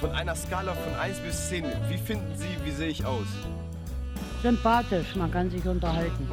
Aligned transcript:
Von 0.00 0.10
einer 0.12 0.34
Skala 0.34 0.74
von 0.74 0.94
1 0.94 1.20
bis 1.20 1.48
10, 1.48 1.64
wie 1.88 1.96
finden 1.96 2.36
Sie, 2.36 2.48
wie 2.64 2.70
sehe 2.70 2.88
ich 2.88 3.06
aus? 3.06 3.26
Sympathisch, 4.42 5.16
man 5.16 5.30
kann 5.30 5.50
sich 5.50 5.64
unterhalten. 5.66 6.28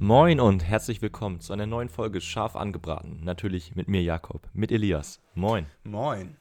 Moin 0.00 0.40
und 0.40 0.64
herzlich 0.64 1.00
willkommen 1.00 1.38
zu 1.38 1.52
einer 1.52 1.66
neuen 1.66 1.88
Folge 1.88 2.20
Scharf 2.20 2.56
angebraten. 2.56 3.20
Natürlich 3.22 3.76
mit 3.76 3.86
mir 3.86 4.02
Jakob, 4.02 4.48
mit 4.52 4.72
Elias. 4.72 5.20
Moin. 5.34 5.66
Moin. 5.84 6.36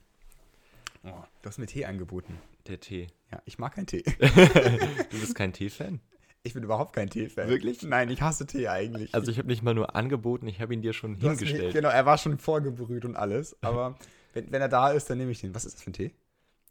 Oh, 1.03 1.09
du 1.43 1.47
hast 1.47 1.59
mir 1.59 1.67
Tee 1.67 1.85
angeboten. 1.85 2.39
Der 2.67 2.79
Tee. 2.79 3.05
Ja, 3.31 3.39
ich 3.45 3.59
mag 3.59 3.75
keinen 3.75 3.85
Tee. 3.85 4.03
Du 4.19 5.19
bist 5.19 5.35
kein 5.35 5.53
Tee-Fan? 5.53 5.99
Ich 6.41 6.55
bin 6.55 6.63
überhaupt 6.63 6.93
kein 6.93 7.07
Tee-Fan. 7.07 7.47
Wirklich? 7.47 7.83
Nein, 7.83 8.09
ich 8.09 8.23
hasse 8.23 8.47
Tee 8.47 8.67
eigentlich. 8.67 9.13
Also 9.13 9.29
ich 9.29 9.37
habe 9.37 9.47
nicht 9.47 9.61
mal 9.61 9.75
nur 9.75 9.95
angeboten, 9.95 10.47
ich 10.47 10.59
habe 10.59 10.73
ihn 10.73 10.81
dir 10.81 10.93
schon 10.93 11.17
hingestellt. 11.17 11.67
Mir, 11.67 11.71
genau, 11.71 11.89
er 11.89 12.07
war 12.07 12.17
schon 12.17 12.39
vorgebrüht 12.39 13.05
und 13.05 13.15
alles. 13.15 13.55
Aber 13.61 13.95
wenn, 14.33 14.51
wenn 14.51 14.61
er 14.61 14.69
da 14.69 14.91
ist, 14.91 15.09
dann 15.09 15.17
nehme 15.17 15.31
ich 15.31 15.41
den. 15.41 15.53
Was 15.55 15.65
ist 15.65 15.75
das 15.75 15.83
für 15.83 15.91
ein 15.91 15.93
Tee? 15.93 16.13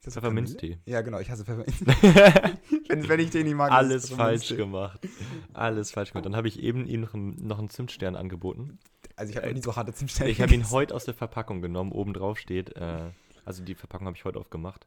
Ist 0.00 0.06
das 0.06 0.14
Pfefferminztee. 0.14 0.78
Ja, 0.86 1.02
genau, 1.02 1.18
ich 1.18 1.30
hasse 1.30 1.44
Pfefferminz. 1.44 1.80
wenn, 2.88 3.06
wenn 3.06 3.20
ich 3.20 3.30
den 3.30 3.46
nicht 3.46 3.54
mag, 3.54 3.70
Alles 3.70 4.08
falsch 4.08 4.48
Pfefferminztee. 4.48 4.56
gemacht. 4.56 5.00
Alles 5.52 5.90
falsch 5.90 6.12
gemacht. 6.12 6.24
Dann 6.24 6.36
habe 6.36 6.48
ich 6.48 6.58
eben 6.60 6.86
ihm 6.86 7.02
noch 7.02 7.12
einen, 7.12 7.46
noch 7.46 7.58
einen 7.58 7.68
Zimtstern 7.68 8.16
angeboten. 8.16 8.78
Also 9.16 9.30
ich 9.30 9.36
habe 9.36 9.48
noch 9.48 9.54
nie 9.54 9.62
so 9.62 9.76
harte 9.76 9.92
Zimtsterne 9.92 10.30
Ich 10.30 10.40
habe 10.40 10.54
ihn 10.54 10.70
heute 10.70 10.94
aus 10.94 11.04
der 11.04 11.12
Verpackung 11.12 11.60
genommen. 11.60 11.92
Oben 11.92 12.14
drauf 12.14 12.38
steht, 12.38 12.74
äh, 12.76 13.10
also 13.44 13.62
die 13.62 13.74
Verpackung 13.74 14.06
habe 14.06 14.16
ich 14.16 14.24
heute 14.24 14.38
aufgemacht. 14.38 14.86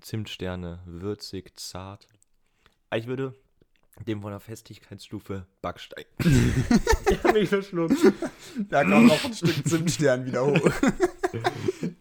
Zimtsterne, 0.00 0.80
würzig, 0.86 1.58
zart. 1.58 2.08
Ich 2.94 3.06
würde 3.06 3.34
dem 4.06 4.22
von 4.22 4.30
der 4.30 4.40
Festigkeitsstufe 4.40 5.46
Backstein. 5.60 6.04
ich 6.18 7.22
habe 7.22 7.32
mich 7.34 7.48
verschluckt. 7.50 7.98
Da 8.70 8.84
kommt 8.84 9.08
noch 9.08 9.24
ein 9.24 9.34
Stück 9.34 9.68
Zimtstern 9.68 10.24
wieder 10.24 10.46
hoch. 10.46 10.70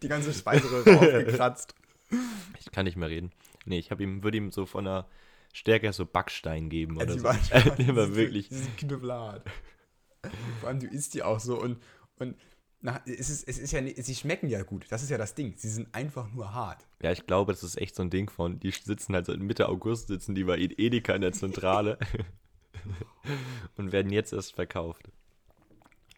Die 0.05 0.09
ganze 0.09 0.33
Speiseröhre 0.33 0.97
aufgekratzt. 0.97 1.75
Ich 2.59 2.71
kann 2.71 2.85
nicht 2.85 2.97
mehr 2.97 3.09
reden. 3.09 3.31
Nee, 3.65 3.79
ich 3.79 3.89
ihm, 3.91 4.23
würde 4.23 4.37
ihm 4.37 4.51
so 4.51 4.67
von 4.67 4.85
der 4.85 5.07
Stärke 5.53 5.91
so 5.91 6.05
Backstein 6.05 6.69
geben 6.69 6.97
oder 6.97 7.07
Also 7.07 7.15
die 7.15 7.59
so. 7.59 7.69
Der 7.83 7.95
war 7.95 8.15
wirklich. 8.15 8.49
Diese 8.49 8.69
knüppelhart. 8.77 9.43
Vor 10.59 10.69
allem, 10.69 10.79
du 10.79 10.87
isst 10.87 11.15
die 11.15 11.23
auch 11.23 11.39
so 11.39 11.59
und, 11.59 11.81
und 12.19 12.35
na, 12.81 13.01
es, 13.05 13.31
ist, 13.31 13.47
es 13.47 13.57
ist 13.57 13.71
ja 13.71 13.81
sie 13.81 14.15
schmecken 14.15 14.47
ja 14.49 14.61
gut. 14.61 14.85
Das 14.89 15.01
ist 15.01 15.09
ja 15.09 15.17
das 15.17 15.33
Ding. 15.33 15.55
Sie 15.57 15.69
sind 15.69 15.93
einfach 15.95 16.31
nur 16.31 16.53
hart. 16.53 16.85
Ja, 17.01 17.11
ich 17.11 17.25
glaube, 17.25 17.51
das 17.53 17.63
ist 17.63 17.77
echt 17.79 17.95
so 17.95 18.03
ein 18.03 18.11
Ding 18.11 18.29
von, 18.29 18.59
die 18.59 18.69
sitzen 18.69 19.15
halt 19.15 19.25
seit 19.25 19.39
Mitte 19.39 19.67
August, 19.67 20.07
sitzen 20.07 20.35
die 20.35 20.43
bei 20.43 20.59
Edeka 20.59 21.15
in 21.15 21.21
der 21.21 21.33
Zentrale 21.33 21.97
und 23.77 23.91
werden 23.91 24.11
jetzt 24.11 24.31
erst 24.31 24.53
verkauft. 24.53 25.09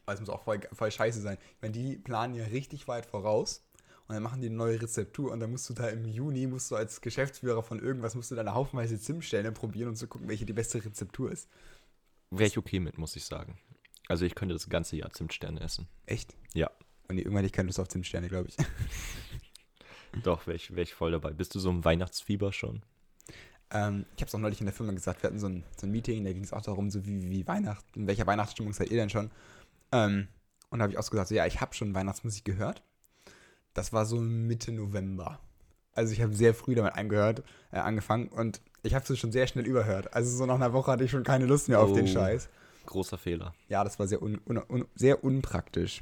Aber 0.06 0.14
es 0.14 0.20
muss 0.20 0.30
auch 0.30 0.44
voll, 0.44 0.60
voll 0.74 0.92
scheiße 0.92 1.22
sein. 1.22 1.38
Ich 1.56 1.62
meine, 1.62 1.74
die 1.74 1.98
planen 1.98 2.34
ja 2.34 2.46
richtig 2.46 2.88
weit 2.88 3.06
voraus 3.06 3.67
und 4.08 4.14
dann 4.14 4.24
machen 4.24 4.40
die 4.42 4.48
eine 4.48 4.56
neue 4.56 4.82
Rezeptur 4.82 5.32
und 5.32 5.40
dann 5.40 5.52
musst 5.52 5.70
du 5.70 5.74
da 5.74 5.90
im 5.90 6.06
Juni, 6.06 6.48
musst 6.48 6.72
du 6.72 6.76
als 6.76 7.02
Geschäftsführer 7.02 7.62
von 7.62 7.80
irgendwas, 7.80 8.16
musst 8.16 8.32
du 8.32 8.36
da 8.36 8.42
eine 8.42 8.54
haufenweise 8.54 9.00
Zimtsterne 9.00 9.52
probieren 9.52 9.90
und 9.90 9.96
zu 9.98 10.08
gucken, 10.08 10.30
welche 10.30 10.46
die 10.46 10.54
beste 10.54 10.84
Rezeptur 10.84 11.32
ist. 11.32 11.50
Wäre 12.32 12.48
ich 12.48 12.58
okay 12.58 12.80
mit, 12.80 12.98
muss 12.98 13.16
ich 13.16 13.26
sagen. 13.26 13.58
Also 14.08 14.26
ich 14.26 14.36
könnte 14.36 14.54
das 14.56 14.70
ganze 14.70 14.96
Jahr 14.96 15.12
Zimtsterne 15.12 15.60
essen. 15.60 15.88
Echt? 16.06 16.36
Ja, 16.54 16.72
Und 17.10 17.18
irgendwann 17.18 17.44
ich 17.44 17.52
keine 17.52 17.68
Lust 17.68 17.80
auf 17.80 17.90
Zimtsterne, 17.90 18.30
glaube 18.30 18.50
ich. 18.50 18.56
doch, 20.24 20.48
wäre 20.48 20.56
ich, 20.56 20.74
wär 20.74 20.84
ich 20.84 20.94
voll 20.94 21.12
dabei. 21.12 21.32
Bist 21.32 21.54
du 21.56 21.60
so 21.60 21.70
im 21.70 21.84
Weihnachtsfieber 21.84 22.54
schon? 22.54 22.84
Ähm, 23.72 24.06
ich 24.16 24.22
habe 24.22 24.28
es 24.28 24.36
auch 24.36 24.40
neulich 24.40 24.62
in 24.62 24.66
der 24.66 24.74
Firma 24.74 24.94
gesagt, 24.94 25.22
wir 25.22 25.28
hatten 25.28 25.40
so 25.40 25.48
ein, 25.48 25.66
so 25.78 25.86
ein 25.86 25.92
Meeting, 25.92 26.24
da 26.24 26.32
ging 26.32 26.44
es 26.44 26.54
auch 26.54 26.62
darum, 26.62 26.90
so 26.90 27.06
wie, 27.06 27.30
wie 27.30 27.46
Weihnachten, 27.46 28.02
in 28.02 28.08
welcher 28.08 28.26
Weihnachtsstimmung 28.26 28.72
seid 28.72 28.90
ihr 28.90 28.98
denn 28.98 29.10
schon? 29.10 29.32
Ähm, 29.92 30.30
und 30.70 30.80
da 30.80 30.84
habe 30.84 30.94
ich 30.94 30.98
auch 30.98 31.04
so 31.04 31.12
gesagt, 31.12 31.30
so, 31.30 31.36
ja, 31.36 31.46
ich 31.46 31.60
habe 31.60 31.74
schon 31.74 31.94
Weihnachtsmusik 31.94 32.46
gehört. 32.46 32.82
Das 33.78 33.94
war 33.94 34.08
so 34.08 34.16
Mitte 34.16 34.72
November. 34.72 35.40
Also 35.94 36.12
ich 36.12 36.24
habe 36.24 36.34
sehr 36.34 36.56
früh 36.56 36.74
damit 36.74 36.96
angehört, 36.96 37.44
äh, 37.72 37.78
angefangen 37.78 38.28
und 38.30 38.60
ich 38.82 38.96
habe 38.96 39.06
es 39.14 39.20
schon 39.20 39.32
sehr 39.32 39.46
schnell 39.46 39.68
überhört. 39.68 40.16
Also 40.16 40.36
so 40.36 40.48
nach 40.48 40.56
einer 40.56 40.74
Woche 40.74 40.92
hatte 40.92 41.04
ich 41.04 41.12
schon 41.12 41.24
keine 41.24 41.46
Lust 41.46 41.70
mehr 41.70 41.80
auf 41.80 41.94
den 41.94 42.06
Oh. 42.06 42.08
Scheiß. 42.08 42.50
Großer 42.88 43.20
Fehler. 43.20 43.54
Ja, 43.70 43.84
das 43.84 44.00
war 44.00 44.08
sehr, 44.08 44.24
un, 44.24 44.42
un, 44.50 44.58
un, 44.58 44.86
sehr 44.96 45.24
unpraktisch. 45.24 46.02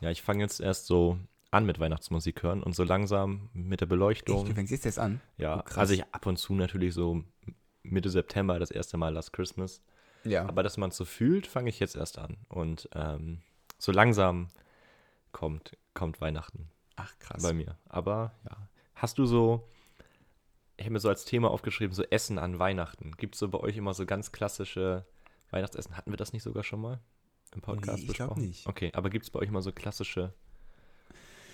Ja, 0.00 0.10
ich 0.12 0.22
fange 0.22 0.44
jetzt 0.44 0.60
erst 0.60 0.86
so 0.86 1.18
an 1.50 1.66
mit 1.66 1.80
Weihnachtsmusik 1.80 2.44
hören 2.44 2.62
und 2.62 2.76
so 2.76 2.84
langsam 2.84 3.48
mit 3.52 3.80
der 3.80 3.86
Beleuchtung. 3.86 4.44
du 4.44 4.54
fängst 4.54 4.70
jetzt 4.70 4.86
erst 4.86 5.00
an? 5.00 5.20
Ja, 5.38 5.64
Oh, 5.74 5.80
also 5.80 5.94
ich 5.94 6.04
ab 6.14 6.24
und 6.26 6.36
zu 6.36 6.54
natürlich 6.54 6.94
so 6.94 7.24
Mitte 7.82 8.10
September 8.10 8.60
das 8.60 8.70
erste 8.70 8.96
Mal 8.96 9.12
Last 9.12 9.32
Christmas. 9.32 9.80
Ja. 10.22 10.46
Aber 10.46 10.62
dass 10.62 10.76
man 10.76 10.90
es 10.90 10.96
so 10.96 11.04
fühlt, 11.04 11.48
fange 11.48 11.68
ich 11.68 11.80
jetzt 11.80 11.96
erst 11.96 12.16
an. 12.20 12.36
Und 12.48 12.88
ähm, 12.94 13.40
so 13.76 13.90
langsam 13.90 14.50
kommt, 15.32 15.76
kommt 15.94 16.20
Weihnachten 16.20 16.68
Ach, 17.02 17.18
krass. 17.18 17.42
bei 17.42 17.52
mir. 17.52 17.76
Aber 17.88 18.34
ja. 18.48 18.56
Hast 18.94 19.18
du 19.18 19.26
so, 19.26 19.68
ich 20.76 20.84
habe 20.84 20.92
mir 20.92 21.00
so 21.00 21.08
als 21.08 21.24
Thema 21.24 21.50
aufgeschrieben, 21.50 21.94
so 21.94 22.02
Essen 22.04 22.38
an 22.38 22.58
Weihnachten. 22.58 23.12
Gibt 23.16 23.34
es 23.34 23.40
so 23.40 23.48
bei 23.48 23.58
euch 23.58 23.76
immer 23.76 23.94
so 23.94 24.06
ganz 24.06 24.30
klassische 24.32 25.04
Weihnachtsessen? 25.50 25.96
Hatten 25.96 26.12
wir 26.12 26.16
das 26.16 26.32
nicht 26.32 26.42
sogar 26.42 26.62
schon 26.62 26.80
mal 26.80 27.00
im 27.54 27.60
Podcast 27.60 27.98
Nee, 27.98 28.02
ich 28.02 28.06
besprochen? 28.18 28.42
nicht. 28.42 28.66
Okay, 28.66 28.90
aber 28.94 29.10
gibt 29.10 29.24
es 29.24 29.30
bei 29.30 29.40
euch 29.40 29.48
immer 29.48 29.62
so 29.62 29.72
klassische 29.72 30.32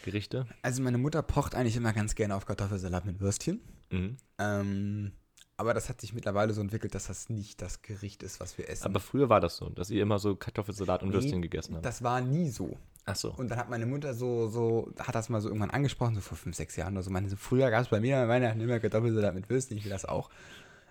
Gerichte? 0.05 0.47
Also 0.63 0.83
meine 0.83 0.99
Mutter 0.99 1.23
pocht 1.23 1.55
eigentlich 1.55 1.77
immer 1.77 1.93
ganz 1.93 2.15
gerne 2.15 2.35
auf 2.37 2.47
Kartoffelsalat 2.47 3.05
mit 3.05 3.21
Würstchen. 3.21 3.61
Mhm. 3.91 4.17
Ähm, 4.39 5.13
aber 5.57 5.75
das 5.75 5.89
hat 5.89 6.01
sich 6.01 6.13
mittlerweile 6.13 6.53
so 6.53 6.61
entwickelt, 6.61 6.95
dass 6.95 7.09
das 7.09 7.29
nicht 7.31 7.61
das 7.63 7.83
Gericht 7.83 8.23
ist, 8.23 8.39
was 8.41 8.59
wir 8.59 8.69
essen. 8.69 8.85
Aber 8.85 9.01
früher 9.01 9.29
war 9.29 9.41
das 9.41 9.57
so, 9.57 9.69
dass 9.71 9.91
ihr 9.91 10.03
immer 10.03 10.19
so 10.21 10.37
Kartoffelsalat 10.37 11.03
und 11.03 11.09
Nee, 11.09 11.15
Würstchen 11.15 11.43
gegessen 11.43 11.75
habt. 11.75 11.85
Das 11.85 12.03
war 12.03 12.21
nie 12.21 12.51
so. 12.51 12.77
Ach 13.09 13.17
so. 13.17 13.33
Und 13.33 13.51
dann 13.51 13.59
hat 13.59 13.71
meine 13.71 13.87
Mutter 13.87 14.13
so, 14.13 14.49
so, 14.49 14.93
hat 14.99 15.15
das 15.15 15.31
mal 15.31 15.41
so 15.41 15.49
irgendwann 15.49 15.71
angesprochen, 15.71 16.15
so 16.15 16.21
vor 16.21 16.37
fünf, 16.37 16.57
sechs 16.57 16.77
Jahren 16.77 16.95
oder 16.95 17.03
so. 17.03 17.11
Meine, 17.11 17.29
so 17.29 17.37
früher 17.37 17.71
gab 17.71 17.83
es 17.83 17.89
bei 17.89 18.01
mir 18.01 18.19
an 18.19 18.29
Weihnachten 18.29 18.61
immer 18.61 18.79
Kartoffelsalat 18.79 19.35
mit 19.35 19.49
Würstchen, 19.49 19.79
ich 19.79 19.85
will 19.85 19.91
das 19.91 20.05
auch. 20.05 20.31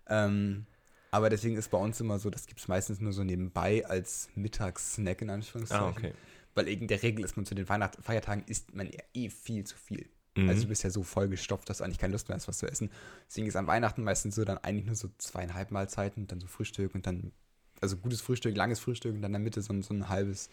Ähm, 0.07 0.66
aber 1.11 1.29
deswegen 1.29 1.57
ist 1.57 1.69
bei 1.69 1.78
uns 1.78 2.01
immer 2.01 2.17
so, 2.17 2.29
das 2.29 2.47
gibt 2.47 2.59
es 2.59 2.67
meistens 2.67 3.00
nur 3.00 3.13
so 3.13 3.23
nebenbei 3.23 3.85
als 3.85 4.29
Mittagssnack 4.35 5.22
in 5.22 5.29
Anführungszeichen. 5.29 5.85
Ah, 5.85 5.89
okay. 5.89 6.13
Weil 6.55 6.67
in 6.67 6.88
der 6.88 7.03
Regel 7.03 7.23
ist 7.23 7.38
man 7.38 7.45
zu 7.45 7.53
den 7.53 7.69
Weihnacht 7.69 7.97
Feiertagen 8.01 8.44
isst 8.47 8.73
man 8.73 8.88
ja 8.88 8.99
eh 9.13 9.29
viel 9.29 9.63
zu 9.63 9.78
viel. 9.78 10.09
Mhm. 10.35 10.49
Also 10.49 10.63
du 10.63 10.69
bist 10.69 10.84
ja 10.84 10.89
so 10.89 11.03
voll 11.03 11.29
gestopft, 11.29 11.69
dass 11.69 11.78
du 11.78 11.84
eigentlich 11.84 11.99
keine 11.99 12.13
Lust 12.13 12.29
mehr 12.29 12.35
hast, 12.35 12.47
was 12.47 12.57
zu 12.57 12.67
essen. 12.67 12.89
Deswegen 13.28 13.47
ist 13.47 13.55
an 13.55 13.67
Weihnachten 13.67 14.03
meistens 14.03 14.35
so 14.35 14.44
dann 14.44 14.57
eigentlich 14.57 14.85
nur 14.85 14.95
so 14.95 15.09
zweieinhalb 15.17 15.72
Mahlzeiten, 15.72 16.28
dann 16.28 16.39
so 16.39 16.47
Frühstück 16.47 16.95
und 16.95 17.05
dann, 17.05 17.31
also 17.79 17.95
gutes 17.95 18.22
Frühstück, 18.22 18.55
langes 18.55 18.79
Frühstück 18.79 19.13
und 19.13 19.22
dann 19.22 19.29
in 19.29 19.34
der 19.34 19.41
Mitte 19.41 19.61
so, 19.61 19.79
so 19.81 19.94
ein 19.94 20.09
halbes 20.09 20.49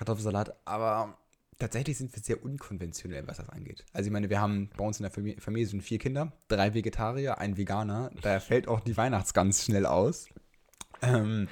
Kartoffelsalat. 0.00 0.54
Aber 0.64 1.18
tatsächlich 1.58 1.98
sind 1.98 2.14
wir 2.14 2.22
sehr 2.22 2.42
unkonventionell, 2.42 3.26
was 3.26 3.36
das 3.36 3.50
angeht. 3.50 3.84
Also 3.92 4.06
ich 4.06 4.12
meine, 4.12 4.30
wir 4.30 4.40
haben 4.40 4.70
bei 4.78 4.84
uns 4.84 4.98
in 4.98 5.02
der 5.02 5.12
Familie, 5.12 5.38
Familie 5.42 5.66
sind 5.66 5.82
vier 5.82 5.98
Kinder, 5.98 6.32
drei 6.48 6.72
Vegetarier, 6.72 7.36
ein 7.36 7.58
Veganer. 7.58 8.10
Da 8.22 8.40
fällt 8.40 8.66
auch 8.66 8.80
die 8.80 8.96
Weihnachtsgans 8.96 9.62
schnell 9.66 9.84
aus. 9.84 10.28
Ähm, 11.02 11.48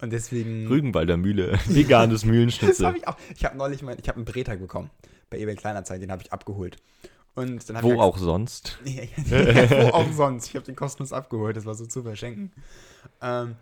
und 0.00 0.12
deswegen... 0.12 0.68
Rügenwalder 0.68 1.16
Mühle, 1.16 1.58
veganes 1.66 2.20
Das 2.22 2.30
Mühlenschnitzel. 2.30 2.86
habe 2.86 2.98
ich 2.98 3.08
auch. 3.08 3.16
Ich 3.36 3.44
habe 3.44 3.56
neulich 3.56 3.82
mein, 3.82 3.98
ich 4.00 4.08
habe 4.08 4.16
einen 4.16 4.24
Breter 4.24 4.56
bekommen 4.56 4.90
bei 5.28 5.38
eBay 5.38 5.56
Kleinanzeigen, 5.56 6.02
den 6.02 6.12
habe 6.12 6.22
ich 6.22 6.32
abgeholt. 6.32 6.76
Und 7.34 7.68
dann 7.68 7.82
Wo 7.82 7.94
ich 7.94 7.98
auch 7.98 8.16
sonst. 8.18 8.78
Ja, 8.84 9.02
wo 9.70 9.88
auch 9.88 10.12
sonst. 10.12 10.46
Ich 10.46 10.54
habe 10.54 10.64
den 10.66 10.76
kostenlos 10.76 11.12
abgeholt, 11.12 11.56
das 11.56 11.66
war 11.66 11.74
so 11.74 11.84
zu 11.86 12.04
verschenken. 12.04 12.52
Ähm, 13.20 13.56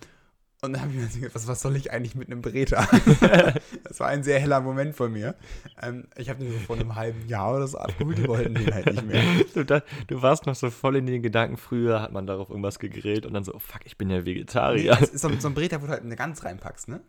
und 0.67 0.75
dann 0.75 0.83
habe 0.83 0.93
ich 0.93 0.99
mir 0.99 1.07
gedacht, 1.09 1.35
was, 1.35 1.47
was 1.49 1.61
soll 1.63 1.77
ich 1.77 1.91
eigentlich 1.93 2.15
mit 2.15 2.29
einem 2.31 2.43
Breter? 2.43 2.87
das 3.85 4.01
war 4.01 4.09
ein 4.09 4.23
sehr 4.23 4.39
heller 4.39 4.61
Moment 4.61 4.95
von 4.95 5.13
mir. 5.13 5.35
Ähm, 5.83 6.07
ich 6.17 6.29
habe 6.29 6.41
den 6.45 6.53
so 6.53 6.59
vor 6.59 6.77
einem 6.77 6.95
halben 6.95 7.27
Jahr 7.29 7.55
oder 7.57 7.67
so 7.67 7.79
abgeholt, 7.79 8.19
die 8.19 8.29
wollten 8.29 8.55
den 8.55 8.73
halt 8.75 8.87
nicht 8.87 9.07
mehr. 9.07 9.23
Du, 9.55 9.65
da, 9.65 9.83
du 10.09 10.21
warst 10.23 10.45
noch 10.47 10.55
so 10.55 10.71
voll 10.71 10.97
in 10.97 11.07
den 11.07 11.23
Gedanken, 11.23 11.57
früher 11.57 12.03
hat 12.03 12.13
man 12.13 12.27
darauf 12.27 12.51
irgendwas 12.51 12.79
gegrillt 12.79 13.25
und 13.25 13.33
dann 13.33 13.45
so, 13.45 13.55
oh 13.55 13.59
fuck, 13.59 13.81
ich 13.87 13.97
bin 13.97 14.11
ja 14.11 14.19
Nee, 14.19 14.25
Vegetarier. 14.27 14.97
das 14.97 15.11
ist 15.11 15.23
so, 15.23 15.31
so 15.39 15.49
ein 15.49 15.55
Breter, 15.55 15.81
wo 15.81 15.87
du 15.87 15.93
halt 15.93 16.03
eine 16.03 16.17
Gans 16.17 16.45
reinpackst, 16.45 16.89
ne? 16.89 17.01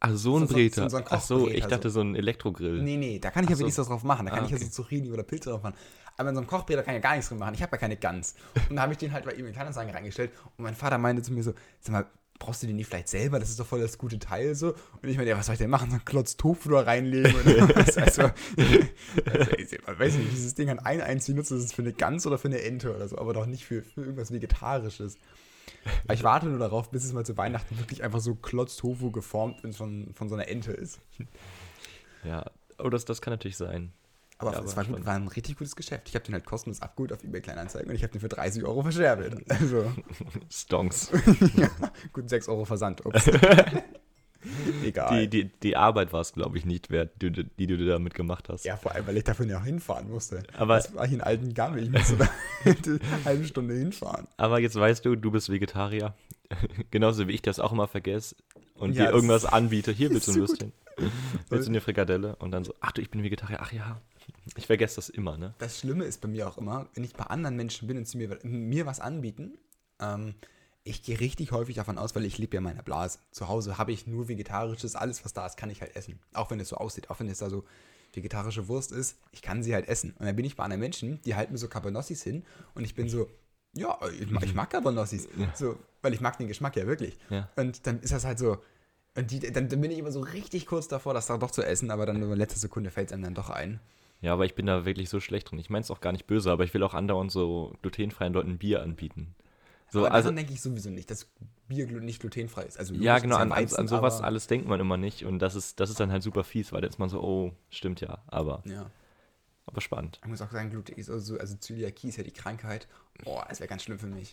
Ach, 0.00 0.10
so 0.14 0.36
ein 0.36 0.40
so- 0.42 0.46
so- 0.48 0.54
Breter. 0.54 0.90
so 0.90 0.96
ein 0.98 1.04
Ach 1.08 1.20
so, 1.20 1.48
ich 1.48 1.64
dachte 1.66 1.88
so. 1.90 1.94
so 1.94 2.00
ein 2.02 2.14
Elektrogrill. 2.14 2.82
Nee, 2.82 2.96
nee, 2.96 3.18
da 3.18 3.30
kann 3.30 3.44
ich 3.44 3.50
ja 3.50 3.56
so. 3.56 3.60
wenigstens 3.60 3.84
was 3.84 3.88
drauf 3.88 4.02
machen. 4.04 4.26
Da 4.26 4.32
kann 4.32 4.42
Ah, 4.42 4.44
ich 4.46 4.50
ja 4.50 4.56
okay. 4.56 4.66
so 4.66 4.82
Zucchini 4.82 5.10
oder 5.10 5.22
Pilze 5.22 5.50
drauf 5.50 5.62
machen. 5.62 5.74
Aber 6.16 6.28
in 6.28 6.34
so 6.34 6.40
einem 6.42 6.48
Kochbreter 6.48 6.82
kann 6.82 6.94
ich 6.94 7.02
ja 7.02 7.08
gar 7.08 7.12
nichts 7.16 7.28
drin 7.28 7.38
machen. 7.38 7.54
Ich 7.54 7.62
habe 7.62 7.72
ja 7.72 7.78
keine 7.78 7.96
Gans. 7.96 8.34
Und 8.68 8.76
da 8.76 8.82
habe 8.82 8.92
ich 8.92 8.98
den 8.98 9.12
halt 9.12 9.24
bei 9.24 9.32
eBay 9.32 9.52
Kleinanzeigen 9.52 9.92
reingestellt. 9.94 10.30
Und 10.56 10.64
mein 10.64 10.74
Vater 10.74 10.98
meinte 10.98 11.22
zu 11.22 11.32
mir 11.32 11.42
so, 11.42 11.54
sag 11.80 11.92
mal, 11.92 12.06
brauchst 12.38 12.62
du 12.62 12.66
den 12.66 12.76
nicht 12.76 12.88
vielleicht 12.88 13.08
selber? 13.08 13.38
Das 13.38 13.50
ist 13.50 13.60
doch 13.60 13.66
voll 13.66 13.80
das 13.80 13.98
gute 13.98 14.18
Teil 14.18 14.54
so. 14.54 14.74
Und 15.02 15.08
ich 15.08 15.16
meine, 15.16 15.30
ja, 15.30 15.38
was 15.38 15.46
soll 15.46 15.54
ich 15.54 15.58
denn 15.58 15.70
machen? 15.70 15.90
So 15.90 15.96
einen 15.96 16.04
Klotz 16.04 16.36
Tofu 16.36 16.70
da 16.70 16.80
reinlegen 16.80 17.34
oder 17.34 17.68
was? 17.76 17.96
Also, 17.96 18.22
also 18.22 19.50
ich 19.56 19.78
weiß 19.86 20.16
nicht, 20.16 20.32
dieses 20.32 20.54
Ding 20.54 20.68
hat 20.68 20.84
einen 20.84 21.00
einzigen 21.00 21.38
Nutzer, 21.38 21.56
ist 21.56 21.64
es 21.64 21.72
für 21.72 21.82
eine 21.82 21.92
Gans 21.92 22.26
oder 22.26 22.38
für 22.38 22.48
eine 22.48 22.62
Ente 22.62 22.94
oder 22.94 23.08
so, 23.08 23.18
aber 23.18 23.32
doch 23.32 23.46
nicht 23.46 23.64
für, 23.64 23.82
für 23.82 24.02
irgendwas 24.02 24.32
Vegetarisches. 24.32 25.16
Aber 26.04 26.14
ich 26.14 26.22
warte 26.22 26.46
nur 26.46 26.58
darauf, 26.58 26.90
bis 26.90 27.04
es 27.04 27.12
mal 27.12 27.24
zu 27.24 27.36
Weihnachten 27.36 27.78
wirklich 27.78 28.02
einfach 28.02 28.20
so 28.20 28.34
Klotz 28.34 28.76
Tofu 28.76 29.10
geformt 29.10 29.60
von, 29.74 30.12
von 30.14 30.28
so 30.28 30.34
einer 30.34 30.48
Ente 30.48 30.72
ist. 30.72 31.00
Ja, 32.24 32.50
oh, 32.78 32.88
das, 32.88 33.04
das 33.04 33.20
kann 33.20 33.32
natürlich 33.32 33.56
sein. 33.56 33.92
Aber 34.38 34.52
Ja, 34.52 34.60
es 34.62 34.76
war, 34.76 34.84
gut, 34.84 35.06
war 35.06 35.14
ein 35.14 35.28
richtig 35.28 35.56
gutes 35.56 35.76
Geschäft. 35.76 36.08
Ich 36.08 36.14
habe 36.14 36.24
den 36.24 36.34
halt 36.34 36.44
kostenlos 36.44 36.82
abgeholt 36.82 37.12
auf 37.12 37.22
eBay 37.22 37.40
Kleinanzeigen 37.40 37.88
und 37.90 37.94
ich 37.96 38.02
habe 38.02 38.12
den 38.12 38.20
für 38.20 38.28
30 38.28 38.64
Euro 38.64 38.82
verscherbelt. 38.82 39.36
Also, 39.48 39.92
Stonks. 40.50 41.10
ja, 41.56 41.68
gut, 42.12 42.28
6 42.28 42.48
Euro 42.48 42.64
Versand. 42.64 43.06
Ups. 43.06 43.28
egal. 44.84 45.20
Die, 45.26 45.28
die, 45.44 45.50
die 45.62 45.76
Arbeit 45.76 46.12
war 46.12 46.20
es, 46.20 46.32
glaube 46.32 46.58
ich, 46.58 46.64
nicht 46.66 46.90
wert, 46.90 47.12
die, 47.22 47.30
du- 47.30 47.44
die 47.44 47.66
du 47.66 47.82
damit 47.86 48.14
gemacht 48.14 48.48
hast. 48.48 48.64
ja, 48.64 48.76
vor 48.76 48.92
allem, 48.92 49.06
weil 49.06 49.16
ich 49.16 49.24
dafür 49.24 49.46
ja 49.46 49.58
auch 49.58 49.64
hinfahren 49.64 50.10
musste. 50.10 50.42
Aber- 50.56 50.76
das 50.76 50.94
war 50.94 51.06
hier 51.06 51.18
in 51.18 51.22
alten 51.22 51.54
Gammel. 51.54 51.84
Ich 51.84 51.90
musste 51.90 52.16
da 52.16 52.28
eine 52.64 53.00
halbe 53.24 53.44
Stunde 53.46 53.74
hinfahren. 53.74 54.26
Aber 54.36 54.60
jetzt 54.60 54.76
weißt 54.76 55.04
du, 55.04 55.16
du 55.16 55.30
bist 55.30 55.48
Vegetarier. 55.50 56.14
Genauso 56.90 57.26
wie 57.26 57.32
ich 57.32 57.42
das 57.42 57.58
auch 57.58 57.72
immer 57.72 57.88
vergesse 57.88 58.36
und 58.74 58.94
Ja, 58.94 59.06
dir 59.06 59.12
irgendwas 59.12 59.44
anbiete. 59.44 59.92
Hier 59.92 60.10
willst 60.10 60.28
du 60.28 60.32
ein. 60.32 60.36
Würstchen. 60.38 60.72
Willst 61.48 61.66
du 61.66 61.72
eine 61.72 61.80
Frikadelle? 61.80 62.36
Und 62.36 62.50
dann 62.52 62.64
so, 62.64 62.74
ach 62.80 62.92
du, 62.92 63.00
ich 63.00 63.10
bin 63.10 63.22
Vegetarier. 63.22 63.58
Ach 63.60 63.72
ja. 63.72 64.00
Ich 64.56 64.66
vergesse 64.66 64.96
das 64.96 65.08
immer, 65.08 65.36
ne? 65.36 65.54
Das 65.58 65.78
Schlimme 65.78 66.04
ist 66.04 66.20
bei 66.20 66.28
mir 66.28 66.48
auch 66.48 66.58
immer, 66.58 66.88
wenn 66.94 67.04
ich 67.04 67.14
bei 67.14 67.24
anderen 67.24 67.56
Menschen 67.56 67.88
bin 67.88 67.96
und 67.98 68.06
sie 68.08 68.18
mir, 68.18 68.38
mir 68.42 68.86
was 68.86 69.00
anbieten, 69.00 69.58
ähm, 70.00 70.34
ich 70.82 71.02
gehe 71.02 71.18
richtig 71.18 71.52
häufig 71.52 71.76
davon 71.76 71.96
aus, 71.96 72.14
weil 72.14 72.24
ich 72.24 72.36
lebe 72.36 72.54
ja 72.54 72.58
in 72.58 72.64
meiner 72.64 72.82
Blase. 72.82 73.18
Zu 73.30 73.48
Hause 73.48 73.78
habe 73.78 73.92
ich 73.92 74.06
nur 74.06 74.28
vegetarisches, 74.28 74.96
alles 74.96 75.24
was 75.24 75.32
da 75.32 75.46
ist, 75.46 75.56
kann 75.56 75.70
ich 75.70 75.80
halt 75.80 75.96
essen. 75.96 76.18
Auch 76.34 76.50
wenn 76.50 76.60
es 76.60 76.68
so 76.68 76.76
aussieht, 76.76 77.08
auch 77.10 77.20
wenn 77.20 77.28
es 77.28 77.38
da 77.38 77.48
so 77.48 77.64
vegetarische 78.12 78.68
Wurst 78.68 78.92
ist, 78.92 79.16
ich 79.32 79.40
kann 79.42 79.62
sie 79.62 79.74
halt 79.74 79.88
essen. 79.88 80.14
Und 80.18 80.26
dann 80.26 80.36
bin 80.36 80.44
ich 80.44 80.56
bei 80.56 80.62
anderen 80.62 80.80
Menschen, 80.80 81.20
die 81.22 81.34
halten 81.34 81.52
mir 81.52 81.58
so 81.58 81.68
Cabanossis 81.68 82.22
hin 82.22 82.44
und 82.74 82.84
ich 82.84 82.94
bin 82.94 83.08
so, 83.08 83.28
ja, 83.72 83.98
ich, 84.20 84.30
mag- 84.30 84.44
ich 84.44 84.54
mag 84.54 84.70
Cabanossis. 84.70 85.26
So, 85.54 85.76
weil 86.02 86.12
ich 86.12 86.20
mag 86.20 86.36
den 86.38 86.48
Geschmack 86.48 86.76
ja 86.76 86.86
wirklich. 86.86 87.18
Ja. 87.30 87.48
Und 87.56 87.86
dann 87.86 88.00
ist 88.00 88.12
das 88.12 88.24
halt 88.24 88.38
so, 88.38 88.58
und 89.16 89.30
die, 89.30 89.40
dann, 89.40 89.68
dann 89.68 89.80
bin 89.80 89.90
ich 89.90 89.98
immer 89.98 90.12
so 90.12 90.20
richtig 90.20 90.66
kurz 90.66 90.86
davor, 90.86 91.14
das 91.14 91.26
da 91.26 91.38
doch 91.38 91.50
zu 91.50 91.62
essen, 91.62 91.90
aber 91.90 92.04
dann 92.04 92.22
in 92.22 92.32
letzter 92.34 92.58
Sekunde 92.58 92.90
fällt 92.90 93.08
es 93.08 93.12
einem 93.14 93.22
dann 93.22 93.34
doch 93.34 93.48
ein. 93.50 93.80
Ja, 94.24 94.32
aber 94.32 94.46
ich 94.46 94.54
bin 94.54 94.64
da 94.64 94.86
wirklich 94.86 95.10
so 95.10 95.20
schlecht 95.20 95.50
drin. 95.50 95.58
Ich 95.58 95.68
meine 95.68 95.82
es 95.82 95.90
auch 95.90 96.00
gar 96.00 96.10
nicht 96.12 96.26
böse, 96.26 96.50
aber 96.50 96.64
ich 96.64 96.72
will 96.72 96.82
auch 96.82 96.94
andauernd 96.94 97.30
so 97.30 97.74
glutenfreien 97.82 98.32
Leuten 98.32 98.56
Bier 98.56 98.82
anbieten. 98.82 99.34
So, 99.90 99.98
aber 100.06 100.12
also, 100.14 100.28
daran 100.28 100.36
denke 100.36 100.54
ich 100.54 100.62
sowieso 100.62 100.88
nicht, 100.88 101.10
dass 101.10 101.28
Bier 101.68 101.86
nicht 102.00 102.20
glutenfrei 102.20 102.62
ist. 102.62 102.78
Also 102.78 102.94
ja, 102.94 103.18
genau, 103.18 103.36
an, 103.36 103.50
Weizen, 103.50 103.76
an 103.80 103.86
sowas 103.86 104.22
alles 104.22 104.46
denkt 104.46 104.66
man 104.66 104.80
immer 104.80 104.96
nicht. 104.96 105.26
Und 105.26 105.40
das 105.40 105.54
ist, 105.54 105.78
das 105.78 105.90
ist 105.90 106.00
dann 106.00 106.10
halt 106.10 106.22
super 106.22 106.42
fies, 106.42 106.72
weil 106.72 106.80
dann 106.80 106.88
ist 106.88 106.98
man 106.98 107.10
so, 107.10 107.20
oh, 107.22 107.52
stimmt 107.68 108.00
ja, 108.00 108.22
aber, 108.26 108.62
Ja. 108.64 108.90
aber 109.66 109.82
spannend. 109.82 110.20
Ich 110.22 110.28
muss 110.30 110.40
auch 110.40 110.50
sagen, 110.50 110.70
Gluten 110.70 110.94
ist 110.94 111.10
also, 111.10 111.36
also 111.38 111.56
Zöliakie 111.56 112.08
ist 112.08 112.16
ja 112.16 112.24
die 112.24 112.32
Krankheit. 112.32 112.88
Boah, 113.24 113.44
das 113.46 113.60
wäre 113.60 113.68
ganz 113.68 113.82
schlimm 113.82 113.98
für 113.98 114.06
mich. 114.06 114.32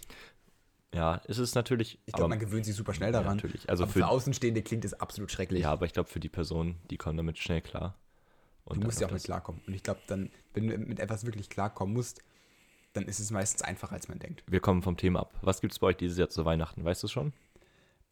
Ja, 0.95 1.21
es 1.25 1.37
ist 1.37 1.53
natürlich. 1.55 1.99
Ich 2.05 2.13
glaube, 2.13 2.29
man 2.29 2.39
gewöhnt 2.39 2.65
sich 2.65 2.75
super 2.75 2.93
schnell 2.93 3.13
Ja, 3.13 3.19
daran. 3.21 3.35
natürlich. 3.35 3.69
Also 3.69 3.85
für- 3.85 3.99
für, 3.99 4.07
Außenstehende 4.07 4.61
klingt 4.61 4.85
es 4.85 4.93
absolut 4.93 5.31
schrecklich. 5.33 5.63
Ja, 5.63 5.71
aber 5.73 5.85
ich 5.85 5.91
glaube, 5.91 6.07
für 6.09 6.21
die 6.21 6.29
Person, 6.29 6.77
die 6.89 6.95
kommen 6.97 7.17
damit 7.17 7.37
schnell 7.37 7.59
klar. 7.61 7.95
Und 8.71 8.81
du 8.81 8.87
musst 8.87 9.01
ja 9.01 9.07
auch 9.07 9.11
mit 9.11 9.23
klarkommen. 9.23 9.61
Und 9.67 9.73
ich 9.73 9.83
glaube, 9.83 10.01
dann, 10.07 10.31
wenn 10.53 10.67
du 10.67 10.77
mit 10.77 10.99
etwas 10.99 11.25
wirklich 11.25 11.49
klarkommen 11.49 11.93
musst, 11.93 12.21
dann 12.93 13.05
ist 13.05 13.19
es 13.19 13.31
meistens 13.31 13.61
einfacher, 13.61 13.93
als 13.93 14.07
man 14.07 14.19
denkt. 14.19 14.43
Wir 14.47 14.59
kommen 14.59 14.81
vom 14.81 14.97
Thema 14.97 15.21
ab. 15.21 15.39
Was 15.41 15.61
gibt 15.61 15.73
es 15.73 15.79
bei 15.79 15.87
euch 15.87 15.97
dieses 15.97 16.17
Jahr 16.17 16.29
zu 16.29 16.45
Weihnachten? 16.45 16.83
Weißt 16.83 17.01
du 17.03 17.07
schon? 17.07 17.33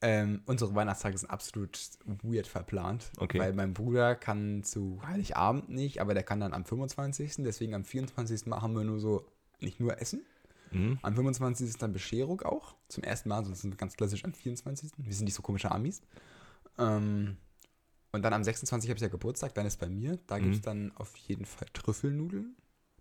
Ähm, 0.01 0.41
unsere 0.45 0.73
Weihnachtstage 0.75 1.17
sind 1.17 1.29
absolut 1.29 1.77
weird 2.23 2.47
verplant. 2.47 3.11
Okay. 3.17 3.39
Weil 3.39 3.53
mein 3.53 3.73
Bruder 3.73 4.15
kann 4.15 4.63
zu 4.63 5.01
Heiligabend 5.05 5.69
nicht, 5.69 5.99
aber 5.99 6.13
der 6.13 6.23
kann 6.23 6.39
dann 6.39 6.53
am 6.53 6.63
25. 6.63 7.35
Deswegen 7.39 7.73
am 7.73 7.83
24. 7.83 8.45
machen 8.45 8.73
wir 8.75 8.85
nur 8.85 8.99
so, 8.99 9.25
nicht 9.59 9.81
nur 9.81 10.01
Essen. 10.01 10.21
Mhm. 10.71 10.99
Am 11.01 11.15
25. 11.15 11.67
ist 11.67 11.81
dann 11.81 11.91
Bescherung 11.91 12.41
auch. 12.41 12.75
Zum 12.87 13.03
ersten 13.03 13.27
Mal, 13.27 13.43
sonst 13.43 13.61
sind 13.61 13.71
wir 13.71 13.77
ganz 13.77 13.97
klassisch 13.97 14.23
am 14.23 14.33
24. 14.33 14.91
Wir 14.97 15.13
sind 15.13 15.25
nicht 15.25 15.33
so 15.33 15.41
komische 15.41 15.71
Amis. 15.71 16.01
Ähm, 16.77 17.35
und 18.11 18.21
dann 18.23 18.33
am 18.33 18.43
26. 18.43 18.89
habe 18.89 18.97
ich 18.97 19.01
ja 19.01 19.07
Geburtstag, 19.07 19.53
dann 19.53 19.65
ist 19.65 19.79
bei 19.79 19.89
mir. 19.89 20.17
Da 20.27 20.39
gibt 20.39 20.53
es 20.55 20.59
Mhm. 20.61 20.65
dann 20.65 20.91
auf 20.97 21.15
jeden 21.17 21.45
Fall 21.45 21.67
Trüffelnudeln. 21.73 22.55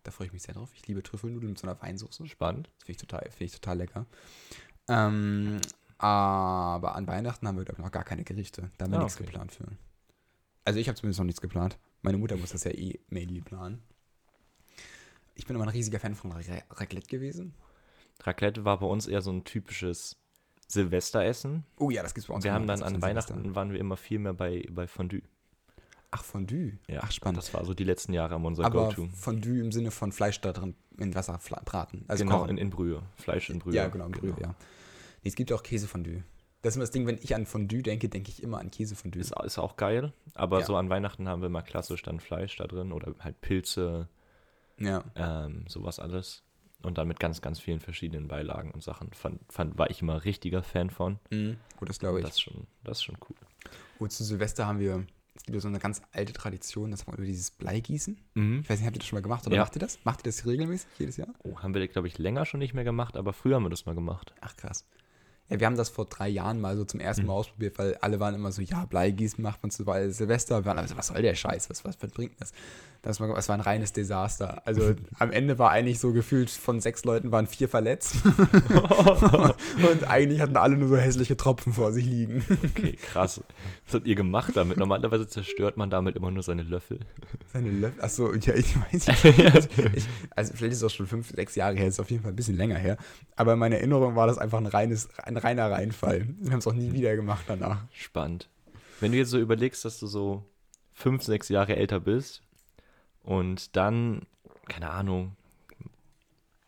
Da 0.04 0.10
freue 0.10 0.26
ich 0.28 0.32
mich 0.32 0.42
sehr 0.42 0.54
drauf. 0.54 0.70
Ich 0.74 0.86
liebe 0.86 1.02
Trüffelnudeln 1.02 1.50
mit 1.52 1.58
so 1.58 1.66
einer 1.66 1.80
Weinsauce. 1.82 2.22
Spannend. 2.26 2.68
Das 2.78 2.86
finde 2.86 2.92
ich, 2.92 2.96
total- 2.98 3.30
finde 3.30 3.44
ich 3.44 3.52
total 3.52 3.78
lecker. 3.78 4.06
Ähm, 4.88 5.60
aber 5.98 6.94
an 6.94 7.06
Weihnachten 7.06 7.46
haben 7.46 7.56
wir, 7.56 7.64
glaube 7.64 7.80
ich, 7.80 7.84
noch 7.84 7.92
gar 7.92 8.04
keine 8.04 8.24
Gerichte. 8.24 8.70
Da 8.78 8.84
haben 8.84 8.92
wir 8.92 8.98
Ah, 9.00 9.02
nichts 9.02 9.16
okay. 9.16 9.24
geplant 9.26 9.52
für. 9.52 9.66
Also 10.64 10.78
ich 10.78 10.88
habe 10.88 10.96
zumindest 10.96 11.18
noch 11.18 11.26
nichts 11.26 11.40
geplant. 11.40 11.78
Meine 12.02 12.18
Mutter 12.18 12.36
muss 12.36 12.50
das 12.52 12.64
ja 12.64 12.70
eh 12.70 13.00
mainly 13.08 13.40
planen. 13.40 13.82
Ich 15.34 15.46
bin 15.46 15.56
immer 15.56 15.64
ein 15.66 15.70
riesiger 15.70 16.00
Fan 16.00 16.14
von 16.14 16.32
Ra 16.32 16.40
Raclette 16.70 17.06
gewesen. 17.08 17.54
Raclette 18.22 18.64
war 18.64 18.78
bei 18.78 18.86
uns 18.86 19.06
eher 19.06 19.22
so 19.22 19.30
ein 19.30 19.44
typisches 19.44 20.16
Silvesteressen. 20.68 21.64
Oh 21.78 21.90
ja, 21.90 22.02
das 22.02 22.14
gibt's 22.14 22.28
bei 22.28 22.34
uns 22.34 22.44
Wir 22.44 22.52
haben 22.52 22.66
dann 22.66 22.82
an 22.82 22.94
Silvester. 23.00 23.06
Weihnachten 23.34 23.54
waren 23.54 23.72
wir 23.72 23.80
immer 23.80 23.96
viel 23.96 24.18
mehr 24.18 24.34
bei, 24.34 24.66
bei 24.70 24.86
Fondue. 24.86 25.22
Ach, 26.10 26.24
Fondue. 26.24 26.78
Ja, 26.88 27.00
Ach, 27.02 27.10
spannend. 27.12 27.38
Das 27.38 27.52
war 27.52 27.64
so 27.64 27.74
die 27.74 27.84
letzten 27.84 28.12
Jahre 28.14 28.34
am 28.36 28.44
unser 28.46 28.64
Aber 28.64 28.86
Go-To. 28.88 29.08
Fondue 29.14 29.60
im 29.60 29.72
Sinne 29.72 29.90
von 29.90 30.12
Fleisch 30.12 30.40
da 30.40 30.52
drin 30.52 30.74
in 30.96 31.14
Wasser 31.14 31.38
braten. 31.64 32.04
Also 32.08 32.24
genau, 32.24 32.38
kochen. 32.40 32.50
in, 32.50 32.58
in 32.58 32.70
Brühe. 32.70 33.02
Fleisch 33.16 33.50
in 33.50 33.58
Brühe. 33.58 33.74
Ja, 33.74 33.88
genau, 33.88 34.06
in 34.06 34.12
Brühe, 34.12 34.34
ja. 34.40 34.48
Nee, 35.22 35.28
es 35.30 35.34
gibt 35.34 35.52
auch 35.52 35.62
Käsefondue. 35.62 36.22
Das 36.62 36.72
ist 36.72 36.76
immer 36.76 36.82
das 36.84 36.90
Ding, 36.90 37.06
wenn 37.06 37.18
ich 37.18 37.34
an 37.34 37.46
Fondue 37.46 37.82
denke, 37.82 38.08
denke 38.08 38.30
ich 38.30 38.42
immer 38.42 38.58
an 38.58 38.70
Käsefondue. 38.70 39.20
Ist, 39.20 39.32
ist 39.44 39.58
auch 39.58 39.76
geil, 39.76 40.12
aber 40.34 40.60
Ja. 40.60 40.66
so 40.66 40.76
an 40.76 40.88
Weihnachten 40.90 41.28
haben 41.28 41.42
wir 41.42 41.48
mal 41.50 41.62
klassisch 41.62 42.02
dann 42.02 42.20
Fleisch 42.20 42.56
da 42.56 42.66
drin 42.66 42.90
oder 42.92 43.14
halt 43.20 43.40
Pilze, 43.40 44.08
Ja. 44.78 45.04
ähm, 45.14 45.66
sowas 45.68 45.98
alles. 46.00 46.42
Und 46.82 46.96
dann 46.96 47.08
mit 47.08 47.18
ganz, 47.18 47.40
ganz 47.42 47.58
vielen 47.58 47.80
verschiedenen 47.80 48.28
Beilagen 48.28 48.70
und 48.70 48.82
Sachen. 48.84 49.12
Fand, 49.12 49.40
fand, 49.52 49.76
war 49.78 49.90
ich 49.90 50.00
immer 50.00 50.24
richtiger 50.24 50.62
Fan 50.62 50.90
von. 50.90 51.18
Mhm. 51.30 51.56
Gut, 51.76 51.88
das 51.88 51.98
glaube 51.98 52.20
ich. 52.20 52.24
Das 52.24 52.34
ist 52.34 52.40
schon, 52.40 52.66
das 52.84 52.98
ist 52.98 53.04
schon 53.04 53.16
cool. 53.28 53.36
Gut, 53.98 54.12
zu 54.12 54.22
Silvester 54.22 54.66
haben 54.66 54.78
wir, 54.78 55.04
es 55.34 55.42
gibt 55.42 55.54
ja 55.56 55.60
so 55.60 55.66
eine 55.68 55.80
ganz 55.80 56.02
alte 56.12 56.32
Tradition, 56.32 56.92
das 56.92 57.06
war 57.08 57.14
über 57.14 57.24
dieses 57.24 57.50
Bleigießen. 57.50 58.16
Mhm. 58.34 58.60
Ich 58.62 58.70
weiß 58.70 58.78
nicht, 58.78 58.86
habt 58.86 58.96
ihr 58.96 59.00
das 59.00 59.08
schon 59.08 59.16
mal 59.16 59.22
gemacht 59.22 59.44
oder 59.46 59.56
Ja. 59.56 59.62
macht 59.62 59.74
ihr 59.74 59.80
das? 59.80 59.98
Macht 60.04 60.20
ihr 60.20 60.24
das 60.30 60.46
regelmäßig 60.46 60.88
jedes 60.98 61.16
Jahr? 61.16 61.28
Oh, 61.42 61.58
haben 61.58 61.74
wir, 61.74 61.86
glaube 61.88 62.06
ich, 62.06 62.16
länger 62.18 62.44
schon 62.46 62.60
nicht 62.60 62.74
mehr 62.74 62.84
gemacht, 62.84 63.16
aber 63.16 63.32
früher 63.32 63.56
haben 63.56 63.64
wir 63.64 63.70
das 63.70 63.84
mal 63.86 63.96
gemacht. 63.96 64.32
Ach 64.40 64.56
krass. 64.56 64.86
Ja, 65.48 65.58
wir 65.60 65.66
haben 65.66 65.76
das 65.76 65.88
vor 65.88 66.04
drei 66.04 66.28
Jahren 66.28 66.60
mal 66.60 66.76
so 66.76 66.84
zum 66.84 67.00
ersten 67.00 67.26
Mal 67.26 67.32
ausprobiert, 67.32 67.78
weil 67.78 67.96
alle 68.00 68.20
waren 68.20 68.34
immer 68.34 68.52
so, 68.52 68.60
ja, 68.60 68.84
Bleigießen 68.84 69.42
macht 69.42 69.62
man 69.62 69.70
zu 69.70 69.86
weil 69.86 70.10
Silvester. 70.10 70.60
Wir 70.60 70.66
waren 70.66 70.78
alle 70.78 70.88
so, 70.88 70.96
was 70.96 71.06
soll 71.06 71.22
der 71.22 71.34
Scheiß? 71.34 71.70
Was, 71.70 71.84
was 71.84 71.96
bringt 71.96 72.38
das? 72.40 72.52
Das 73.02 73.20
war, 73.20 73.32
das 73.32 73.48
war 73.48 73.54
ein 73.54 73.60
reines 73.60 73.92
Desaster. 73.92 74.60
Also 74.66 74.94
am 75.18 75.30
Ende 75.30 75.58
war 75.58 75.70
eigentlich 75.70 76.00
so 76.00 76.12
gefühlt, 76.12 76.50
von 76.50 76.80
sechs 76.80 77.04
Leuten 77.04 77.30
waren 77.30 77.46
vier 77.46 77.68
verletzt. 77.68 78.16
Und 78.24 80.04
eigentlich 80.08 80.40
hatten 80.40 80.56
alle 80.56 80.76
nur 80.76 80.88
so 80.88 80.96
hässliche 80.96 81.36
Tropfen 81.36 81.72
vor 81.72 81.92
sich 81.92 82.04
liegen. 82.04 82.44
Okay, 82.64 82.98
krass. 83.00 83.40
Was 83.86 83.94
habt 83.94 84.06
ihr 84.06 84.16
gemacht 84.16 84.56
damit? 84.56 84.78
Normalerweise 84.78 85.28
zerstört 85.28 85.76
man 85.76 85.90
damit 85.90 86.16
immer 86.16 86.30
nur 86.30 86.42
seine 86.42 86.62
Löffel. 86.64 86.98
Seine 87.52 87.70
Löffel. 87.70 88.02
Achso, 88.02 88.34
ja, 88.34 88.54
ich 88.54 88.74
weiß 88.76 89.06
nicht. 89.24 89.54
Also, 89.54 89.68
ich, 89.94 90.04
also 90.34 90.52
vielleicht 90.54 90.72
ist 90.72 90.78
es 90.78 90.84
auch 90.84 90.94
schon 90.94 91.06
fünf, 91.06 91.30
sechs 91.30 91.54
Jahre 91.54 91.76
her, 91.76 91.86
ist 91.86 92.00
auf 92.00 92.10
jeden 92.10 92.22
Fall 92.22 92.32
ein 92.32 92.36
bisschen 92.36 92.56
länger 92.56 92.76
her. 92.76 92.96
Aber 93.36 93.52
in 93.52 93.58
meiner 93.60 93.76
Erinnerung 93.76 94.16
war 94.16 94.26
das 94.26 94.38
einfach 94.38 94.58
ein, 94.58 94.66
reines, 94.66 95.08
ein 95.22 95.36
reiner 95.38 95.70
Reinfall. 95.70 96.28
Wir 96.38 96.52
haben 96.52 96.58
es 96.58 96.66
auch 96.66 96.74
nie 96.74 96.92
wieder 96.92 97.16
gemacht 97.16 97.44
danach. 97.46 97.82
Spannend. 97.92 98.48
Wenn 99.00 99.12
du 99.12 99.18
jetzt 99.18 99.30
so 99.30 99.38
überlegst, 99.38 99.84
dass 99.84 99.98
du 99.98 100.06
so 100.06 100.44
fünf, 100.92 101.22
sechs 101.22 101.48
Jahre 101.48 101.76
älter 101.76 102.00
bist 102.00 102.42
und 103.22 103.76
dann, 103.76 104.22
keine 104.68 104.90
Ahnung, 104.90 105.36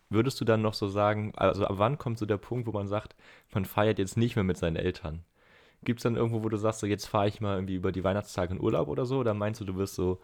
würdest 0.09 0.41
du 0.41 0.45
dann 0.45 0.62
noch 0.62 0.75
so 0.75 0.89
sagen, 0.89 1.33
also 1.37 1.67
ab 1.67 1.75
wann 1.79 1.99
kommt 1.99 2.19
so 2.19 2.27
der 2.27 2.37
Punkt, 2.37 2.67
wo 2.67 2.73
man 2.73 2.89
sagt, 2.89 3.15
man 3.53 3.65
feiert 3.65 3.99
jetzt 3.99 4.17
nicht 4.17 4.37
mehr 4.37 4.45
mit 4.45 4.59
seinen 4.59 4.77
Eltern? 4.77 5.25
Gibt 5.83 6.00
es 6.00 6.03
dann 6.03 6.17
irgendwo, 6.17 6.45
wo 6.45 6.49
du 6.49 6.59
sagst, 6.59 6.81
so 6.81 6.87
jetzt 6.87 7.07
fahre 7.07 7.29
ich 7.29 7.41
mal 7.41 7.55
irgendwie 7.55 7.77
über 7.77 7.91
die 7.91 8.05
Weihnachtstage 8.05 8.55
in 8.55 8.61
Urlaub 8.61 8.89
oder 8.89 9.07
so? 9.07 9.19
Oder 9.19 9.35
meinst 9.35 9.61
du, 9.61 9.65
du 9.65 9.77
wirst 9.77 9.95
so, 9.95 10.21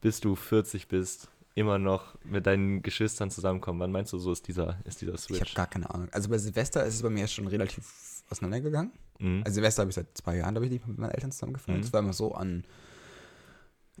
bis 0.00 0.20
du 0.20 0.34
40 0.34 0.88
bist, 0.88 1.30
immer 1.56 1.78
noch 1.78 2.14
mit 2.22 2.46
deinen 2.46 2.82
Geschwistern 2.82 3.30
zusammenkommen? 3.30 3.80
Wann 3.80 3.90
meinst 3.90 4.12
du, 4.12 4.18
so 4.18 4.30
ist 4.30 4.46
dieser, 4.46 4.78
ist 4.84 5.00
dieser 5.00 5.14
Ich 5.14 5.24
habe 5.24 5.36
Switch? 5.38 5.54
gar 5.54 5.66
keine 5.66 5.92
Ahnung. 5.92 6.08
Also 6.12 6.28
bei 6.28 6.38
Silvester 6.38 6.84
ist 6.84 6.94
es 6.94 7.02
bei 7.02 7.10
mir 7.10 7.26
schon 7.26 7.46
relativ 7.48 8.22
auseinandergegangen. 8.30 8.92
Mhm. 9.18 9.42
Also 9.44 9.54
Silvester 9.54 9.80
habe 9.80 9.90
ich 9.90 9.96
seit 9.96 10.16
zwei 10.16 10.36
Jahren, 10.36 10.52
glaube 10.54 10.66
ich, 10.66 10.70
nicht 10.72 10.86
mit 10.86 10.98
meinen 10.98 11.10
Eltern 11.12 11.32
zusammengefeiert. 11.32 11.78
Mhm. 11.78 11.82
Das 11.82 11.92
war 11.94 12.00
immer 12.00 12.12
so 12.12 12.34
an, 12.34 12.64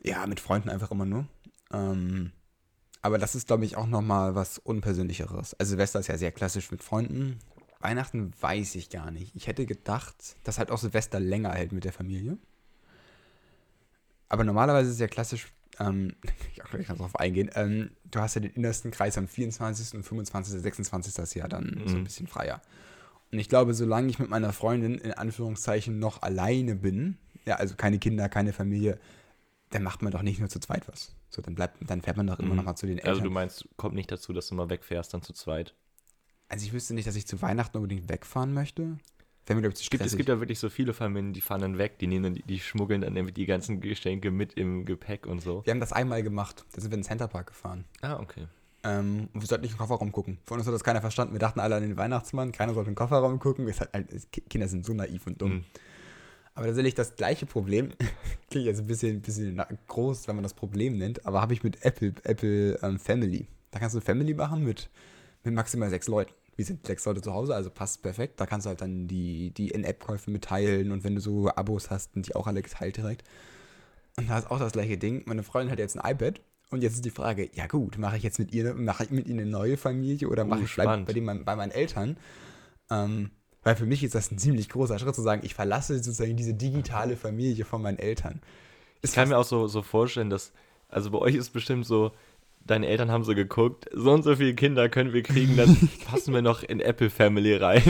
ja, 0.04 0.26
mit 0.26 0.38
Freunden 0.38 0.68
einfach 0.68 0.90
immer 0.90 1.06
nur. 1.06 1.26
Ähm, 1.72 2.30
aber 3.00 3.16
das 3.16 3.34
ist, 3.34 3.46
glaube 3.46 3.64
ich, 3.64 3.76
auch 3.76 3.86
nochmal 3.86 4.34
was 4.34 4.58
Unpersönlicheres. 4.58 5.54
Also 5.54 5.70
Silvester 5.70 6.00
ist 6.00 6.08
ja 6.08 6.18
sehr 6.18 6.32
klassisch 6.32 6.70
mit 6.70 6.82
Freunden. 6.82 7.38
Weihnachten 7.80 8.32
weiß 8.38 8.74
ich 8.74 8.90
gar 8.90 9.10
nicht. 9.10 9.34
Ich 9.34 9.46
hätte 9.46 9.64
gedacht, 9.64 10.14
dass 10.44 10.58
halt 10.58 10.70
auch 10.70 10.78
Silvester 10.78 11.20
länger 11.20 11.52
hält 11.52 11.72
mit 11.72 11.84
der 11.84 11.92
Familie. 11.92 12.36
Aber 14.28 14.44
normalerweise 14.44 14.88
ist 14.90 14.94
es 14.96 15.00
ja 15.00 15.06
klassisch, 15.06 15.46
ähm, 15.80 16.14
ich 16.52 16.58
kann 16.58 16.70
gleich 16.70 16.86
darauf 16.86 17.16
eingehen, 17.16 17.50
ähm, 17.54 17.90
du 18.10 18.20
hast 18.20 18.34
ja 18.34 18.40
den 18.40 18.52
innersten 18.52 18.90
Kreis 18.90 19.18
am 19.18 19.28
24. 19.28 19.94
und 19.94 20.02
25. 20.04 20.60
26. 20.60 21.14
das 21.14 21.34
Jahr 21.34 21.48
dann 21.48 21.82
so 21.86 21.94
ein 21.96 22.00
Mhm. 22.00 22.04
bisschen 22.04 22.26
freier. 22.26 22.60
Und 23.32 23.38
ich 23.38 23.48
glaube, 23.48 23.74
solange 23.74 24.08
ich 24.08 24.18
mit 24.18 24.30
meiner 24.30 24.52
Freundin 24.52 24.96
in 24.98 25.12
Anführungszeichen 25.12 25.98
noch 25.98 26.22
alleine 26.22 26.76
bin, 26.76 27.18
ja, 27.44 27.56
also 27.56 27.74
keine 27.74 27.98
Kinder, 27.98 28.28
keine 28.28 28.52
Familie, 28.52 28.98
dann 29.70 29.82
macht 29.82 30.02
man 30.02 30.12
doch 30.12 30.22
nicht 30.22 30.38
nur 30.38 30.48
zu 30.48 30.60
zweit 30.60 30.86
was. 30.88 31.14
So, 31.28 31.42
dann 31.42 31.54
bleibt, 31.56 31.78
dann 31.80 32.02
fährt 32.02 32.16
man 32.16 32.26
doch 32.28 32.38
immer 32.38 32.50
Mhm. 32.50 32.56
noch 32.56 32.64
mal 32.64 32.76
zu 32.76 32.86
den 32.86 32.98
Eltern. 32.98 33.10
Also 33.14 33.24
du 33.24 33.30
meinst, 33.30 33.68
kommt 33.76 33.94
nicht 33.96 34.10
dazu, 34.12 34.32
dass 34.32 34.46
du 34.48 34.54
mal 34.54 34.70
wegfährst, 34.70 35.12
dann 35.12 35.22
zu 35.22 35.32
zweit? 35.32 35.74
Also 36.48 36.64
ich 36.64 36.72
wüsste 36.72 36.94
nicht, 36.94 37.08
dass 37.08 37.16
ich 37.16 37.26
zu 37.26 37.42
Weihnachten 37.42 37.76
unbedingt 37.76 38.08
wegfahren 38.08 38.52
möchte. 38.54 38.98
Wäre 39.46 39.56
mir, 39.56 39.62
glaube 39.62 39.72
ich, 39.74 39.76
zu 39.78 39.84
Es 39.84 39.90
gibt, 39.90 40.04
es 40.04 40.16
gibt 40.16 40.28
ja 40.28 40.40
wirklich 40.40 40.58
so 40.58 40.68
viele 40.68 40.92
Familien, 40.92 41.32
die 41.32 41.40
fahren 41.40 41.60
dann 41.60 41.78
weg, 41.78 41.98
die 41.98 42.06
nehmen 42.08 42.24
dann, 42.24 42.34
die, 42.34 42.42
die 42.42 42.58
schmuggeln 42.58 43.00
dann 43.02 43.14
irgendwie 43.16 43.32
die 43.32 43.46
ganzen 43.46 43.80
Geschenke 43.80 44.30
mit 44.30 44.54
im 44.54 44.84
Gepäck 44.84 45.26
und 45.26 45.40
so. 45.40 45.64
wir 45.64 45.70
haben 45.72 45.80
das 45.80 45.92
einmal 45.92 46.22
gemacht. 46.22 46.64
Da 46.72 46.80
sind 46.80 46.90
wir 46.90 46.96
in 46.96 47.00
den 47.02 47.06
Centerpark 47.06 47.46
gefahren. 47.48 47.84
Ah, 48.00 48.18
okay. 48.20 48.46
Ähm, 48.82 49.28
und 49.32 49.40
wir 49.40 49.46
sollten 49.46 49.62
nicht 49.62 49.72
in 49.72 49.76
den 49.76 49.80
Kofferraum 49.86 50.12
gucken. 50.12 50.38
Von 50.44 50.58
uns 50.58 50.66
hat 50.66 50.74
das 50.74 50.84
keiner 50.84 51.00
verstanden. 51.00 51.32
Wir 51.34 51.38
dachten 51.40 51.60
alle 51.60 51.76
an 51.76 51.82
den 51.82 51.96
Weihnachtsmann. 51.96 52.52
Keiner 52.52 52.74
sollte 52.74 52.88
in 52.90 52.94
den 52.94 52.98
Kofferraum 52.98 53.38
gucken. 53.38 53.66
Halt, 53.92 54.08
Kinder 54.50 54.68
sind 54.68 54.84
so 54.84 54.92
naiv 54.94 55.26
und 55.26 55.40
dumm. 55.40 55.52
Mhm. 55.54 55.64
Aber 56.54 56.66
tatsächlich 56.66 56.94
das 56.94 57.16
gleiche 57.16 57.46
Problem, 57.46 57.90
klingt 58.50 58.66
jetzt 58.66 58.80
ein 58.80 58.86
bisschen, 58.86 59.20
bisschen 59.20 59.56
na- 59.56 59.68
groß, 59.88 60.26
wenn 60.26 60.36
man 60.36 60.42
das 60.42 60.54
Problem 60.54 60.96
nennt, 60.98 61.24
aber 61.26 61.40
habe 61.42 61.52
ich 61.52 61.62
mit 61.62 61.84
Apple, 61.84 62.14
Apple 62.24 62.78
ähm, 62.82 62.98
Family. 62.98 63.46
Da 63.70 63.78
kannst 63.78 63.94
du 63.94 64.00
Family 64.00 64.32
machen 64.34 64.64
mit, 64.64 64.88
mit 65.44 65.52
maximal 65.54 65.90
sechs 65.90 66.08
Leuten. 66.08 66.32
Wir 66.56 66.64
sind 66.64 66.86
sechs 66.86 67.04
Leute 67.04 67.20
zu 67.20 67.32
Hause, 67.32 67.54
also 67.54 67.70
passt 67.70 68.02
perfekt. 68.02 68.40
Da 68.40 68.46
kannst 68.46 68.66
du 68.66 68.68
halt 68.68 68.80
dann 68.80 69.06
die, 69.06 69.50
die 69.50 69.68
In-App-Käufe 69.68 70.30
mitteilen 70.30 70.90
und 70.90 71.04
wenn 71.04 71.14
du 71.14 71.20
so 71.20 71.50
Abos 71.50 71.90
hast, 71.90 72.14
sind 72.14 72.26
die 72.26 72.34
auch 72.34 72.46
alle 72.46 72.62
geteilt 72.62 72.96
direkt. 72.96 73.24
Und 74.16 74.30
da 74.30 74.38
ist 74.38 74.50
auch 74.50 74.58
das 74.58 74.72
gleiche 74.72 74.96
Ding. 74.96 75.22
Meine 75.26 75.42
Freundin 75.42 75.70
hat 75.70 75.78
jetzt 75.78 75.98
ein 75.98 76.10
iPad 76.10 76.40
und 76.70 76.82
jetzt 76.82 76.94
ist 76.94 77.04
die 77.04 77.10
Frage, 77.10 77.50
ja 77.52 77.66
gut, 77.66 77.98
mache 77.98 78.16
ich 78.16 78.22
jetzt 78.22 78.38
mit 78.38 78.52
ihr, 78.52 78.74
mache 78.74 79.04
ich 79.04 79.10
mit 79.10 79.28
ihr 79.28 79.34
eine 79.34 79.46
neue 79.46 79.76
Familie 79.76 80.28
oder 80.28 80.44
mache 80.44 80.60
Uh, 80.60 80.64
ich 80.64 80.74
bleib 80.74 81.06
bei, 81.06 81.12
dem, 81.12 81.44
bei 81.44 81.56
meinen 81.56 81.70
Eltern? 81.70 82.16
Ähm, 82.90 83.30
weil 83.62 83.76
für 83.76 83.86
mich 83.86 84.02
ist 84.02 84.14
das 84.14 84.30
ein 84.30 84.38
ziemlich 84.38 84.68
großer 84.68 84.98
Schritt 84.98 85.14
zu 85.14 85.22
sagen, 85.22 85.42
ich 85.44 85.54
verlasse 85.54 85.96
sozusagen 85.96 86.36
diese 86.36 86.54
digitale 86.54 87.16
Familie 87.16 87.64
von 87.64 87.82
meinen 87.82 87.98
Eltern. 87.98 88.40
Ich 89.02 89.12
kann 89.12 89.28
mir 89.28 89.36
auch 89.36 89.44
so, 89.44 89.66
so 89.66 89.82
vorstellen, 89.82 90.30
dass, 90.30 90.52
also 90.88 91.10
bei 91.10 91.18
euch 91.18 91.34
ist 91.34 91.50
bestimmt 91.50 91.84
so, 91.84 92.12
deine 92.66 92.86
Eltern 92.86 93.10
haben 93.10 93.24
so 93.24 93.34
geguckt, 93.34 93.86
so 93.92 94.12
und 94.12 94.22
so 94.22 94.36
viele 94.36 94.54
Kinder 94.54 94.88
können 94.88 95.12
wir 95.12 95.22
kriegen, 95.22 95.56
dann 95.56 95.90
passen 96.10 96.34
wir 96.34 96.42
noch 96.42 96.62
in 96.62 96.80
Apple 96.80 97.10
Family 97.10 97.54
rein. 97.54 97.82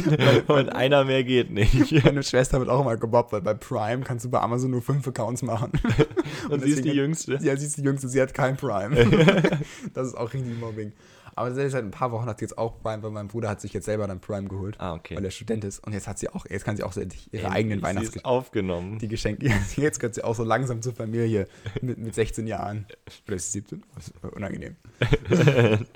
Und 0.47 0.71
einer 0.71 1.05
mehr 1.05 1.25
geht 1.25 1.51
nicht. 1.51 2.05
Meine 2.05 2.23
Schwester 2.23 2.59
wird 2.59 2.69
auch 2.69 2.81
immer 2.81 2.97
gebobbt, 2.97 3.33
weil 3.33 3.41
bei 3.41 3.55
Prime 3.55 4.03
kannst 4.03 4.25
du 4.25 4.31
bei 4.31 4.41
Amazon 4.41 4.71
nur 4.71 4.83
fünf 4.83 5.07
Accounts 5.07 5.43
machen. 5.43 5.73
Und 6.51 6.63
sie 6.63 6.71
ist 6.71 6.85
die 6.85 6.91
Jüngste. 6.91 7.39
Ja, 7.43 7.57
sie 7.57 7.67
ist 7.67 7.77
die 7.77 7.83
Jüngste, 7.83 8.09
sie 8.09 8.21
hat 8.21 8.35
kein 8.35 8.57
Prime. 8.57 8.97
das 9.95 10.09
ist 10.09 10.15
auch 10.15 10.33
richtig 10.33 10.59
Mobbing. 10.61 10.93
Aber 11.37 11.55
seit 11.55 11.71
seit 11.71 11.85
ein 11.85 11.91
paar 11.91 12.11
Wochen 12.13 12.27
hat 12.27 12.39
sie 12.39 12.45
jetzt 12.47 12.57
auch 12.59 12.81
Prime, 12.83 13.03
weil 13.03 13.11
mein 13.11 13.29
Bruder 13.29 13.49
hat 13.51 13.61
sich 13.61 13.73
jetzt 13.75 13.85
selber 13.85 14.07
dann 14.07 14.21
Prime 14.21 14.49
geholt, 14.49 14.77
Ah, 14.81 14.95
okay. 14.95 15.15
weil 15.17 15.25
er 15.25 15.31
Student 15.31 15.65
ist. 15.65 15.79
Und 15.87 15.93
jetzt 15.93 16.09
hat 16.09 16.19
sie 16.19 16.29
auch, 16.31 16.47
jetzt 16.49 16.65
kann 16.65 16.77
sie 16.77 16.83
auch 16.83 16.93
ihre 16.97 17.03
Endlich, 17.03 17.47
eigenen 17.47 17.83
Weihnachtsgeschenke, 17.83 18.25
aufgenommen. 18.27 18.99
die 18.99 19.09
Geschenke, 19.09 19.47
jetzt 19.77 20.01
gehört 20.01 20.15
sie 20.15 20.25
auch 20.25 20.35
so 20.35 20.45
langsam 20.45 20.81
zur 20.83 20.95
Familie 20.95 21.47
mit, 21.83 21.99
mit 21.99 22.15
16 22.15 22.47
Jahren. 22.47 22.87
Oder 23.27 23.37
ist 23.37 23.53
sie 23.53 23.59
17? 23.61 23.83
Das 23.95 24.09
ist 24.09 24.25
unangenehm. 24.25 24.77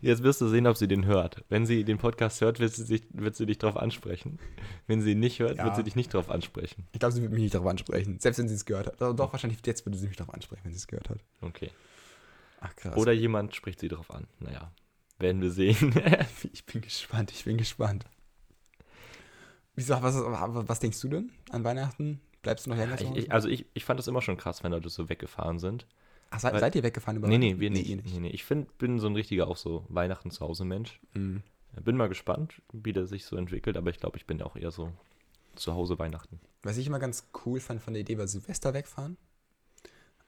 Jetzt 0.00 0.22
wirst 0.22 0.40
du 0.40 0.48
sehen, 0.48 0.66
ob 0.66 0.76
sie 0.76 0.88
den 0.88 1.06
hört. 1.06 1.44
Wenn 1.48 1.66
sie 1.66 1.84
den 1.84 1.98
Podcast 1.98 2.40
hört, 2.40 2.60
wird 2.60 2.72
sie, 2.74 2.82
sich, 2.84 3.02
wird 3.12 3.36
sie 3.36 3.46
dich 3.46 3.58
darauf 3.58 3.76
ansprechen. 3.76 4.38
Wenn 4.86 5.00
sie 5.02 5.12
ihn 5.12 5.20
nicht 5.20 5.38
hört, 5.38 5.58
Ja. 5.58 5.64
wird 5.64 5.76
sie 5.76 5.82
dich 5.84 5.96
nicht 5.96 6.12
darauf 6.14 6.30
ansprechen. 6.30 6.86
Ich 6.92 6.98
glaube, 7.00 7.12
sie 7.14 7.22
wird 7.22 7.32
mich 7.32 7.42
nicht 7.42 7.54
darauf 7.54 7.68
ansprechen, 7.68 8.18
selbst 8.20 8.38
wenn 8.38 8.48
sie 8.48 8.54
es 8.54 8.64
gehört 8.64 8.86
hat. 8.88 9.00
Doch, 9.00 9.14
doch, 9.14 9.32
wahrscheinlich 9.32 9.58
jetzt 9.64 9.84
würde 9.86 9.96
sie 9.98 10.08
mich 10.08 10.16
darauf 10.16 10.34
ansprechen, 10.34 10.62
wenn 10.64 10.72
sie 10.72 10.78
es 10.78 10.86
gehört 10.86 11.08
hat. 11.10 11.18
Okay. 11.40 11.70
Ach 12.60 12.74
krass. 12.74 12.96
Oder 12.96 13.12
jemand 13.12 13.54
spricht 13.54 13.78
sie 13.80 13.88
darauf 13.88 14.10
an. 14.10 14.26
Naja, 14.40 14.72
werden 15.18 15.40
wir 15.42 15.50
sehen. 15.50 15.94
Ich 16.52 16.64
bin 16.66 16.80
gespannt, 16.80 17.30
ich 17.32 17.44
bin 17.44 17.56
gespannt. 17.56 18.04
Wieso, 19.74 20.00
was, 20.02 20.16
was 20.16 20.80
denkst 20.80 21.00
du 21.00 21.08
denn 21.08 21.32
an 21.50 21.64
Weihnachten? 21.64 22.20
Bleibst 22.42 22.66
du 22.66 22.70
noch 22.70 22.76
länger 22.76 23.00
ich, 23.00 23.14
ich, 23.16 23.32
also 23.32 23.48
ich, 23.48 23.66
ich 23.74 23.84
fand 23.84 23.98
das 23.98 24.06
immer 24.08 24.22
schon 24.22 24.36
krass, 24.36 24.62
wenn 24.64 24.72
Leute 24.72 24.88
so 24.88 25.08
weggefahren 25.08 25.58
sind. 25.58 25.86
Ach, 26.30 26.40
seid, 26.40 26.52
weil- 26.54 26.60
seid 26.60 26.74
ihr 26.76 26.82
weggefahren 26.82 27.16
über 27.16 27.28
Nee, 27.28 27.38
nee, 27.38 27.58
wir 27.58 27.70
nicht. 27.70 27.88
ihr 27.88 27.96
Nee, 27.96 28.20
nee. 28.20 28.28
Ich 28.30 28.44
find, 28.44 28.76
bin 28.78 28.98
so 28.98 29.06
ein 29.06 29.14
richtiger 29.14 29.48
auch 29.48 29.56
so 29.56 29.84
Weihnachten 29.88 30.30
zu 30.30 30.40
Hause 30.44 30.64
Mensch. 30.64 31.00
Mhm. 31.14 31.42
Bin 31.82 31.96
mal 31.96 32.08
gespannt, 32.08 32.60
wie 32.72 32.92
der 32.92 33.06
sich 33.06 33.24
so 33.24 33.36
entwickelt, 33.36 33.76
aber 33.76 33.90
ich 33.90 34.00
glaube, 34.00 34.16
ich 34.16 34.26
bin 34.26 34.42
auch 34.42 34.56
eher 34.56 34.70
so 34.70 34.92
zu 35.54 35.74
Hause 35.74 35.98
Weihnachten. 35.98 36.40
Was 36.62 36.76
ich 36.76 36.86
immer 36.86 36.98
ganz 36.98 37.28
cool 37.44 37.60
fand 37.60 37.80
von 37.82 37.94
der 37.94 38.00
Idee, 38.02 38.18
war 38.18 38.26
Silvester 38.26 38.74
wegfahren. 38.74 39.16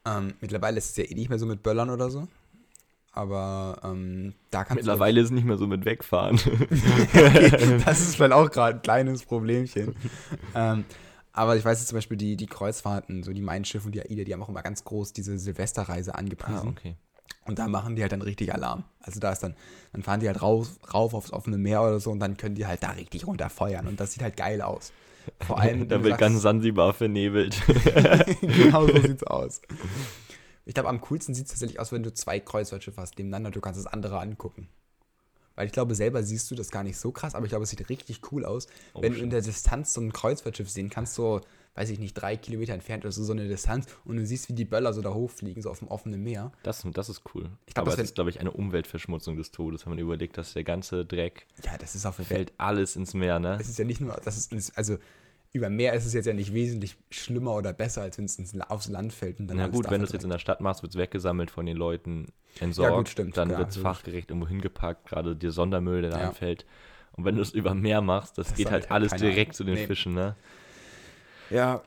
Ähm, 0.04 0.35
mittlerweile 0.40 0.78
ist 0.78 0.90
es 0.90 0.97
ja 0.97 1.04
eh 1.04 1.14
nicht 1.14 1.28
mehr 1.28 1.38
so 1.38 1.47
mit 1.47 1.62
Böllern 1.62 1.90
oder 1.90 2.11
so. 2.11 2.28
Aber 3.12 3.81
ähm, 3.83 4.35
da 4.50 4.64
kannst 4.64 4.76
Mittlerweile 4.76 5.21
ist 5.21 5.26
es 5.26 5.31
nicht 5.33 5.45
mehr 5.45 5.57
so 5.57 5.67
mit 5.67 5.85
wegfahren. 5.85 6.37
du. 6.45 7.79
das 7.85 8.00
ist 8.00 8.17
vielleicht 8.17 8.33
auch 8.33 8.50
gerade 8.50 8.76
ein 8.79 8.83
kleines 8.83 9.25
Problemchen. 9.25 9.97
ähm, 10.55 10.85
aber 11.33 11.57
ich 11.57 11.64
weiß 11.64 11.79
jetzt 11.79 11.88
zum 11.88 11.97
Beispiel, 11.97 12.17
die, 12.17 12.37
die 12.37 12.47
Kreuzfahrten, 12.47 13.23
so 13.23 13.33
die 13.33 13.40
Mein 13.40 13.64
Schiff 13.64 13.85
und 13.85 13.95
die 13.95 14.00
AIDA, 14.00 14.25
die 14.25 14.33
haben 14.33 14.43
auch 14.43 14.49
immer 14.49 14.62
ganz 14.62 14.85
groß 14.85 15.12
diese 15.12 15.38
Silvesterreise 15.38 16.14
angepriesen. 16.14 16.69
Ah, 16.69 16.71
okay. 16.71 16.97
Und 17.47 17.59
da 17.59 17.69
machen 17.69 17.97
die 17.97 18.02
halt 18.02 18.12
dann 18.12 18.23
richtig 18.23 18.52
Alarm. 18.55 18.85
Also 19.00 19.19
da 19.19 19.33
ist 19.33 19.40
dann, 19.43 19.57
dann 19.93 20.02
fahren 20.02 20.21
die 20.21 20.26
halt 20.29 20.43
raus, 20.43 20.79
rauf 20.93 21.14
aufs 21.14 21.33
offene 21.33 21.59
Meer 21.59 21.83
oder 21.83 21.99
so 21.99 22.11
und 22.11 22.21
dann 22.21 22.37
können 22.37 22.55
die 22.55 22.67
halt 22.67 22.83
da 22.83 22.90
richtig 22.90 23.26
runterfeuern. 23.26 23.87
Und 23.87 23.99
das 23.99 24.12
sieht 24.12 24.23
halt 24.23 24.37
geil 24.37 24.61
aus. 24.61 24.93
Vor 25.47 25.59
allem, 25.59 25.88
da 25.88 26.02
wird 26.02 26.14
du 26.14 26.19
ganz 26.19 26.35
sagst- 26.35 26.43
Sansibar 26.43 26.93
vernebelt. 26.93 27.61
genau 28.40 28.87
so 28.87 29.00
sieht's 29.00 29.25
aus. 29.25 29.62
Ich 30.70 30.74
glaube, 30.74 30.88
am 30.88 31.00
coolsten 31.00 31.34
sieht 31.34 31.46
es 31.46 31.50
tatsächlich 31.50 31.80
aus, 31.80 31.90
wenn 31.90 32.04
du 32.04 32.14
zwei 32.14 32.38
Kreuzfahrtschiffe 32.38 33.00
hast 33.00 33.18
nebeneinander. 33.18 33.50
Du 33.50 33.60
kannst 33.60 33.80
das 33.80 33.88
andere 33.88 34.20
angucken. 34.20 34.68
Weil 35.56 35.66
ich 35.66 35.72
glaube, 35.72 35.96
selber 35.96 36.22
siehst 36.22 36.48
du 36.48 36.54
das 36.54 36.70
gar 36.70 36.84
nicht 36.84 36.96
so 36.96 37.10
krass, 37.10 37.34
aber 37.34 37.44
ich 37.44 37.50
glaube, 37.50 37.64
es 37.64 37.70
sieht 37.70 37.88
richtig 37.88 38.20
cool 38.30 38.44
aus, 38.44 38.68
Oh, 38.94 39.02
wenn 39.02 39.10
du 39.10 39.16
shit. 39.16 39.24
in 39.24 39.30
der 39.30 39.42
Distanz 39.42 39.92
so 39.92 40.00
ein 40.00 40.12
Kreuzfahrtschiff 40.12 40.70
sehen 40.70 40.88
kannst, 40.88 41.14
so, 41.14 41.40
weiß 41.74 41.90
ich 41.90 41.98
nicht, 41.98 42.14
drei 42.14 42.36
Kilometer 42.36 42.72
entfernt 42.72 43.04
oder 43.04 43.10
so, 43.10 43.24
so 43.24 43.32
eine 43.32 43.48
Distanz 43.48 43.86
und 44.04 44.16
du 44.16 44.24
siehst, 44.24 44.48
wie 44.48 44.52
die 44.52 44.64
Böller 44.64 44.92
so 44.92 45.02
da 45.02 45.12
hochfliegen, 45.12 45.60
so 45.60 45.68
auf 45.70 45.80
dem 45.80 45.88
offenen 45.88 46.22
Meer. 46.22 46.52
Das, 46.62 46.86
das 46.94 47.08
ist 47.08 47.22
cool. 47.34 47.50
Ich 47.66 47.74
glaub, 47.74 47.82
aber 47.82 47.86
das 47.86 47.94
es 47.94 47.98
wär- 47.98 48.04
ist, 48.04 48.14
glaube 48.14 48.30
ich, 48.30 48.38
eine 48.38 48.52
Umweltverschmutzung 48.52 49.36
des 49.36 49.50
Todes, 49.50 49.84
wenn 49.86 49.90
man 49.94 49.98
überlegt, 49.98 50.38
dass 50.38 50.52
der 50.52 50.62
ganze 50.62 51.04
Dreck 51.04 51.46
Ja, 51.64 51.76
das 51.78 51.96
ist 51.96 52.06
auf 52.06 52.18
jeden 52.18 52.28
fällt 52.28 52.52
alles 52.58 52.94
ins 52.94 53.12
Meer, 53.12 53.40
ne? 53.40 53.58
Es 53.60 53.68
ist 53.68 53.78
ja 53.78 53.84
nicht 53.84 54.00
nur, 54.00 54.12
das 54.24 54.36
ist, 54.38 54.78
also 54.78 54.98
über 55.52 55.69
Meer 55.69 55.95
ist 55.95 56.07
es 56.07 56.12
jetzt 56.12 56.26
ja 56.26 56.33
nicht 56.33 56.54
wesentlich 56.54 56.97
schlimmer 57.11 57.54
oder 57.54 57.73
besser, 57.73 58.02
als 58.02 58.19
wenn 58.19 58.25
es 58.26 58.38
aufs 58.69 58.88
Land 58.88 59.12
fällt 59.12 59.40
und 59.40 59.49
dann 59.49 59.57
Na 59.57 59.66
gut, 59.66 59.90
wenn 59.90 60.00
du 60.00 60.07
es 60.07 60.12
jetzt 60.12 60.23
in 60.25 60.30
der 60.30 60.38
Stadt 60.38 60.61
machst, 60.61 60.83
wird 60.83 60.92
es 60.92 60.99
weggesammelt 60.99 61.50
von 61.50 61.66
den 61.66 61.76
Leuten, 61.76 62.26
entsorgt. 62.61 63.09
stimmt, 63.09 63.37
dann 63.37 63.50
wird 63.50 63.71
es 63.71 63.76
fachgerecht 63.76 64.30
irgendwo 64.30 64.47
hingepackt, 64.49 65.09
gerade 65.09 65.35
der 65.35 65.50
Sondermüll, 65.50 66.02
der 66.02 66.11
da 66.12 66.21
Ja. 66.21 66.28
anfällt. 66.28 66.66
Und 67.12 67.25
wenn 67.25 67.35
du 67.35 67.42
es 67.42 67.50
über 67.50 67.75
Meer 67.75 68.00
machst, 68.00 68.38
das, 68.38 68.49
Das 68.49 68.57
geht 68.57 68.71
halt 68.71 68.90
alles 68.92 69.12
direkt 69.14 69.50
ein. 69.50 69.54
zu 69.54 69.64
den 69.64 69.75
Nee. 69.75 69.87
Fischen, 69.87 70.14
ne? 70.14 70.37
Ja, 71.50 71.83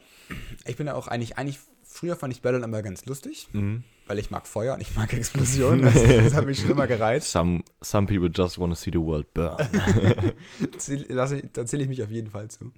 ich 0.66 0.76
bin 0.76 0.88
ja 0.88 0.96
auch 0.96 1.08
eigentlich, 1.08 1.38
eigentlich, 1.38 1.60
früher 1.84 2.18
fand 2.18 2.34
ich 2.34 2.42
Böllern 2.42 2.64
immer 2.64 2.82
ganz 2.82 3.06
lustig, 3.06 3.48
Mhm. 3.54 3.86
weil 4.08 4.20
ich 4.20 4.30
mag 4.30 4.46
Feuer 4.46 4.74
und 4.74 4.82
ich 4.82 4.94
mag 4.96 5.14
Explosionen. 5.14 5.84
Das, 5.84 5.94
das 5.94 6.34
hat 6.34 6.46
mich 6.46 6.60
schon 6.60 6.72
immer 6.72 6.88
gereizt. 6.88 7.32
Some, 7.32 7.64
some 7.82 8.08
people 8.08 8.30
just 8.30 8.60
want 8.60 8.74
to 8.74 8.76
see 8.76 8.92
the 8.92 9.00
world 9.00 9.34
burn. 9.34 9.56
Da 11.54 11.66
zähle 11.66 11.84
ich 11.84 11.90
mich 11.90 12.04
auf 12.04 12.12
jeden 12.12 12.30
Fall 12.30 12.50
zu. 12.50 12.72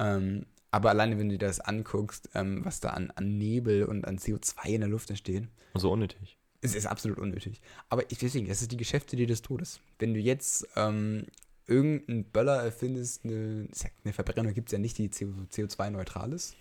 Ähm, 0.00 0.46
aber 0.72 0.90
alleine, 0.90 1.18
wenn 1.18 1.28
du 1.28 1.38
dir 1.38 1.46
das 1.46 1.60
anguckst, 1.60 2.30
ähm, 2.34 2.64
was 2.64 2.80
da 2.80 2.90
an, 2.90 3.12
an 3.14 3.38
Nebel 3.38 3.84
und 3.84 4.06
an 4.06 4.18
CO2 4.18 4.66
in 4.68 4.80
der 4.80 4.90
Luft 4.90 5.10
entsteht, 5.10 5.48
so 5.74 5.92
unnötig. 5.92 6.36
es 6.62 6.74
ist 6.74 6.86
absolut 6.86 7.18
unnötig. 7.18 7.60
Aber 7.88 8.10
ich, 8.10 8.18
deswegen, 8.18 8.48
das 8.48 8.62
ist 8.62 8.72
die 8.72 8.76
Geschäftsidee 8.76 9.26
des 9.26 9.42
Todes. 9.42 9.80
Wenn 9.98 10.14
du 10.14 10.20
jetzt 10.20 10.66
ähm, 10.76 11.26
irgendeinen 11.66 12.24
Böller 12.24 12.62
erfindest, 12.62 13.24
eine, 13.24 13.68
eine 14.04 14.12
Verbrennung 14.12 14.54
gibt 14.54 14.68
es 14.68 14.72
ja 14.72 14.78
nicht, 14.78 14.98
die 14.98 15.08
CO2-neutral 15.08 16.32
ist, 16.32 16.56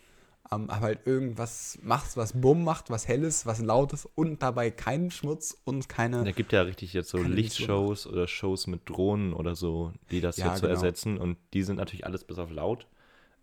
ähm, 0.51 0.69
aber 0.69 0.81
halt 0.81 1.05
irgendwas 1.05 1.77
machst, 1.83 2.17
was 2.17 2.33
Bumm 2.33 2.63
macht, 2.63 2.89
was 2.89 3.07
helles, 3.07 3.45
was 3.45 3.59
lautes 3.59 4.07
und 4.15 4.41
dabei 4.41 4.71
keinen 4.71 5.11
Schmutz 5.11 5.55
und 5.65 5.87
keine... 5.87 6.23
Da 6.23 6.31
gibt 6.31 6.51
ja 6.51 6.63
richtig 6.63 6.93
jetzt 6.93 7.09
so 7.09 7.19
Lichtshows 7.19 8.07
oder 8.07 8.27
Shows 8.27 8.65
mit 8.65 8.89
Drohnen 8.89 9.33
oder 9.33 9.55
so, 9.55 9.93
die 10.09 10.21
das 10.21 10.37
Ja, 10.37 10.47
jetzt 10.47 10.61
so 10.61 10.67
genau. 10.67 10.73
ersetzen. 10.73 11.17
Und 11.19 11.37
die 11.53 11.61
sind 11.61 11.75
natürlich 11.75 12.05
alles 12.05 12.23
bis 12.23 12.39
auf 12.39 12.49
laut. 12.49 12.87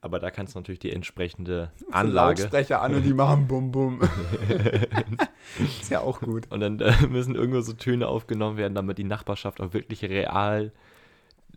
Aber 0.07 0.21
da 0.21 0.31
kannst 0.31 0.55
du 0.55 0.61
natürlich 0.61 0.79
die 0.79 0.93
entsprechende 0.93 1.73
Anlage. 1.91 2.43
Lautsprecher 2.43 2.81
an 2.81 2.95
und 2.95 3.03
die 3.03 3.13
machen 3.13 3.49
Bum 3.49 3.73
Bum. 3.73 4.01
ist 5.59 5.91
ja 5.91 6.01
auch 6.01 6.21
gut. 6.21 6.45
Und 6.51 6.61
dann 6.61 6.79
äh, 6.79 6.93
müssen 7.11 7.35
irgendwo 7.35 7.61
so 7.61 7.73
Töne 7.73 8.07
aufgenommen 8.07 8.57
werden, 8.57 8.77
damit 8.77 8.99
die 8.99 9.05
Nachbarschaft 9.05 9.61
auch 9.61 9.75
wirklich 9.75 10.05
real 10.05 10.71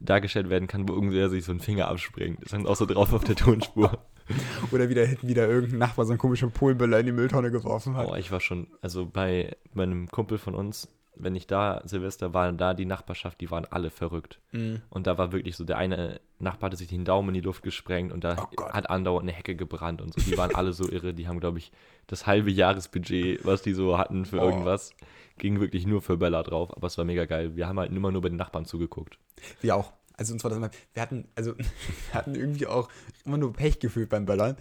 dargestellt 0.02 0.50
werden 0.50 0.68
kann, 0.68 0.90
wo 0.90 0.94
irgendwer 0.94 1.30
sich 1.30 1.46
so 1.46 1.52
einen 1.52 1.60
Finger 1.60 1.90
abspringt. 1.90 2.40
Das 2.40 2.48
ist 2.48 2.54
dann 2.54 2.66
auch 2.66 2.76
so 2.76 2.88
drauf 2.88 3.14
auf 3.14 3.24
der 3.24 3.36
Tonspur. 3.36 4.00
Oder 4.72 4.90
wieder 4.90 5.06
hinten 5.06 5.28
wieder 5.28 5.48
irgendein 5.48 5.78
Nachbar 5.78 6.06
so 6.06 6.12
einen 6.12 6.20
komischen 6.20 6.50
Polenböller 6.50 7.00
in 7.02 7.06
die 7.06 7.12
Mülltonne 7.12 7.52
geworfen 7.52 7.96
hat. 7.96 8.08
Oh, 8.10 8.16
ich 8.16 8.32
war 8.32 8.40
schon, 8.40 8.66
also 8.82 9.06
bei 9.06 9.56
meinem 9.74 10.08
Kumpel 10.08 10.40
von 10.40 10.56
uns, 10.56 10.88
wenn 11.20 11.36
ich 11.36 11.48
da 11.48 11.82
Silvester 11.86 12.34
war, 12.34 12.52
da 12.54 12.74
die 12.74 12.86
Nachbarschaft, 12.86 13.40
die 13.42 13.52
waren 13.52 13.66
alle 13.66 13.90
verrückt. 13.90 14.40
Mhm. 14.52 14.82
Und 14.90 15.06
da 15.08 15.18
war 15.18 15.32
wirklich 15.32 15.56
so, 15.56 15.64
der 15.64 15.78
eine 15.78 16.20
Nachbar 16.40 16.68
hatte 16.70 16.78
sich 16.78 16.88
den 16.88 17.04
Daumen 17.06 17.30
in 17.30 17.34
die 17.36 17.42
Luft 17.42 17.64
gesprengt 17.64 18.14
und 18.14 18.24
da 18.24 18.48
Oh 18.58 18.64
hat 18.70 18.90
andauernd 18.90 19.28
eine 19.28 19.36
Hecke 19.38 19.56
gebrannt 19.56 20.02
und 20.02 20.14
so. 20.14 20.22
Die 20.22 20.38
waren 20.38 20.56
alle 20.56 20.72
so 20.74 20.90
irre. 20.92 21.14
Die 21.14 21.28
haben, 21.28 21.40
glaube 21.42 21.58
ich, 21.60 21.72
das 22.08 22.26
halbe 22.26 22.50
Jahresbudget, 22.50 23.46
was 23.46 23.62
die 23.62 23.74
so 23.74 23.98
hatten 23.98 24.26
für 24.26 24.40
Oh. 24.42 24.50
irgendwas, 24.50 24.92
ging 25.38 25.60
wirklich 25.60 25.86
nur 25.86 26.02
für 26.02 26.16
Bella 26.18 26.42
drauf. 26.44 26.76
Aber 26.76 26.88
es 26.88 26.98
war 26.98 27.04
mega 27.06 27.26
geil. 27.26 27.56
Wir 27.58 27.68
haben 27.68 27.78
halt 27.80 27.92
immer 27.92 28.12
nur 28.12 28.22
bei 28.22 28.30
den 28.30 28.38
Nachbarn 28.38 28.66
zugeguckt. 28.66 29.20
Wir 29.62 29.76
auch. 29.76 29.92
Also 30.16 30.34
uns 30.34 30.44
war 30.44 30.50
das 30.50 30.58
immer, 30.58 30.70
wir 30.94 31.02
hatten, 31.02 31.28
also 31.36 31.58
wir 31.58 32.14
hatten 32.14 32.36
irgendwie 32.36 32.68
auch 32.68 32.90
immer 33.26 33.38
nur 33.38 33.54
Pech 33.54 33.80
gefühlt 33.80 34.10
beim 34.10 34.26
Böllern. 34.26 34.58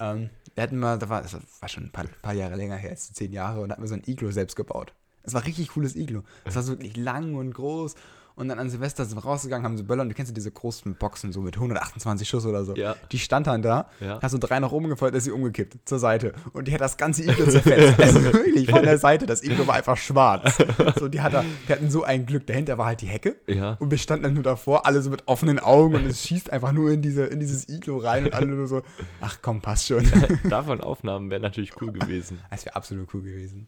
Ähm, 0.00 0.30
wir 0.54 0.62
hatten 0.62 0.78
mal, 0.78 0.98
da 0.98 1.08
war, 1.08 1.22
das 1.22 1.36
war 1.60 1.68
schon 1.68 1.84
ein 1.84 1.92
paar, 1.92 2.06
paar 2.22 2.34
Jahre 2.34 2.56
länger 2.56 2.76
her, 2.76 2.90
als 2.90 3.12
zehn 3.12 3.32
Jahre, 3.32 3.60
und 3.60 3.68
da 3.68 3.74
hatten 3.74 3.82
wir 3.82 3.88
so 3.88 3.94
ein 3.94 4.02
Iglo 4.06 4.30
selbst 4.30 4.56
gebaut. 4.56 4.94
Es 5.26 5.34
war 5.34 5.44
richtig 5.44 5.68
cooles 5.70 5.94
Iglo. 5.96 6.22
Es 6.44 6.54
war 6.56 6.62
so 6.62 6.72
wirklich 6.72 6.96
lang 6.96 7.34
und 7.34 7.52
groß 7.52 7.94
Und 8.38 8.48
dann 8.48 8.58
an 8.58 8.68
Silvester 8.68 9.06
sind 9.06 9.16
wir 9.16 9.22
rausgegangen, 9.24 9.64
haben 9.64 9.78
so 9.78 9.84
Böller 9.84 10.02
und 10.02 10.10
du 10.10 10.14
kennst 10.14 10.30
ja 10.30 10.34
diese 10.34 10.50
großen 10.50 10.94
Boxen, 10.96 11.32
so 11.32 11.40
mit 11.40 11.54
128 11.56 12.28
Schuss 12.28 12.44
oder 12.44 12.66
so. 12.66 12.74
Ja. 12.76 12.94
Die 13.10 13.18
stand 13.18 13.46
dann 13.46 13.62
da, 13.62 13.88
Ja. 13.98 14.18
hast 14.20 14.32
so 14.32 14.36
drei 14.38 14.60
nach 14.60 14.72
oben 14.72 14.88
gefeuert, 14.90 15.14
ist 15.14 15.24
sie 15.24 15.30
umgekippt, 15.30 15.88
zur 15.88 15.98
Seite. 15.98 16.34
Und 16.52 16.68
die 16.68 16.74
hat 16.74 16.82
das 16.82 16.98
ganze 16.98 17.22
Iglo 17.22 17.46
zerfetzt. 17.46 17.98
also 18.02 18.22
wirklich, 18.22 18.68
von 18.70 18.82
der 18.82 18.98
Seite, 18.98 19.24
das 19.24 19.42
Iglo 19.42 19.66
war 19.66 19.76
einfach 19.76 19.96
schwarz. 19.96 20.58
So, 20.98 21.08
die, 21.08 21.22
hat 21.22 21.32
da, 21.32 21.46
die 21.66 21.72
hatten 21.72 21.88
so 21.90 22.04
ein 22.04 22.26
Glück. 22.26 22.46
Dahinter 22.46 22.76
war 22.76 22.84
halt 22.84 23.00
die 23.00 23.06
Hecke. 23.06 23.36
Ja. 23.46 23.78
Und 23.80 23.90
wir 23.90 23.96
standen 23.96 24.24
dann 24.24 24.34
nur 24.34 24.42
davor, 24.42 24.84
alle 24.84 25.00
so 25.00 25.08
mit 25.08 25.26
offenen 25.26 25.58
Augen 25.58 25.94
und 25.94 26.04
es 26.04 26.22
schießt 26.26 26.52
einfach 26.52 26.72
nur 26.72 26.90
in, 26.90 27.00
diese, 27.00 27.24
in 27.24 27.40
dieses 27.40 27.70
Iglo 27.70 27.96
rein 27.96 28.26
und 28.26 28.34
alle 28.34 28.48
nur 28.48 28.66
so, 28.66 28.82
ach 29.22 29.38
komm, 29.40 29.62
passt 29.62 29.86
schon. 29.86 30.04
Davon 30.50 30.82
Aufnahmen 30.82 31.30
wären 31.30 31.40
natürlich 31.40 31.80
cool 31.80 31.90
gewesen. 31.90 32.38
Das 32.50 32.66
wäre 32.66 32.76
absolut 32.76 33.08
cool 33.14 33.22
gewesen. 33.22 33.66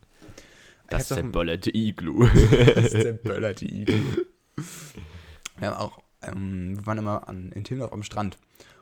Das 0.89 1.05
Ich 1.05 1.11
hab 1.11 1.17
doch- 1.19 1.23
zerböllerte 1.25 1.75
Iglu. 1.75 2.27
Das 2.75 2.85
ist 2.87 2.95
der 3.05 3.13
böllerte 3.13 3.65
Igel. 3.71 4.01
Wir 5.59 5.69
haben 5.71 5.77
auch, 5.77 5.99
ähm, 6.23 6.77
wir 6.79 6.87
waren 6.87 6.99
immer 6.99 7.29
an, 7.29 7.53
in 7.53 7.65
Timmendorf 7.65 7.93
am 7.93 8.03
Strand. 8.03 8.39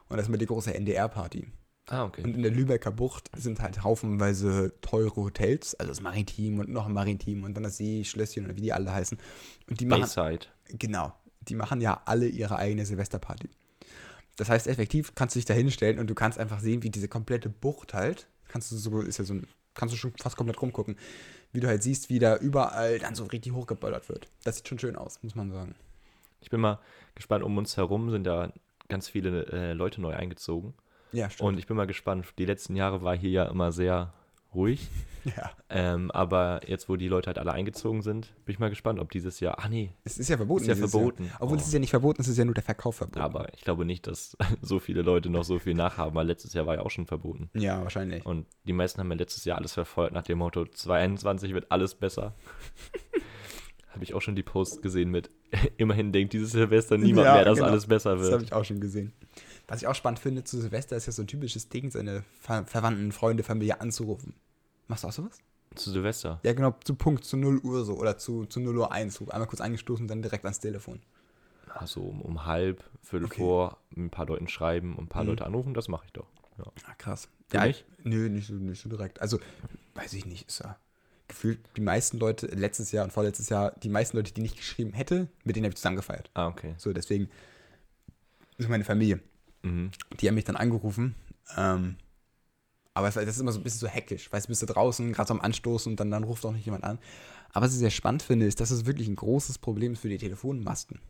Und 0.08 0.16
das 0.16 0.25
ist 0.25 0.28
immer 0.28 0.38
die 0.38 0.46
große 0.46 0.72
NDR-Party. 0.75 1.48
ah, 1.88 2.04
okay. 2.04 2.22
Und 2.22 2.34
in 2.36 2.42
der 2.42 2.52
Lübecker 2.52 2.92
Bucht 2.92 3.30
sind 3.36 3.60
halt 3.60 3.82
haufenweise 3.82 4.72
teure 4.82 5.16
Hotels, 5.16 5.75
also 5.75 5.90
das 5.90 6.00
Maritim 6.00 6.58
und 6.60 6.68
noch 6.68 6.86
ein 6.86 6.92
Maritim 6.92 7.42
und 7.44 7.54
dann 7.54 7.64
das 7.64 7.76
Seeschlösschen 7.78 8.44
oder 8.44 8.56
wie 8.56 8.60
die 8.60 8.72
alle 8.72 8.92
heißen. 8.92 9.18
Und 9.68 9.80
die 9.80 9.86
machen, 9.86 10.02
Bayside. 10.02 10.46
genau, 10.78 11.12
die 11.40 11.54
machen 11.56 11.80
ja 11.80 12.02
alle 12.04 12.28
ihre 12.28 12.56
eigene 12.56 12.86
Silvesterparty. 12.86 13.48
Das 14.36 14.48
heißt, 14.48 14.66
effektiv 14.68 15.14
kannst 15.14 15.34
du 15.34 15.38
dich 15.38 15.46
da 15.46 15.54
hinstellen 15.54 15.98
und 15.98 16.08
du 16.08 16.14
kannst 16.14 16.38
einfach 16.38 16.60
sehen, 16.60 16.82
wie 16.82 16.90
diese 16.90 17.08
komplette 17.08 17.48
Bucht 17.48 17.94
halt, 17.94 18.28
kannst 18.48 18.70
du 18.70 18.76
so, 18.76 19.00
ist 19.00 19.18
ja 19.18 19.25
so 19.25 19.34
ein, 19.34 19.46
kannst 19.76 19.95
du 19.95 19.99
schon 19.99 20.12
fast 20.18 20.37
komplett 20.37 20.61
rumgucken, 20.61 20.97
wie 21.52 21.61
du 21.61 21.68
halt 21.68 21.83
siehst, 21.83 22.11
wie 22.11 22.18
da 22.18 22.37
überall 22.37 22.99
dann 22.99 23.14
so 23.14 23.25
richtig 23.25 23.52
hochgeböllert 23.52 24.09
wird. 24.09 24.28
Das 24.42 24.56
sieht 24.56 24.68
schon 24.68 24.78
schön 24.78 24.97
aus, 24.97 25.23
muss 25.23 25.35
man 25.35 25.52
sagen. 25.52 25.76
Ich 26.40 26.50
bin 26.50 26.61
mal 26.61 26.80
gespannt, 27.14 27.45
um 27.45 27.56
uns 27.56 27.76
herum 27.76 28.11
sind 28.11 28.25
da 28.25 28.52
ganz 28.88 29.09
viele 29.09 29.47
äh, 29.52 29.73
Leute 29.73 30.00
neu 30.00 30.14
eingezogen. 30.14 30.75
Ja, 31.12 31.30
stimmt. 31.30 31.49
Und 31.49 31.59
ich 31.59 31.66
bin 31.66 31.76
mal 31.76 31.87
gespannt. 31.87 32.26
Die 32.38 32.45
letzten 32.45 32.76
Jahre 32.76 33.02
war 33.02 33.16
hier 33.16 33.30
ja 33.30 33.45
immer 33.45 33.73
sehr 33.73 34.12
ruhig. 34.56 34.88
ja. 35.25 35.50
Ähm, 35.70 36.10
aber 36.10 36.60
jetzt, 36.66 36.88
wo 36.88 36.96
die 36.96 37.08
Leute 37.08 37.26
halt 37.28 37.38
alle 37.38 37.52
eingezogen 37.52 38.02
sind, 38.02 38.32
bin 38.44 38.52
ich 38.54 38.58
mal 38.58 38.68
gespannt, 38.70 38.98
ob 39.00 39.10
dieses 39.10 39.40
Jahr. 39.40 39.56
Ach 39.58 39.68
nee, 39.68 39.92
Es 40.04 40.18
ist 40.18 40.28
ja 40.28 40.36
verboten. 40.36 40.62
Ist 40.62 40.68
ja 40.68 40.88
verboten. 40.88 41.25
Jahr. 41.26 41.36
Obwohl 41.40 41.56
Oh. 41.56 41.60
es 41.60 41.66
ist 41.66 41.72
ja 41.72 41.78
nicht 41.78 41.90
verboten, 41.90 42.20
es 42.20 42.28
ist 42.28 42.38
ja 42.38 42.44
nur 42.44 42.54
der 42.54 42.62
Verkauf 42.64 42.96
verboten. 42.96 43.20
aber 43.20 43.52
ich 43.54 43.62
glaube 43.62 43.84
nicht, 43.84 44.06
dass 44.06 44.36
so 44.62 44.78
viele 44.80 45.02
Leute 45.02 45.30
noch 45.30 45.44
so 45.44 45.58
viel 45.58 45.75
nachhaben, 45.75 46.14
weil 46.14 46.26
letztes 46.26 46.52
Jahr 46.54 46.66
war 46.66 46.75
ja 46.76 46.82
auch 46.82 46.90
schon 46.90 47.06
verboten. 47.06 47.50
Ja, 47.54 47.82
wahrscheinlich. 47.82 48.25
Und 48.26 48.46
die 48.64 48.72
meisten 48.72 49.00
haben 49.00 49.10
ja 49.10 49.16
letztes 49.16 49.44
Jahr 49.44 49.58
alles 49.58 49.72
verfolgt 49.75 50.12
nach 50.14 50.22
dem 50.25 50.38
Motto, 50.38 50.64
2021 50.64 51.52
wird 51.54 51.70
alles 51.70 51.94
besser. 51.94 52.34
Habe 53.90 54.04
ich 54.04 54.12
auch 54.12 54.20
schon 54.20 54.36
die 54.36 54.42
Posts 54.42 54.82
gesehen 54.82 55.10
mit, 55.10 55.30
immerhin 55.78 56.12
denkt 56.12 56.34
dieses 56.34 56.50
Silvester 56.52 56.98
niemand 56.98 57.25
Ja, 57.26 57.34
mehr, 57.36 57.44
dass 57.46 57.56
genau. 57.56 57.70
alles 57.70 57.86
besser 57.86 58.14
Das 58.16 58.26
habe 58.26 58.32
wird. 58.32 58.42
ich 58.42 58.52
auch 58.52 58.64
schon 58.64 58.78
gesehen. 58.78 59.14
Was 59.68 59.80
ich 59.80 59.88
auch 59.88 59.94
spannend 59.94 60.18
finde 60.18 60.44
zu 60.44 60.60
Silvester 60.60 60.96
ist 60.96 61.06
ja 61.06 61.12
so 61.12 61.22
ein 61.22 61.26
typisches 61.26 61.70
Ding, 61.70 61.90
seine 61.90 62.22
Ver 62.40 62.64
Verwandten, 62.66 63.10
Freunde, 63.10 63.42
Familie 63.42 63.80
anzurufen. 63.80 64.34
Machst 64.88 65.05
du 65.05 65.09
auch 65.09 65.12
sowas? 65.12 65.38
Zu 65.75 65.90
Silvester. 65.90 66.40
Ja, 66.43 66.52
genau, 66.55 66.75
zu 66.85 66.95
Punkt, 66.95 67.25
zu 67.25 67.37
0 67.37 67.59
Uhr 67.59 67.85
so 67.85 67.95
oder 67.95 68.16
zu, 68.19 68.47
zu 68.47 68.61
0 68.61 68.76
Uhr 68.78 68.93
1. 68.93 69.14
So 69.14 69.28
einmal 69.28 69.47
kurz 69.49 69.61
angestoßen 69.61 70.05
und 70.05 70.09
dann 70.09 70.23
direkt 70.23 70.45
ans 70.45 70.61
Telefon. 70.61 71.00
Also 71.75 72.00
um, 72.02 72.23
um 72.23 72.47
halb, 72.47 72.83
Viertel 73.02 73.26
Okay. 73.26 73.37
vor, 73.43 73.78
ein 73.97 74.09
paar 74.11 74.26
Leuten 74.26 74.49
schreiben 74.49 74.97
und 74.97 75.05
ein 75.05 75.09
paar 75.09 75.25
Mhm. 75.25 75.31
Leute 75.31 75.45
anrufen, 75.47 75.75
das 75.75 75.88
mache 75.88 76.07
ich 76.07 76.12
doch. 76.12 76.26
Ja. 76.59 76.64
Ah, 76.87 76.95
krass. 76.97 77.28
Du 77.50 77.59
ja, 77.59 77.66
nicht? 77.66 77.85
ich- 77.99 78.05
Nö, 78.07 78.28
nicht 78.31 78.47
so, 78.47 78.55
nicht 78.55 78.81
so 78.81 78.88
direkt. 78.88 79.21
Also, 79.21 79.38
weiß 79.95 80.12
ich 80.14 80.25
nicht, 80.25 80.47
ist 80.49 80.61
ja 80.61 80.78
gefühlt 81.28 81.59
die 81.76 81.81
meisten 81.81 82.19
Leute, 82.19 82.47
letztes 82.47 82.93
Jahr 82.93 83.05
und 83.05 83.11
vorletztes 83.12 83.49
Jahr, 83.49 83.73
die 83.83 83.88
meisten 83.88 84.16
Leute, 84.16 84.33
die 84.33 84.40
nicht 84.43 84.57
geschrieben 84.57 84.93
hätte, 84.93 85.28
mit 85.45 85.57
denen 85.57 85.64
habe 85.64 85.73
ich 85.73 85.76
zusammen 85.76 85.97
gefeiert. 85.97 86.31
Ah, 86.35 86.47
okay. 86.47 86.75
So, 86.78 86.93
deswegen 86.93 87.28
ist 88.59 88.69
meine 88.69 88.85
Familie. 88.85 89.21
Mhm. 89.62 89.90
Die 90.21 90.28
haben 90.28 90.37
mich 90.37 90.45
dann 90.45 90.57
angerufen. 90.57 91.14
Ähm, 91.57 91.97
aber 92.96 93.08
es, 93.08 93.14
das 93.14 93.26
ist 93.26 93.40
immer 93.40 93.52
so 93.52 93.60
ein 93.60 93.62
bisschen 93.62 93.80
so 93.80 93.88
hektisch. 93.88 94.32
Weißt 94.32 94.46
du, 94.46 94.48
bist 94.48 94.62
du 94.62 94.66
draußen, 94.66 95.12
gerade 95.12 95.28
so 95.28 95.34
am 95.34 95.42
Anstoßen 95.42 95.92
und 95.92 96.00
dann, 96.00 96.10
dann 96.10 96.24
ruft 96.24 96.46
auch 96.46 96.52
nicht 96.52 96.64
jemand 96.64 96.82
an. 96.82 96.98
Aber 97.52 97.66
was 97.66 97.74
ich 97.74 97.78
sehr 97.78 97.90
spannend 97.90 98.22
finde, 98.22 98.46
ist, 98.46 98.58
dass 98.58 98.70
es 98.70 98.86
wirklich 98.86 99.06
ein 99.06 99.16
großes 99.16 99.58
Problem 99.58 99.92
ist 99.92 100.00
für 100.00 100.08
die 100.08 100.16
Telefonmasten. 100.16 101.00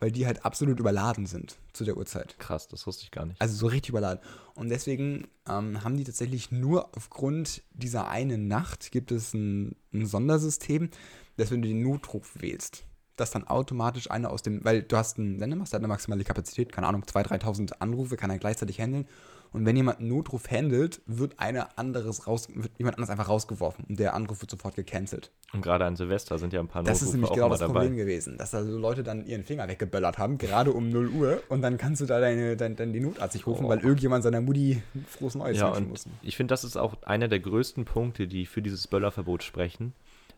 Weil 0.00 0.10
die 0.10 0.26
halt 0.26 0.44
absolut 0.44 0.80
überladen 0.80 1.26
sind 1.26 1.58
zu 1.72 1.84
der 1.84 1.96
Uhrzeit. 1.96 2.40
Krass, 2.40 2.66
das 2.66 2.88
wusste 2.88 3.04
ich 3.04 3.12
gar 3.12 3.24
nicht. 3.24 3.40
Also 3.40 3.54
so 3.54 3.68
richtig 3.68 3.90
überladen. 3.90 4.20
Und 4.54 4.68
deswegen 4.68 5.28
ähm, 5.48 5.84
haben 5.84 5.96
die 5.96 6.02
tatsächlich 6.02 6.50
nur 6.50 6.88
aufgrund 6.96 7.62
dieser 7.72 8.08
einen 8.08 8.48
Nacht 8.48 8.90
gibt 8.90 9.12
es 9.12 9.32
ein, 9.32 9.76
ein 9.92 10.06
Sondersystem, 10.06 10.90
dass 11.36 11.52
wenn 11.52 11.62
du 11.62 11.68
den 11.68 11.82
Notruf 11.82 12.32
wählst, 12.40 12.82
dass 13.14 13.30
dann 13.30 13.46
automatisch 13.46 14.10
einer 14.10 14.30
aus 14.30 14.42
dem, 14.42 14.64
weil 14.64 14.82
du 14.82 14.96
hast 14.96 15.20
einen 15.20 15.38
Sendemast, 15.38 15.72
der 15.72 15.78
hat 15.78 15.84
eine 15.84 15.88
maximale 15.92 16.24
Kapazität, 16.24 16.72
keine 16.72 16.88
Ahnung, 16.88 17.04
2.000, 17.04 17.42
3.000 17.42 17.72
Anrufe, 17.78 18.16
kann 18.16 18.30
er 18.30 18.38
gleichzeitig 18.38 18.80
handeln. 18.80 19.06
Und 19.52 19.66
wenn 19.66 19.74
jemand 19.76 19.98
einen 19.98 20.08
Notruf 20.08 20.48
handelt, 20.48 21.00
wird 21.06 21.40
einer 21.40 21.76
anderes 21.76 22.28
raus, 22.28 22.46
wird 22.54 22.70
jemand 22.78 22.96
anderes 22.98 23.10
einfach 23.10 23.28
rausgeworfen 23.28 23.84
und 23.88 23.98
der 23.98 24.14
Anruf 24.14 24.40
wird 24.42 24.50
sofort 24.50 24.76
gecancelt. 24.76 25.32
Und 25.52 25.62
gerade 25.62 25.84
an 25.86 25.96
Silvester 25.96 26.38
sind 26.38 26.52
ja 26.52 26.60
ein 26.60 26.68
paar 26.68 26.84
Das 26.84 26.98
ist 26.98 27.08
Notrufe 27.08 27.16
nämlich 27.16 27.32
genau 27.32 27.48
das 27.48 27.58
dabei. 27.58 27.72
Problem 27.80 27.96
gewesen, 27.96 28.38
dass 28.38 28.52
da 28.52 28.62
so 28.62 28.78
Leute 28.78 29.02
dann 29.02 29.26
ihren 29.26 29.42
Finger 29.42 29.66
weggeböllert 29.66 30.18
haben, 30.18 30.38
gerade 30.38 30.72
um 30.72 30.88
0 30.88 31.08
Uhr 31.08 31.42
und 31.48 31.62
dann 31.62 31.78
kannst 31.78 32.00
du 32.00 32.06
da 32.06 32.20
deine, 32.20 32.56
dein, 32.56 32.76
dein, 32.76 32.92
die 32.92 33.00
Notarzt 33.00 33.34
nicht 33.34 33.46
rufen, 33.48 33.64
Oh. 33.64 33.68
weil 33.68 33.80
irgendjemand 33.80 34.22
seiner 34.22 34.40
Mutti 34.40 34.80
frohes 35.08 35.34
Neues 35.34 35.58
Ja, 35.58 35.70
wünschen 35.74 35.88
muss. 35.88 36.04
ich 36.22 36.36
finde, 36.36 36.52
das 36.52 36.62
ist 36.62 36.76
auch 36.76 37.02
einer 37.02 37.26
der 37.26 37.40
größten 37.40 37.84
Punkte, 37.84 38.28
die 38.28 38.46
für 38.46 38.62
dieses 38.62 38.86
Böllerverbot 38.86 39.42
sprechen, 39.42 39.94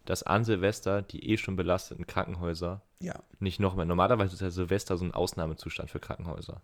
dass 0.06 0.22
an 0.22 0.44
Silvester 0.44 1.02
die 1.02 1.30
eh 1.30 1.36
schon 1.36 1.54
belasteten 1.56 2.06
Krankenhäuser 2.06 2.80
Ja. 3.00 3.16
nicht 3.40 3.60
noch 3.60 3.76
mehr. 3.76 3.84
Normalerweise 3.84 4.32
ist 4.34 4.40
ja 4.40 4.50
Silvester 4.50 4.96
so 4.96 5.04
ein 5.04 5.12
Ausnahmezustand 5.12 5.90
für 5.90 6.00
Krankenhäuser. 6.00 6.62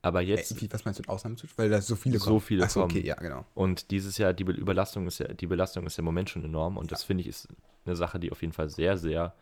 Aber 0.00 0.20
jetzt, 0.20 0.52
Äh, 0.52 0.60
wie, 0.60 0.72
was 0.72 0.84
meinst 0.84 0.98
du 0.98 1.02
mit 1.02 1.08
Ausnahmezustand? 1.08 1.58
Weil 1.58 1.70
da 1.70 1.80
so 1.80 1.96
viele 1.96 2.18
So 2.18 2.38
viele 2.38 2.64
Achso, 2.64 2.80
kommen. 2.80 2.92
okay, 2.92 3.04
ja, 3.06 3.14
genau. 3.16 3.44
und 3.54 3.90
dieses 3.90 4.16
Jahr, 4.18 4.32
die 4.32 4.44
Be- 4.44 4.52
Überlastung 4.52 5.06
ist 5.06 5.18
ja, 5.18 5.28
die 5.28 5.46
Belastung 5.46 5.86
ist 5.86 5.96
ja 5.96 6.02
im 6.02 6.04
Moment 6.06 6.30
schon 6.30 6.44
enorm 6.44 6.76
und 6.76 6.92
das 6.92 7.02
finde 7.02 7.22
ich 7.22 7.28
ist 7.28 7.48
eine 7.84 7.96
Sache, 7.96 8.18
die 8.20 8.30
auf 8.30 8.40
jeden 8.42 8.52
Fall 8.52 8.68
sehr, 8.70 8.96
sehr 8.96 9.34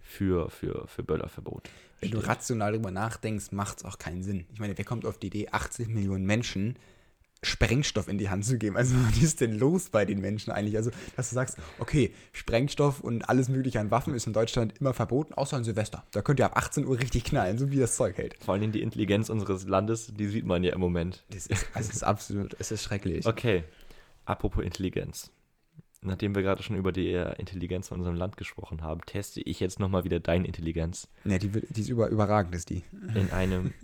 für, 0.00 0.48
für, 0.50 0.86
für 0.88 1.02
Böllerverbot 1.02 1.68
Wenn 2.00 2.10
du 2.10 2.18
steht. 2.18 2.30
rational 2.30 2.72
darüber 2.72 2.90
nachdenkst, 2.90 3.52
macht 3.52 3.78
es 3.78 3.84
auch 3.84 3.98
keinen 3.98 4.22
Sinn. 4.22 4.46
Ich 4.54 4.58
meine, 4.60 4.76
wer 4.76 4.84
kommt 4.84 5.04
auf 5.04 5.18
die 5.18 5.26
Idee, 5.28 5.48
80 5.50 5.88
Millionen 5.88 6.24
Menschen 6.24 6.76
Sprengstoff 7.42 8.08
in 8.08 8.18
die 8.18 8.28
Hand 8.28 8.44
zu 8.44 8.58
geben? 8.58 8.76
Also, 8.76 8.94
was 9.08 9.22
ist 9.22 9.40
denn 9.40 9.58
los 9.58 9.88
bei 9.90 10.04
den 10.04 10.20
Menschen 10.20 10.50
eigentlich? 10.50 10.76
Also, 10.76 10.90
dass 11.16 11.30
du 11.30 11.34
sagst, 11.34 11.56
okay, 11.78 12.12
Sprengstoff 12.32 13.00
und 13.00 13.28
alles 13.28 13.48
Mögliche 13.48 13.80
an 13.80 13.90
Waffen 13.90 14.14
ist 14.14 14.26
in 14.26 14.32
Deutschland 14.32 14.74
immer 14.78 14.92
verboten, 14.94 15.34
außer 15.34 15.56
an 15.56 15.64
Silvester. 15.64 16.04
Da 16.12 16.22
könnt 16.22 16.38
ihr 16.40 16.46
ab 16.46 16.56
18 16.56 16.86
Uhr 16.86 16.98
richtig 16.98 17.24
knallen, 17.24 17.58
so 17.58 17.70
wie 17.70 17.78
das 17.78 17.96
Zeug 17.96 18.16
hält. 18.18 18.36
Vor 18.42 18.54
allem 18.54 18.72
die 18.72 18.82
Intelligenz 18.82 19.30
unseres 19.30 19.66
Landes, 19.66 20.12
die 20.14 20.26
sieht 20.28 20.44
man 20.44 20.62
ja 20.64 20.72
im 20.74 20.80
Moment. 20.80 21.24
Das 21.30 21.46
ist, 21.46 21.66
also, 21.74 21.88
es 21.88 21.96
ist 21.96 22.02
absolut, 22.02 22.56
es 22.58 22.70
ist 22.70 22.82
schrecklich. 22.82 23.26
Okay, 23.26 23.64
apropos 24.26 24.64
Intelligenz. 24.64 25.30
Nachdem 26.02 26.34
wir 26.34 26.40
gerade 26.42 26.62
schon 26.62 26.76
über 26.76 26.92
die 26.92 27.12
äh, 27.12 27.34
Intelligenz 27.38 27.88
von 27.88 27.98
unserem 27.98 28.16
Land 28.16 28.38
gesprochen 28.38 28.80
haben, 28.82 29.02
teste 29.04 29.42
ich 29.42 29.60
jetzt 29.60 29.78
nochmal 29.80 30.04
wieder 30.04 30.18
deine 30.18 30.46
Intelligenz 30.46 31.08
Ne, 31.24 31.38
die, 31.38 31.48
die 31.48 31.80
ist 31.82 31.88
über, 31.90 32.08
überragend, 32.08 32.54
ist 32.54 32.70
die. 32.70 32.82
in 33.14 33.30
einem 33.32 33.74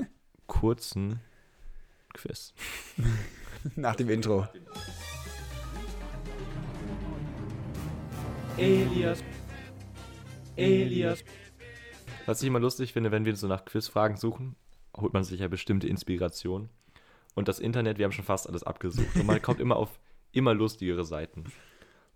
kurzen 0.47 1.21
Quiz. 2.15 2.55
Nach 3.77 3.97
dem 3.97 4.09
Intro. 4.09 4.47
Elias. 8.57 9.23
Elias. 10.57 11.25
Was 12.27 12.43
ich 12.43 12.49
immer 12.49 12.61
lustig 12.61 12.93
finde, 12.93 13.11
wenn 13.11 13.25
wir 13.25 13.37
so 13.37 13.47
nach 13.47 13.65
Quizfragen 13.65 14.17
suchen, 14.17 14.57
holt 14.97 15.13
man 15.13 15.25
sich 15.25 15.41
ja 15.41 15.49
bestimmte 15.49 15.89
Inspiration. 15.89 16.71
Und 17.35 17.49
das 17.49 17.59
Internet, 17.59 17.99
wir 17.99 18.05
haben 18.05 18.13
schon 18.13 18.25
fast 18.25 18.49
alles 18.49 18.63
abgesucht. 18.63 19.15
Und 19.15 19.27
man 19.27 19.43
kommt 19.43 19.61
immer 19.61 19.77
auf 19.77 20.01
immer 20.33 20.55
lustigere 20.55 21.05
Seiten. 21.05 21.45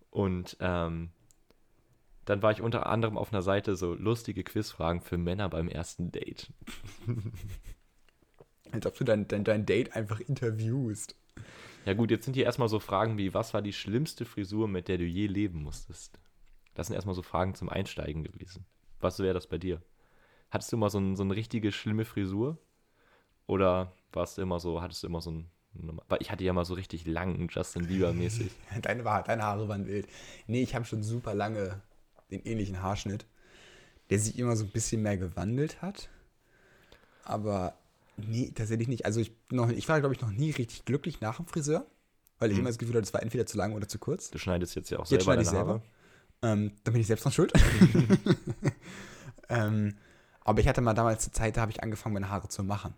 Und 0.09 0.57
ähm, 0.59 1.11
dann 2.25 2.41
war 2.41 2.51
ich 2.51 2.61
unter 2.61 2.87
anderem 2.87 3.17
auf 3.17 3.31
einer 3.31 3.41
Seite 3.41 3.75
so 3.75 3.93
lustige 3.93 4.43
Quizfragen 4.43 5.01
für 5.01 5.17
Männer 5.17 5.49
beim 5.49 5.67
ersten 5.67 6.11
Date. 6.11 6.51
Als 8.71 8.85
ob 8.85 8.95
du 8.97 9.03
dein, 9.03 9.27
dein, 9.27 9.43
dein 9.43 9.65
Date 9.65 9.95
einfach 9.95 10.19
interviewst. 10.19 11.15
Ja 11.85 11.93
gut, 11.93 12.11
jetzt 12.11 12.25
sind 12.25 12.35
hier 12.35 12.45
erstmal 12.45 12.69
so 12.69 12.79
Fragen 12.79 13.17
wie, 13.17 13.33
was 13.33 13.53
war 13.53 13.61
die 13.61 13.73
schlimmste 13.73 14.25
Frisur, 14.25 14.67
mit 14.67 14.87
der 14.87 14.97
du 14.97 15.03
je 15.03 15.27
leben 15.27 15.63
musstest? 15.63 16.19
Das 16.75 16.87
sind 16.87 16.95
erstmal 16.95 17.15
so 17.15 17.23
Fragen 17.23 17.55
zum 17.55 17.69
Einsteigen 17.69 18.23
gewesen. 18.23 18.65
Was 18.99 19.19
wäre 19.19 19.33
das 19.33 19.47
bei 19.47 19.57
dir? 19.57 19.81
Hattest 20.51 20.71
du 20.71 20.75
immer 20.75 20.89
so, 20.89 20.99
ein, 20.99 21.15
so 21.15 21.23
eine 21.23 21.35
richtige 21.35 21.71
schlimme 21.71 22.05
Frisur? 22.05 22.57
Oder 23.47 23.93
warst 24.13 24.37
du 24.37 24.41
immer 24.41 24.59
so, 24.59 24.81
hattest 24.81 25.03
du 25.03 25.07
immer 25.07 25.21
so 25.21 25.31
ein, 25.31 25.49
ich 26.19 26.31
hatte 26.31 26.43
ja 26.43 26.53
mal 26.53 26.65
so 26.65 26.73
richtig 26.73 27.07
lang, 27.07 27.49
Justin 27.49 27.87
Bieber 27.87 28.13
mäßig. 28.13 28.51
Deine, 28.81 29.03
deine 29.03 29.43
Haare 29.43 29.67
waren 29.67 29.87
wild. 29.87 30.07
Nee, 30.47 30.61
ich 30.61 30.75
habe 30.75 30.85
schon 30.85 31.01
super 31.01 31.33
lange 31.33 31.81
den 32.29 32.43
ähnlichen 32.43 32.81
Haarschnitt, 32.81 33.25
der 34.09 34.19
sich 34.19 34.37
immer 34.37 34.55
so 34.55 34.65
ein 34.65 34.71
bisschen 34.71 35.01
mehr 35.01 35.17
gewandelt 35.17 35.81
hat. 35.81 36.09
Aber 37.23 37.73
nee, 38.27 38.51
tatsächlich 38.53 38.87
nicht. 38.87 39.05
Also 39.05 39.19
ich, 39.19 39.31
noch, 39.51 39.69
ich 39.69 39.87
war, 39.89 39.99
glaube 39.99 40.15
ich, 40.15 40.21
noch 40.21 40.31
nie 40.31 40.51
richtig 40.51 40.85
glücklich 40.85 41.21
nach 41.21 41.37
dem 41.37 41.45
Friseur, 41.47 41.85
weil 42.39 42.49
ich 42.51 42.55
Mhm. 42.55 42.61
immer 42.61 42.69
das 42.69 42.77
Gefühl 42.77 42.95
hatte, 42.95 43.03
es 43.05 43.13
war 43.13 43.21
entweder 43.21 43.45
zu 43.45 43.57
lang 43.57 43.73
oder 43.73 43.87
zu 43.87 43.99
kurz. 43.99 44.29
Du 44.31 44.37
schneidest 44.37 44.75
jetzt 44.75 44.89
ja 44.89 44.97
auch 44.97 45.01
Jetzt 45.01 45.09
selber 45.09 45.23
schneide 45.23 45.41
ich 45.43 45.49
selber. 45.49 45.81
Ähm, 46.43 46.71
dann 46.83 46.93
bin 46.93 47.01
ich 47.01 47.07
selbst 47.07 47.23
dran 47.25 47.33
schuld. 47.33 47.53
Ähm, 49.49 49.95
aber 50.43 50.59
ich 50.61 50.67
hatte 50.67 50.81
mal 50.81 50.93
damals 50.93 51.25
eine 51.25 51.33
Zeit, 51.33 51.57
da 51.57 51.61
habe 51.61 51.71
ich 51.71 51.83
angefangen, 51.83 52.13
meine 52.13 52.29
Haare 52.29 52.47
zu 52.47 52.63
machen. 52.63 52.93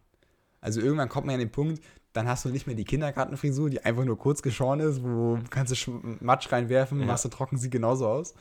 Also 0.61 0.79
irgendwann 0.81 1.09
kommt 1.09 1.25
man 1.25 1.33
an 1.33 1.39
den 1.39 1.51
Punkt, 1.51 1.83
dann 2.13 2.27
hast 2.27 2.45
du 2.45 2.49
nicht 2.49 2.67
mehr 2.67 2.75
die 2.75 2.85
Kindergartenfrisur, 2.85 3.69
die 3.69 3.83
einfach 3.83 4.05
nur 4.05 4.17
kurz 4.17 4.41
geschoren 4.41 4.79
ist, 4.79 5.03
wo 5.03 5.39
kannst 5.49 5.71
du 5.71 5.75
Sch- 5.75 6.17
Matsch 6.23 6.51
reinwerfen, 6.51 6.99
Ja. 6.99 7.05
machst 7.07 7.25
du 7.25 7.29
trocken, 7.29 7.57
sieht 7.57 7.71
genauso 7.71 8.07
aus. 8.07 8.33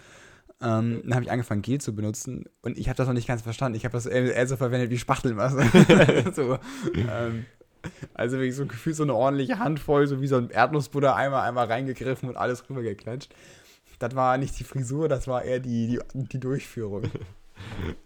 Ähm, 0.62 1.02
dann 1.04 1.14
habe 1.14 1.24
ich 1.24 1.30
angefangen, 1.30 1.62
Gel 1.62 1.80
zu 1.80 1.94
benutzen 1.94 2.44
und 2.62 2.78
ich 2.78 2.88
habe 2.88 2.96
das 2.96 3.06
noch 3.06 3.14
nicht 3.14 3.26
ganz 3.26 3.42
verstanden. 3.42 3.76
Ich 3.76 3.84
habe 3.84 3.92
das 3.92 4.06
eher, 4.06 4.34
eher 4.34 4.46
so 4.46 4.56
verwendet 4.56 4.90
wie 4.90 4.98
Spachtelmasse. 4.98 5.64
so, 6.34 6.58
ähm, 6.94 7.46
also 8.14 8.36
wirklich 8.36 8.54
so 8.54 8.66
gefühlt 8.66 8.94
so 8.94 9.02
eine 9.02 9.14
ordentliche 9.14 9.58
Handvoll, 9.58 10.06
so 10.06 10.20
wie 10.20 10.28
so 10.28 10.36
ein 10.36 10.50
Erdnussbutter, 10.50 11.16
einmal, 11.16 11.48
einmal 11.48 11.66
reingegriffen 11.66 12.28
und 12.28 12.36
alles 12.36 12.68
rübergeklatscht. 12.70 13.34
Das 13.98 14.14
war 14.14 14.38
nicht 14.38 14.58
die 14.58 14.64
Frisur, 14.64 15.08
das 15.08 15.26
war 15.26 15.42
eher 15.42 15.60
die, 15.60 15.98
die, 16.14 16.24
die 16.24 16.40
Durchführung. 16.40 17.04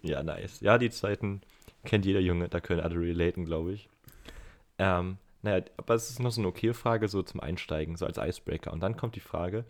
Ja, 0.02 0.22
nice. 0.22 0.60
Ja, 0.60 0.76
die 0.76 0.90
Zeiten 0.90 1.40
kennt 1.82 2.04
jeder 2.04 2.20
Junge, 2.20 2.50
da 2.50 2.60
können 2.60 2.80
alle 2.80 3.00
relaten, 3.00 3.46
glaube 3.46 3.72
ich. 3.72 3.88
Ähm, 4.78 5.16
naja, 5.40 5.64
aber 5.78 5.94
es 5.94 6.10
ist 6.10 6.20
noch 6.20 6.30
so 6.30 6.42
eine 6.42 6.48
okay 6.48 6.74
Frage, 6.74 7.08
so 7.08 7.22
zum 7.22 7.40
Einsteigen, 7.40 7.96
so 7.96 8.04
als 8.04 8.18
Icebreaker. 8.18 8.70
Und 8.70 8.80
dann 8.80 8.98
kommt 8.98 9.16
die 9.16 9.20
Frage, 9.20 9.64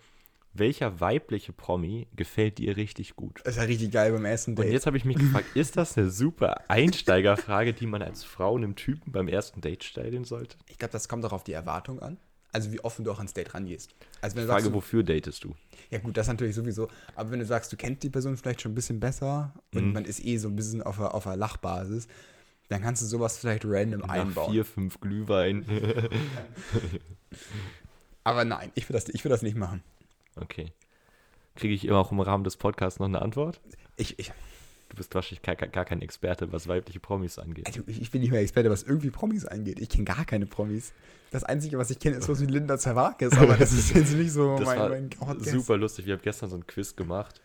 welcher 0.59 1.01
weibliche 1.01 1.53
Promi 1.53 2.07
gefällt 2.17 2.59
dir 2.59 2.77
richtig 2.77 3.17
gut? 3.17 3.41
Das 3.45 3.55
ist 3.55 3.61
ja 3.61 3.67
richtig 3.67 3.91
geil 3.93 4.13
beim 4.13 4.25
ersten 4.25 4.53
Und 4.53 4.59
Date. 4.65 4.73
jetzt 4.73 4.87
habe 4.87 4.97
ich 4.97 5.05
mich 5.05 5.17
gefragt, 5.17 5.57
ist 5.57 5.77
das 5.77 5.97
eine 5.97 6.11
super 6.11 6.63
Einsteigerfrage, 6.69 7.73
die 7.73 7.87
man 7.87 8.03
als 8.03 8.25
Frau 8.25 8.57
einem 8.57 8.75
Typen 8.77 9.13
beim 9.13 9.29
ersten 9.29 9.61
Date 9.61 9.85
stellen 9.85 10.25
sollte? 10.25 10.57
Ich 10.69 10.79
glaube, 10.79 10.93
das 10.93 11.09
kommt 11.09 11.25
auch 11.25 11.33
auf 11.33 11.45
die 11.45 11.53
Erwartung 11.53 12.01
an. 12.01 12.17
Also 12.53 12.73
wie 12.73 12.81
offen 12.81 13.05
du 13.05 13.11
auch 13.13 13.19
ans 13.19 13.35
Date 13.35 13.53
rangehst. 13.53 13.95
Also 14.23 14.37
wenn 14.37 14.45
du 14.45 14.49
Frage, 14.49 14.63
sagst, 14.65 14.75
wofür 14.75 15.03
datest 15.03 15.45
du? 15.45 15.55
ja 15.91 15.99
gut, 15.99 16.17
das 16.17 16.27
natürlich 16.27 16.55
sowieso. 16.55 16.89
Aber 17.15 17.31
wenn 17.31 17.41
du 17.41 17.45
sagst, 17.45 17.71
du 17.73 17.77
kennst 17.77 18.03
die 18.03 18.09
Person 18.11 18.37
vielleicht 18.37 18.63
schon 18.63 18.73
ein 18.73 18.75
bisschen 18.75 18.99
besser 18.99 19.53
und 19.75 19.89
Mhm. 19.89 19.93
man 19.93 20.05
ist 20.07 20.25
eh 20.25 20.39
so 20.39 20.49
ein 20.49 20.57
bisschen 20.57 20.83
auf 20.83 20.99
einer, 20.99 21.15
auf 21.15 21.27
einer 21.27 21.37
Lachbasis, 21.37 22.09
dann 22.69 22.81
kannst 22.83 23.03
du 23.03 23.07
sowas 23.07 23.37
vielleicht 23.39 23.65
random 23.67 24.01
Nach 24.01 24.09
einbauen. 24.09 24.53
vier, 24.53 24.65
fünf 24.65 24.99
Glühwein. 25.01 25.67
Aber 28.25 28.45
nein, 28.45 28.73
ich 28.75 28.89
würde 28.89 29.01
das, 29.05 29.09
ich 29.15 29.23
das 29.23 29.43
nicht 29.43 29.57
machen. 29.57 29.83
Okay. 30.37 30.73
Kriege 31.55 31.75
ich 31.75 31.87
immer 31.87 31.99
auch 31.99 32.13
im 32.13 32.21
Rahmen 32.21 32.45
des 32.45 32.57
Podcasts 32.57 32.99
noch 33.01 33.07
eine 33.07 33.23
Antwort? 33.23 33.61
Ich, 33.97 34.19
ich, 34.19 34.33
Du 34.89 34.97
bist 34.97 35.15
wahrscheinlich 35.15 35.43
gar, 35.43 35.57
gar 35.57 35.85
kein 35.85 36.01
Experte, 36.01 36.53
was 36.53 36.69
weibliche 36.69 37.01
Promis 37.01 37.39
angeht. 37.39 37.67
also 37.67 37.83
ich 37.87 38.11
bin 38.13 38.21
nicht 38.21 38.31
mehr 38.31 38.41
Experte, 38.41 38.71
was 38.71 38.85
irgendwie 38.85 39.11
Promis 39.11 39.45
angeht. 39.45 39.81
Ich 39.81 39.89
kenne 39.89 40.05
gar 40.05 40.25
keine 40.25 40.47
Promis. 40.47 40.93
Das 41.33 41.43
Einzige, 41.43 41.77
was 41.77 41.91
ich 41.91 41.99
kenne, 41.99 42.17
ist 42.17 42.27
sowas 42.27 42.41
wie 42.41 42.47
Linda 42.47 42.79
Zerwakis, 42.79 43.37
aber 43.37 43.57
das 43.57 43.73
ist 43.73 43.95
jetzt 43.95 44.13
nicht 44.15 44.31
so 44.31 44.57
Das 44.57 44.67
mein, 44.67 45.11
mein 45.19 45.39
Guess. 45.39 45.51
super 45.51 45.77
lustig. 45.77 46.07
Wir 46.07 46.15
haben 46.15 46.23
gestern 46.23 46.51
so 46.51 46.57
ein 46.57 46.67
Quiz 46.69 46.95
gemacht 46.95 47.41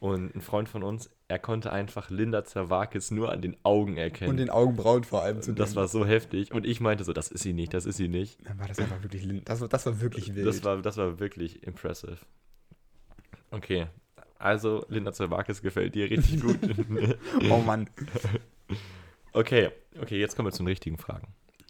und 0.00 0.34
ein 0.34 0.40
Freund 0.40 0.68
von 0.68 0.82
uns, 0.82 1.10
er 1.28 1.38
konnte 1.38 1.72
einfach 1.72 2.08
Linda 2.08 2.42
Zerwakis 2.42 3.10
nur 3.10 3.30
an 3.30 3.42
den 3.42 3.56
Augen 3.64 3.98
erkennen. 3.98 4.30
Und 4.30 4.38
den 4.38 4.48
Augenbrauen 4.48 5.04
vor 5.04 5.22
allem 5.22 5.42
zu 5.42 5.52
das 5.52 5.76
war 5.76 5.88
so 5.88 6.06
heftig. 6.06 6.52
Und 6.52 6.66
ich 6.66 6.80
meinte 6.80 7.04
so, 7.04 7.12
das 7.12 7.30
ist 7.30 7.42
sie 7.42 7.52
nicht, 7.52 7.74
das 7.74 7.84
ist 7.84 7.98
sie 7.98 8.08
nicht. 8.08 8.38
Dann 8.46 8.58
war 8.58 8.66
das 8.66 8.78
einfach 8.78 9.02
wirklich. 9.02 9.44
Das 9.44 9.60
war, 9.60 9.68
das 9.68 9.84
war 9.84 10.00
wirklich 10.00 10.34
wild. 10.34 10.46
Das 10.46 10.64
war, 10.64 10.80
das 10.80 10.96
war 10.96 11.20
wirklich 11.20 11.62
impressive. 11.64 12.16
Okay, 13.50 13.88
also 14.38 14.86
Linda 14.88 15.12
Zerwakis 15.12 15.60
gefällt 15.60 15.94
dir 15.94 16.08
richtig 16.08 16.40
gut. 16.40 16.58
oh 17.50 17.58
Mann. 17.58 17.90
okay, 19.34 19.70
okay, 20.00 20.18
jetzt 20.18 20.34
kommen 20.34 20.48
wir 20.48 20.52
zu 20.52 20.62
den 20.62 20.68
richtigen 20.68 20.96
Fragen. 20.96 21.28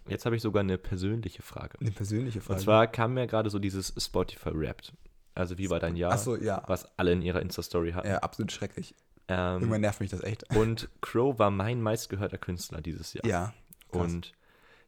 Jetzt 0.08 0.24
habe 0.24 0.36
ich 0.36 0.42
sogar 0.42 0.60
eine 0.60 0.78
persönliche 0.78 1.42
Frage. 1.42 1.78
Eine 1.80 1.90
persönliche 1.90 2.40
Frage. 2.40 2.58
Und 2.58 2.62
zwar 2.62 2.86
kam 2.86 3.14
mir 3.14 3.26
gerade 3.26 3.50
so 3.50 3.58
dieses 3.58 3.92
Spotify-Wrapped. 3.98 4.92
Also 5.34 5.58
wie 5.58 5.70
war 5.70 5.80
dein 5.80 5.96
Jahr, 5.96 6.12
Achso, 6.12 6.36
ja. 6.36 6.62
was 6.66 6.88
alle 6.98 7.12
in 7.12 7.22
ihrer 7.22 7.40
Insta-Story 7.40 7.92
hatten. 7.92 8.08
ja. 8.08 8.18
Absolut 8.18 8.52
schrecklich. 8.52 8.94
Ähm, 9.28 9.60
Irgendwann 9.60 9.80
nervt 9.82 10.00
mich 10.00 10.10
das 10.10 10.22
echt. 10.22 10.44
und 10.56 10.88
Crow 11.00 11.38
war 11.38 11.50
mein 11.50 11.80
meistgehörter 11.80 12.38
Künstler 12.38 12.80
dieses 12.80 13.14
Jahr. 13.14 13.24
Ja. 13.24 13.54
krass. 13.90 14.02
Und 14.02 14.32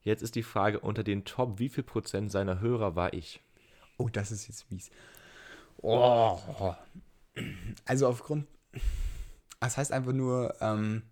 jetzt 0.03 0.23
ist 0.23 0.35
die 0.35 0.43
Frage, 0.43 0.81
unter 0.81 1.05
den 1.05 1.25
Top, 1.25 1.59
wie 1.59 1.69
viel 1.69 1.85
Prozent 1.85 2.33
seiner 2.33 2.61
Hörer 2.61 2.97
war 2.97 3.13
ich? 3.13 3.41
Oh, 3.99 4.09
das 4.09 4.33
ist 4.33 4.49
jetzt 4.49 4.71
mies. 4.71 4.91
Oh. 5.79 6.39
Also 7.85 8.09
aufgrund. 8.09 8.47
Das 9.61 9.77
heißt 9.77 9.93
einfach 9.93 10.13
nur, 10.13 10.57
ähm, 10.61 11.03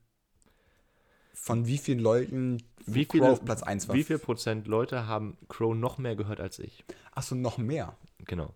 von 1.32 1.66
wie 1.66 1.78
vielen 1.78 2.00
Leuten 2.00 2.62
Wie 2.84 3.06
Crow 3.06 3.12
viele, 3.12 3.30
auf 3.30 3.44
Platz 3.44 3.62
1 3.62 3.88
war. 3.88 3.94
wie 3.94 4.04
viel 4.04 4.18
Prozent 4.18 4.66
Leute 4.66 5.06
haben 5.06 5.38
Crow 5.48 5.74
noch 5.74 5.98
mehr 5.98 6.16
gehört 6.16 6.40
als 6.40 6.58
ich? 6.58 6.84
Achso, 7.12 7.34
noch 7.34 7.58
mehr. 7.58 7.96
Genau. 8.18 8.54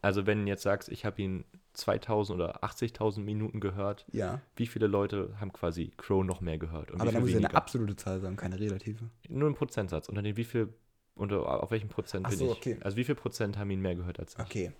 Also 0.00 0.26
wenn 0.26 0.42
du 0.44 0.48
jetzt 0.48 0.62
sagst, 0.62 0.88
ich 0.90 1.04
habe 1.04 1.20
ihn 1.20 1.44
2000 1.72 2.38
oder 2.40 2.62
80.000 2.62 3.20
Minuten 3.20 3.60
gehört, 3.60 4.06
Ja. 4.12 4.40
wie 4.56 4.66
viele 4.66 4.86
Leute 4.86 5.34
haben 5.40 5.52
quasi 5.52 5.92
Crow 5.96 6.24
noch 6.24 6.40
mehr 6.40 6.58
gehört? 6.58 6.90
Und 6.90 7.00
Aber 7.00 7.10
viel 7.10 7.20
muss 7.20 7.30
ja 7.30 7.38
eine 7.38 7.54
absolute 7.54 7.96
Zahl 7.96 8.20
sagen, 8.20 8.36
keine 8.36 8.58
relative. 8.60 9.10
Nur 9.28 9.50
ein 9.50 9.54
Prozentsatz. 9.54 10.08
Unter 10.08 10.22
den 10.22 10.36
wie 10.36 10.44
viel, 10.44 10.72
unter, 11.14 11.62
auf 11.62 11.70
welchem 11.72 11.88
Prozent 11.88 12.26
Ach 12.26 12.30
bin 12.30 12.38
so, 12.38 12.52
ich? 12.52 12.58
okay. 12.58 12.78
Also 12.80 12.96
wie 12.96 13.04
viel 13.04 13.16
Prozent 13.16 13.58
haben 13.58 13.70
ihn 13.70 13.80
mehr 13.80 13.96
gehört 13.96 14.20
als 14.20 14.34
ich? 14.34 14.40
Okay. 14.40 14.72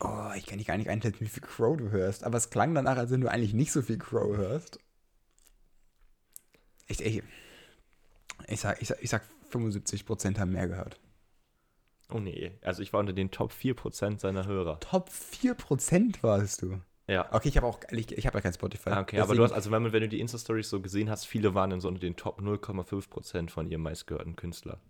Oh, 0.00 0.30
ich 0.36 0.44
kann 0.46 0.56
nicht 0.58 0.66
gar 0.68 0.76
nicht 0.76 0.90
einschätzen, 0.90 1.20
wie 1.20 1.28
viel 1.28 1.42
Crow 1.42 1.76
du 1.76 1.90
hörst. 1.90 2.24
Aber 2.24 2.36
es 2.36 2.50
klang 2.50 2.74
danach, 2.74 2.96
als 2.98 3.10
wenn 3.10 3.20
du 3.22 3.28
eigentlich 3.30 3.54
nicht 3.54 3.72
so 3.72 3.80
viel 3.82 3.98
Crow 3.98 4.36
hörst. 4.36 4.78
Ich, 6.86 7.00
ich, 7.04 7.22
ich, 8.46 8.60
sag, 8.60 8.80
ich, 8.80 8.88
sag, 8.88 9.02
ich 9.02 9.08
sag 9.10 9.22
75% 9.50 10.38
haben 10.38 10.52
mehr 10.52 10.68
gehört. 10.68 11.00
Oh 12.08 12.18
nee, 12.20 12.52
also 12.62 12.82
ich 12.82 12.92
war 12.92 13.00
unter 13.00 13.12
den 13.12 13.30
Top 13.30 13.52
4% 13.52 14.20
seiner 14.20 14.46
Hörer. 14.46 14.78
Top 14.80 15.10
4% 15.10 16.22
warst 16.22 16.62
du. 16.62 16.80
Ja. 17.08 17.32
Okay, 17.32 17.48
ich 17.48 17.56
habe 17.56 17.66
auch, 17.66 17.80
ich, 17.90 18.12
ich 18.16 18.26
habe 18.26 18.38
ja 18.38 18.42
kein 18.42 18.52
Spotify. 18.52 18.90
Ah, 18.90 19.00
okay, 19.00 19.16
aber 19.18 19.26
Deswegen- 19.28 19.38
du 19.38 19.44
hast, 19.44 19.52
also 19.52 19.70
wenn, 19.70 19.82
man- 19.82 19.92
wenn 19.92 20.02
du 20.02 20.08
die 20.08 20.20
Insta-Stories 20.20 20.68
so 20.70 20.80
gesehen 20.80 21.08
hast, 21.10 21.24
viele 21.26 21.54
waren 21.54 21.70
in 21.72 21.80
so 21.80 21.88
unter 21.88 22.00
den 22.00 22.16
Top 22.16 22.40
0,5% 22.40 23.50
von 23.50 23.68
ihrem 23.68 23.82
meistgehörten 23.82 24.36
Künstler. 24.36 24.80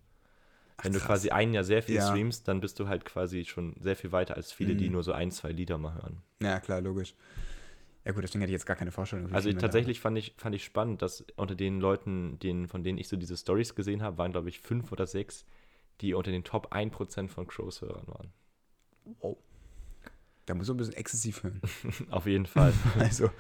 Wenn 0.83 0.93
du 0.93 0.99
krass. 0.99 1.07
quasi 1.09 1.31
ein 1.31 1.55
Jahr 1.55 1.65
sehr 1.65 1.83
viel 1.83 1.97
Ja. 1.97 2.07
streamst, 2.09 2.49
dann 2.49 2.61
bist 2.61 2.79
du 2.79 2.89
halt 2.89 3.07
quasi 3.07 3.45
schon 3.47 3.75
sehr 3.81 3.97
viel 3.97 4.13
weiter 4.13 4.37
als 4.37 4.53
viele, 4.53 4.75
die 4.77 4.87
Mhm. 4.87 4.93
nur 4.93 5.03
so 5.03 5.13
ein, 5.13 5.31
zwei 5.31 5.51
Lieder 5.53 5.79
mal 5.79 5.95
hören. 5.95 6.23
Ja, 6.41 6.61
klar, 6.61 6.83
logisch. 6.83 7.15
Ja 8.05 8.13
gut, 8.13 8.23
deswegen 8.23 8.41
hätte 8.43 8.51
ich 8.51 8.57
jetzt 8.59 8.67
gar 8.67 8.77
keine 8.77 8.93
Vorstellung. 8.93 9.33
Also 9.33 9.49
mehr 9.49 9.59
tatsächlich 9.59 10.01
fand 10.01 10.17
ich, 10.19 10.35
fand 10.37 10.55
ich 10.55 10.65
spannend, 10.65 11.01
dass 11.03 11.25
unter 11.37 11.55
den 11.55 11.81
Leuten, 11.81 12.39
denen, 12.39 12.69
von 12.69 12.85
denen 12.85 12.99
ich 12.99 13.09
so 13.09 13.17
diese 13.17 13.37
Stories 13.37 13.75
gesehen 13.75 14.03
habe, 14.03 14.19
waren 14.19 14.33
glaube 14.33 14.49
ich 14.51 14.61
fünf 14.61 14.93
oder 14.93 15.07
sechs, 15.07 15.45
die 16.01 16.15
unter 16.15 16.31
den 16.31 16.45
Top 16.45 16.73
1% 16.73 17.29
von 17.29 17.47
Crows 17.47 17.81
Hörern 17.81 18.07
waren. 18.07 18.33
Wow. 19.21 19.37
da 20.47 20.55
muss 20.55 20.69
man 20.69 20.75
ein 20.75 20.79
bisschen 20.79 20.95
exzessiv 20.95 21.43
hören. 21.43 21.61
Auf 22.11 22.27
jeden 22.27 22.47
Fall. 22.47 22.73
Also, 22.99 23.31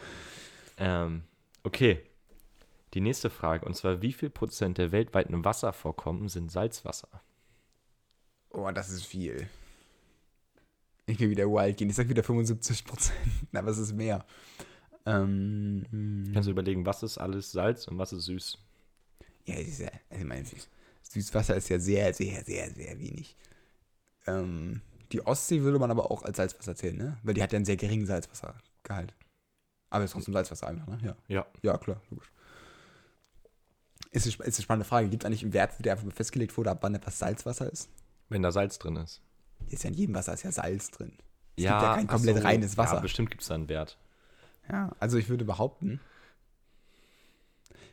ähm, 0.79 1.23
okay. 1.65 2.03
Die 2.95 3.01
nächste 3.01 3.31
Frage, 3.31 3.67
und 3.67 3.75
zwar, 3.75 4.01
wie 4.01 4.13
viel 4.13 4.31
Prozent 4.31 4.79
der 4.79 4.93
weltweiten 4.93 5.45
Wasservorkommen 5.45 6.29
sind 6.29 6.51
Salzwasser? 6.51 7.09
oh, 8.51 8.71
das 8.71 8.91
ist 8.91 9.05
viel. 9.05 9.49
Ich 11.07 11.21
will 11.21 11.31
wieder 11.31 11.47
wild 11.47 11.77
gehen. 11.77 11.91
Ich 11.91 11.97
sag 11.97 12.09
wieder 12.09 12.23
75%. 12.23 13.11
Aber 13.53 13.69
es 13.69 13.79
ist 13.79 13.93
mehr. 13.93 14.25
Ähm, 15.05 15.85
Kannst 16.33 16.49
du 16.49 16.51
überlegen, 16.51 16.87
was 16.87 17.03
ist 17.03 17.19
alles 17.19 17.53
Salz 17.53 17.87
und 17.87 17.99
was 17.99 18.13
ist 18.13 18.25
süß? 18.25 18.59
ja, 19.47 19.55
ist 19.55 19.79
ja, 19.79 19.91
also 20.11 20.23
ich 20.23 20.29
meine, 20.29 20.45
Süßwasser 21.11 21.57
ist 21.57 21.69
ja 21.69 21.79
sehr, 21.79 22.13
sehr, 22.15 22.45
sehr, 22.45 22.71
sehr 22.71 22.99
wenig. 22.99 23.37
Ähm, 24.27 24.81
die 25.13 25.25
Ostsee 25.25 25.63
würde 25.63 25.79
man 25.79 25.91
aber 25.91 26.11
auch 26.11 26.23
als 26.23 26.37
Salzwasser 26.37 26.75
zählen, 26.75 26.97
ne? 26.97 27.19
Weil 27.23 27.35
die 27.35 27.43
hat 27.43 27.53
ja 27.53 27.57
einen 27.57 27.65
sehr 27.65 27.77
geringen 27.77 28.07
Salzwassergehalt. 28.07 29.15
Aber 29.91 30.05
es 30.05 30.11
ist 30.11 30.15
trotzdem 30.15 30.35
Salzwasser 30.35 30.67
einfach, 30.67 30.87
ne? 30.89 30.99
Ja. 31.03 31.17
Ja. 31.29 31.47
Ja, 31.63 31.79
klar, 31.79 32.01
logisch. 32.11 32.31
Ist 34.11 34.27
eine, 34.27 34.49
ist 34.49 34.59
eine 34.59 34.63
spannende 34.63 34.89
Frage. 34.89 35.09
Gibt 35.09 35.23
es 35.23 35.27
eigentlich 35.27 35.43
einen 35.43 35.53
Wert, 35.53 35.85
der 35.85 35.93
einfach 35.93 36.11
festgelegt 36.13 36.57
wurde, 36.57 36.71
ab 36.71 36.79
wann 36.81 36.95
etwas 36.95 37.19
Salzwasser 37.19 37.71
ist? 37.71 37.89
Wenn 38.29 38.43
da 38.43 38.51
Salz 38.51 38.79
drin 38.79 38.97
ist. 38.97 39.21
Ist 39.69 39.85
ja 39.85 39.91
in 39.91 39.95
jedem 39.95 40.15
Wasser 40.15 40.35
ist 40.35 40.43
ja 40.43 40.53
Salz 40.53 40.91
drin. 40.91 41.13
Es 41.57 41.63
gibt 41.63 41.71
ja 41.71 41.95
kein 41.95 42.07
komplett 42.07 42.37
so. 42.37 42.43
reines 42.43 42.77
Wasser. 42.77 42.97
Ja, 42.97 43.01
bestimmt 43.01 43.31
gibt 43.31 43.43
es 43.43 43.49
da 43.49 43.55
einen 43.55 43.69
Wert. 43.69 43.99
Ja, 44.69 44.95
also 44.99 45.17
ich 45.17 45.29
würde 45.29 45.45
behaupten, 45.45 46.01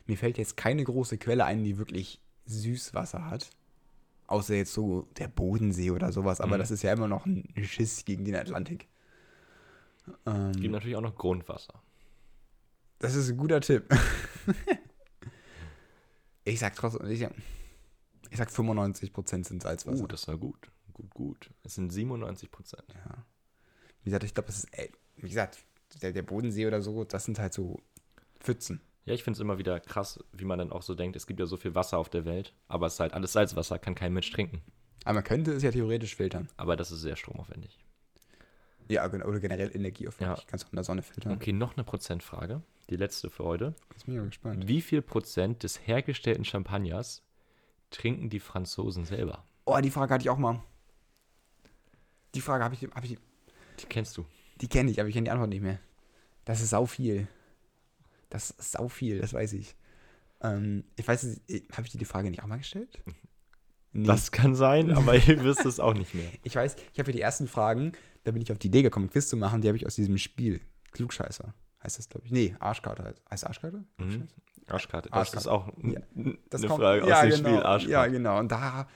mir 0.06 0.18
fällt 0.18 0.38
jetzt 0.38 0.56
keine 0.56 0.84
große 0.84 1.18
Quelle 1.18 1.44
ein, 1.44 1.64
die 1.64 1.78
wirklich 1.78 2.20
Süßwasser 2.46 3.28
hat. 3.30 3.50
Außer 4.26 4.54
jetzt 4.54 4.72
so 4.72 5.02
der 5.18 5.28
Bodensee 5.28 5.90
oder 5.90 6.10
sowas, 6.12 6.40
aber 6.40 6.56
Mhm. 6.56 6.60
das 6.60 6.70
ist 6.70 6.82
ja 6.82 6.92
immer 6.92 7.08
noch 7.08 7.26
ein 7.26 7.52
Schiss 7.64 8.04
gegen 8.04 8.24
den 8.24 8.34
Atlantik. 8.36 8.88
Es 10.06 10.12
gibt 10.52 10.64
Ähm, 10.64 10.70
natürlich 10.72 10.96
auch 10.96 11.00
noch 11.02 11.16
Grundwasser. 11.16 11.82
das 12.98 13.14
ist 13.14 13.28
ein 13.30 13.36
guter 13.36 13.60
Tipp. 13.60 13.84
ich 16.44 16.58
sag 16.58 16.74
trotzdem, 16.76 17.06
ich 17.08 17.20
sag, 17.20 17.32
ich 18.30 18.36
sag 18.38 18.48
95% 18.50 19.44
sind 19.46 19.62
Salzwasser. 19.62 20.02
Uh, 20.04 20.06
das 20.06 20.26
war 20.28 20.36
gut. 20.36 20.70
Gut, 20.92 21.10
gut. 21.14 21.50
Es 21.62 21.74
sind 21.74 21.90
97 21.90 22.50
Prozent. 22.50 22.84
Ja. 22.94 23.24
Wie 24.02 24.10
gesagt, 24.10 24.24
ich 24.24 24.34
glaube, 24.34 24.46
das 24.48 24.64
ist, 24.64 24.68
wie 25.16 25.28
gesagt, 25.28 25.58
der, 26.02 26.12
der 26.12 26.22
Bodensee 26.22 26.66
oder 26.66 26.82
so, 26.82 27.04
das 27.04 27.24
sind 27.24 27.38
halt 27.38 27.52
so 27.54 27.80
Pfützen. 28.40 28.80
Ja, 29.06 29.12
ich 29.14 29.22
finde 29.22 29.36
es 29.36 29.40
immer 29.40 29.58
wieder 29.58 29.80
krass, 29.80 30.18
wie 30.32 30.44
man 30.44 30.58
dann 30.58 30.72
auch 30.72 30.82
so 30.82 30.94
denkt, 30.94 31.14
es 31.16 31.26
gibt 31.26 31.38
ja 31.40 31.46
so 31.46 31.56
viel 31.56 31.74
Wasser 31.74 31.98
auf 31.98 32.08
der 32.08 32.24
Welt, 32.24 32.54
aber 32.68 32.86
es 32.86 32.94
ist 32.94 33.00
halt 33.00 33.12
alles 33.12 33.32
Salzwasser, 33.32 33.78
kann 33.78 33.94
kein 33.94 34.12
Mensch 34.14 34.30
trinken. 34.30 34.62
Aber 35.04 35.14
man 35.14 35.24
könnte 35.24 35.52
es 35.52 35.62
ja 35.62 35.70
theoretisch 35.70 36.16
filtern. 36.16 36.48
Aber 36.56 36.76
das 36.76 36.90
ist 36.90 37.00
sehr 37.02 37.16
stromaufwendig. 37.16 37.78
Ja, 38.88 39.06
genau. 39.08 39.26
Oder 39.26 39.40
generell 39.40 39.70
Energie 39.74 40.08
auf 40.08 40.20
Ja. 40.20 40.38
Kannst 40.46 40.66
auch 40.66 40.72
in 40.72 40.76
der 40.76 40.84
Sonne 40.84 41.02
filtern. 41.02 41.32
Okay, 41.32 41.52
noch 41.52 41.74
eine 41.76 41.84
Prozentfrage. 41.84 42.62
Die 42.90 42.96
letzte 42.96 43.30
für 43.30 43.44
heute. 43.44 43.74
Jetzt 43.92 44.04
bin 44.06 44.14
ich 44.14 44.20
mal 44.20 44.26
gespannt. 44.28 44.68
Wie 44.68 44.80
viel 44.82 45.02
Prozent 45.02 45.62
des 45.62 45.86
hergestellten 45.86 46.44
Champagners 46.44 47.22
trinken 47.90 48.28
die 48.30 48.40
Franzosen 48.40 49.04
selber? 49.04 49.44
Oh, 49.66 49.78
die 49.82 49.90
Frage 49.90 50.12
hatte 50.14 50.22
ich 50.22 50.30
auch 50.30 50.38
mal. 50.38 50.62
Die 52.34 52.40
Frage 52.40 52.64
habe 52.64 52.74
ich, 52.74 52.82
hab 52.82 53.04
ich, 53.04 53.16
Die 53.80 53.86
kennst 53.86 54.16
du. 54.16 54.24
die 54.60 54.68
kenne 54.68 54.90
ich, 54.90 55.00
aber 55.00 55.08
ich 55.08 55.14
kenne 55.14 55.24
die 55.24 55.30
Antwort 55.30 55.50
nicht 55.50 55.62
mehr. 55.62 55.78
Das 56.44 56.60
ist 56.60 56.70
sau 56.70 56.84
viel. 56.86 57.26
Das 58.34 58.50
ist 58.50 58.72
sau 58.72 58.88
viel, 58.88 59.20
das 59.20 59.32
weiß 59.32 59.52
ich. 59.52 59.76
Ähm, 60.42 60.82
ich 60.96 61.06
weiß, 61.06 61.40
habe 61.72 61.82
ich 61.86 61.92
dir 61.92 61.98
die 61.98 62.04
Frage 62.04 62.30
nicht 62.30 62.42
auch 62.42 62.48
mal 62.48 62.56
gestellt? 62.58 63.00
Nee. 63.92 64.08
Das 64.08 64.32
kann 64.32 64.56
sein, 64.56 64.90
aber 64.90 65.14
ihr 65.28 65.44
wisst 65.44 65.64
es 65.64 65.78
auch 65.78 65.94
nicht 65.94 66.14
mehr. 66.16 66.28
Ich 66.42 66.56
weiß, 66.56 66.74
ich 66.92 66.98
habe 66.98 67.06
hier 67.06 67.14
die 67.14 67.20
ersten 67.20 67.46
Fragen, 67.46 67.92
da 68.24 68.32
bin 68.32 68.42
ich 68.42 68.50
auf 68.50 68.58
die 68.58 68.66
Idee 68.66 68.82
gekommen, 68.82 69.08
Quiz 69.08 69.28
zu 69.28 69.36
machen, 69.36 69.60
die 69.60 69.68
habe 69.68 69.76
ich 69.76 69.86
aus 69.86 69.94
diesem 69.94 70.18
Spiel. 70.18 70.60
Klugscheißer 70.90 71.54
heißt 71.84 71.96
das, 71.98 72.08
glaube 72.08 72.26
ich. 72.26 72.32
Nee, 72.32 72.56
Arschkarte 72.58 73.04
heißt. 73.04 73.22
Heißt 73.30 73.46
Arschkarte? 73.46 73.84
Mhm. 73.98 74.26
Arschkarte. 74.66 75.10
Das 75.10 75.18
Arschkarte. 75.18 75.36
ist 75.38 75.46
auch 75.46 75.68
Ja. 75.84 76.00
Das 76.50 76.60
eine 76.62 76.68
kommt- 76.68 76.80
Frage 76.80 77.02
aus 77.04 77.08
ja, 77.08 77.22
dem 77.22 77.30
genau, 77.30 77.48
Spiel 77.50 77.62
Arschkarte. 77.62 77.92
Ja, 77.92 78.06
genau. 78.08 78.38
Und 78.40 78.50
da, 78.50 78.88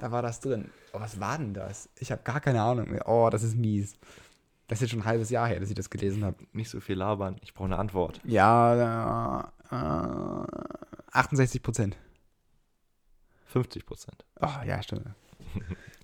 da 0.00 0.10
war 0.10 0.22
das 0.22 0.40
drin. 0.40 0.70
Oh, 0.94 1.00
was 1.00 1.20
war 1.20 1.36
denn 1.36 1.52
das? 1.52 1.90
Ich 1.98 2.10
habe 2.10 2.22
gar 2.22 2.40
keine 2.40 2.62
Ahnung 2.62 2.90
mehr. 2.90 3.06
Oh, 3.06 3.28
das 3.28 3.42
ist 3.42 3.54
mies. 3.54 3.98
Das 4.68 4.78
ist 4.78 4.82
jetzt 4.82 4.90
schon 4.90 5.00
ein 5.00 5.06
halbes 5.06 5.30
Jahr 5.30 5.48
her, 5.48 5.60
dass 5.60 5.70
ich 5.70 5.74
das 5.74 5.90
gelesen 5.90 6.24
habe. 6.24 6.36
Nicht 6.52 6.68
so 6.70 6.78
viel 6.80 6.96
labern. 6.96 7.36
Ich 7.42 7.54
brauche 7.54 7.66
eine 7.66 7.78
Antwort. 7.78 8.20
Ja, 8.24 9.50
äh, 9.70 9.74
äh, 9.74 10.46
68 11.12 11.62
Prozent. 11.62 11.96
50 13.46 13.86
Prozent. 13.86 14.24
Oh, 14.40 14.46
ja, 14.64 14.82
stimmt. 14.82 15.06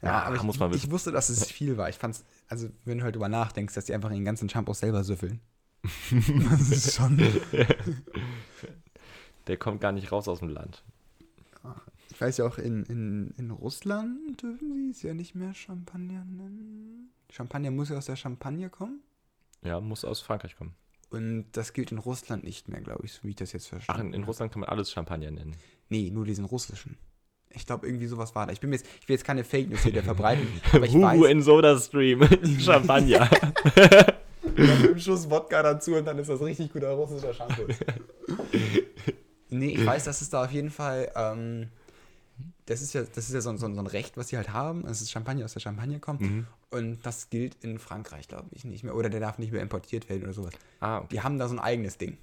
Ja, 0.02 0.24
aber 0.24 0.36
ich, 0.36 0.42
muss 0.42 0.58
man 0.58 0.70
ich 0.70 0.82
wissen. 0.82 0.90
wusste, 0.90 1.12
dass 1.12 1.30
es 1.30 1.50
viel 1.50 1.78
war. 1.78 1.88
Ich 1.88 1.96
fand's, 1.96 2.26
also 2.48 2.68
wenn 2.84 2.98
du 2.98 3.04
halt 3.04 3.14
drüber 3.14 3.30
nachdenkst, 3.30 3.72
dass 3.72 3.86
die 3.86 3.94
einfach 3.94 4.10
den 4.10 4.22
ganzen 4.22 4.50
Shampoos 4.50 4.80
selber 4.80 5.02
süffeln. 5.02 5.40
das 6.50 6.68
ist 6.70 6.94
schon. 6.94 7.16
Der 9.46 9.56
kommt 9.56 9.80
gar 9.80 9.92
nicht 9.92 10.12
raus 10.12 10.28
aus 10.28 10.40
dem 10.40 10.50
Land. 10.50 10.84
Ich 12.10 12.20
weiß 12.20 12.36
ja 12.36 12.46
auch, 12.46 12.58
in, 12.58 12.84
in, 12.84 13.30
in 13.38 13.50
Russland 13.50 14.42
dürfen 14.42 14.74
sie 14.74 14.90
es 14.90 15.02
ja 15.02 15.14
nicht 15.14 15.34
mehr 15.34 15.54
Champagner 15.54 16.22
nennen. 16.26 16.93
Champagner 17.34 17.72
muss 17.72 17.88
ja 17.88 17.96
aus 17.96 18.06
der 18.06 18.14
Champagne 18.14 18.70
kommen. 18.70 19.00
Ja, 19.62 19.80
muss 19.80 20.04
aus 20.04 20.20
Frankreich 20.20 20.56
kommen. 20.56 20.74
Und 21.10 21.46
das 21.52 21.72
gilt 21.72 21.90
in 21.90 21.98
Russland 21.98 22.44
nicht 22.44 22.68
mehr, 22.68 22.80
glaube 22.80 23.04
ich, 23.04 23.12
so 23.12 23.24
wie 23.24 23.30
ich 23.30 23.36
das 23.36 23.52
jetzt 23.52 23.66
Ach, 23.66 23.82
verstehe. 23.82 24.00
in, 24.06 24.12
in 24.12 24.22
Russland 24.22 24.52
kann 24.52 24.60
man 24.60 24.68
alles 24.68 24.92
Champagner 24.92 25.32
nennen. 25.32 25.56
Nee, 25.88 26.10
nur 26.10 26.24
diesen 26.24 26.44
russischen. 26.44 26.96
Ich 27.50 27.66
glaube, 27.66 27.86
irgendwie 27.86 28.06
sowas 28.06 28.36
war 28.36 28.46
da. 28.46 28.52
Ich, 28.52 28.60
bin 28.60 28.72
jetzt, 28.72 28.86
ich 29.00 29.08
will 29.08 29.14
jetzt 29.14 29.24
keine 29.24 29.42
Fake 29.42 29.68
News 29.68 29.82
hier 29.82 30.02
verbreiten, 30.02 30.46
aber 30.72 30.86
ich 30.86 30.92
Hugo 30.94 31.06
weiß, 31.06 31.30
in 31.30 31.42
Soda 31.42 31.76
Stream. 31.78 32.20
Champagner. 32.60 33.28
einem 34.56 34.98
Schuss 34.98 35.28
Wodka 35.28 35.62
dazu 35.62 35.96
und 35.96 36.04
dann 36.04 36.18
ist 36.20 36.30
das 36.30 36.40
richtig 36.40 36.72
guter 36.72 36.90
russischer 36.92 37.34
Shampoo. 37.34 37.66
nee, 39.50 39.70
ich 39.70 39.84
weiß, 39.84 40.04
dass 40.04 40.20
es 40.20 40.30
da 40.30 40.44
auf 40.44 40.52
jeden 40.52 40.70
Fall, 40.70 41.10
ähm, 41.16 41.68
das 42.66 42.80
ist 42.82 42.92
ja, 42.94 43.02
das 43.02 43.28
ist 43.28 43.34
ja 43.34 43.40
so, 43.40 43.50
ein- 43.50 43.58
so, 43.58 43.66
ein- 43.66 43.74
so 43.74 43.80
ein 43.80 43.86
Recht, 43.86 44.16
was 44.16 44.28
sie 44.28 44.36
halt 44.36 44.50
haben. 44.50 44.86
Es 44.86 45.00
ist 45.02 45.10
Champagner 45.10 45.44
aus 45.44 45.52
der 45.52 45.60
Champagne 45.60 46.00
kommt. 46.00 46.22
Mhm. 46.22 46.46
Und 46.70 47.04
das 47.04 47.28
gilt 47.30 47.56
in 47.62 47.78
Frankreich, 47.78 48.26
glaube 48.28 48.48
ich, 48.52 48.64
nicht 48.64 48.84
mehr. 48.84 48.94
Oder 48.94 49.10
der 49.10 49.20
darf 49.20 49.38
nicht 49.38 49.52
mehr 49.52 49.62
importiert 49.62 50.08
werden 50.08 50.22
oder 50.24 50.32
sowas. 50.32 50.54
ah, 50.80 50.98
okay. 50.98 51.08
Die 51.12 51.20
haben 51.20 51.38
da 51.38 51.46
so 51.48 51.54
ein 51.54 51.60
eigenes 51.60 51.98
Ding. 51.98 52.16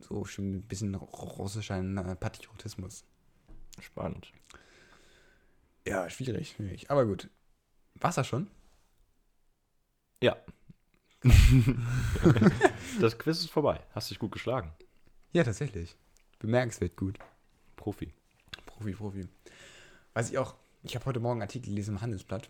So 0.00 0.24
schon 0.26 0.56
ein 0.56 0.62
bisschen 0.62 0.94
russischer 0.94 1.78
äh, 1.80 2.16
Patriotismus. 2.16 3.04
spannend. 3.80 4.30
Ja, 5.86 6.08
schwierig, 6.10 6.50
schwierig. 6.50 6.90
Aber 6.90 7.04
gut. 7.06 7.28
War's 7.94 8.14
das 8.16 8.26
schon? 8.26 8.48
Ja. 10.22 10.36
das 13.00 13.18
Quiz 13.18 13.38
ist 13.40 13.50
vorbei. 13.50 13.80
Hast 13.94 14.10
dich 14.10 14.18
gut 14.18 14.32
geschlagen. 14.32 14.72
Ja, 15.32 15.44
tatsächlich. 15.44 15.96
Bemerkenswert 16.38 16.96
gut. 16.96 17.18
Profi. 17.76 18.12
Profi, 18.66 18.92
Profi. 18.92 19.26
Weiß 20.14 20.30
ich 20.30 20.38
auch, 20.38 20.54
ich 20.84 20.94
habe 20.94 21.04
heute 21.06 21.20
Morgen 21.20 21.40
einen 21.40 21.48
Artikel 21.48 21.70
gelesen 21.70 21.96
im 21.96 22.00
Handelsblatt, 22.00 22.48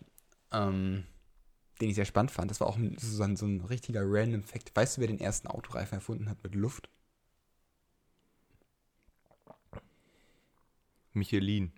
ähm, 0.52 1.04
den 1.80 1.88
ich 1.88 1.96
sehr 1.96 2.04
spannend 2.04 2.30
fand. 2.30 2.50
Das 2.50 2.60
war 2.60 2.68
auch 2.68 2.76
ein, 2.76 2.96
so, 2.98 3.22
ein, 3.22 3.36
so 3.36 3.46
ein 3.46 3.62
richtiger 3.62 4.02
random 4.04 4.42
Fact. 4.42 4.76
Weißt 4.76 4.96
du, 4.96 5.00
wer 5.00 5.08
den 5.08 5.18
ersten 5.18 5.48
Autoreifen 5.48 5.96
erfunden 5.96 6.28
hat 6.28 6.42
mit 6.42 6.54
Luft? 6.54 6.88
Michelin. 11.14 11.72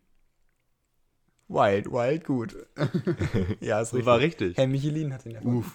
Wild, 1.49 1.87
wild, 1.93 2.25
gut. 2.25 2.57
ja, 3.61 3.81
ist 3.81 3.93
richtig. 3.93 4.07
War 4.07 4.19
richtig. 4.19 4.57
Herr 4.57 4.67
Michelin 4.67 5.13
hat 5.13 5.25
den 5.25 5.37
erfunden. 5.37 5.73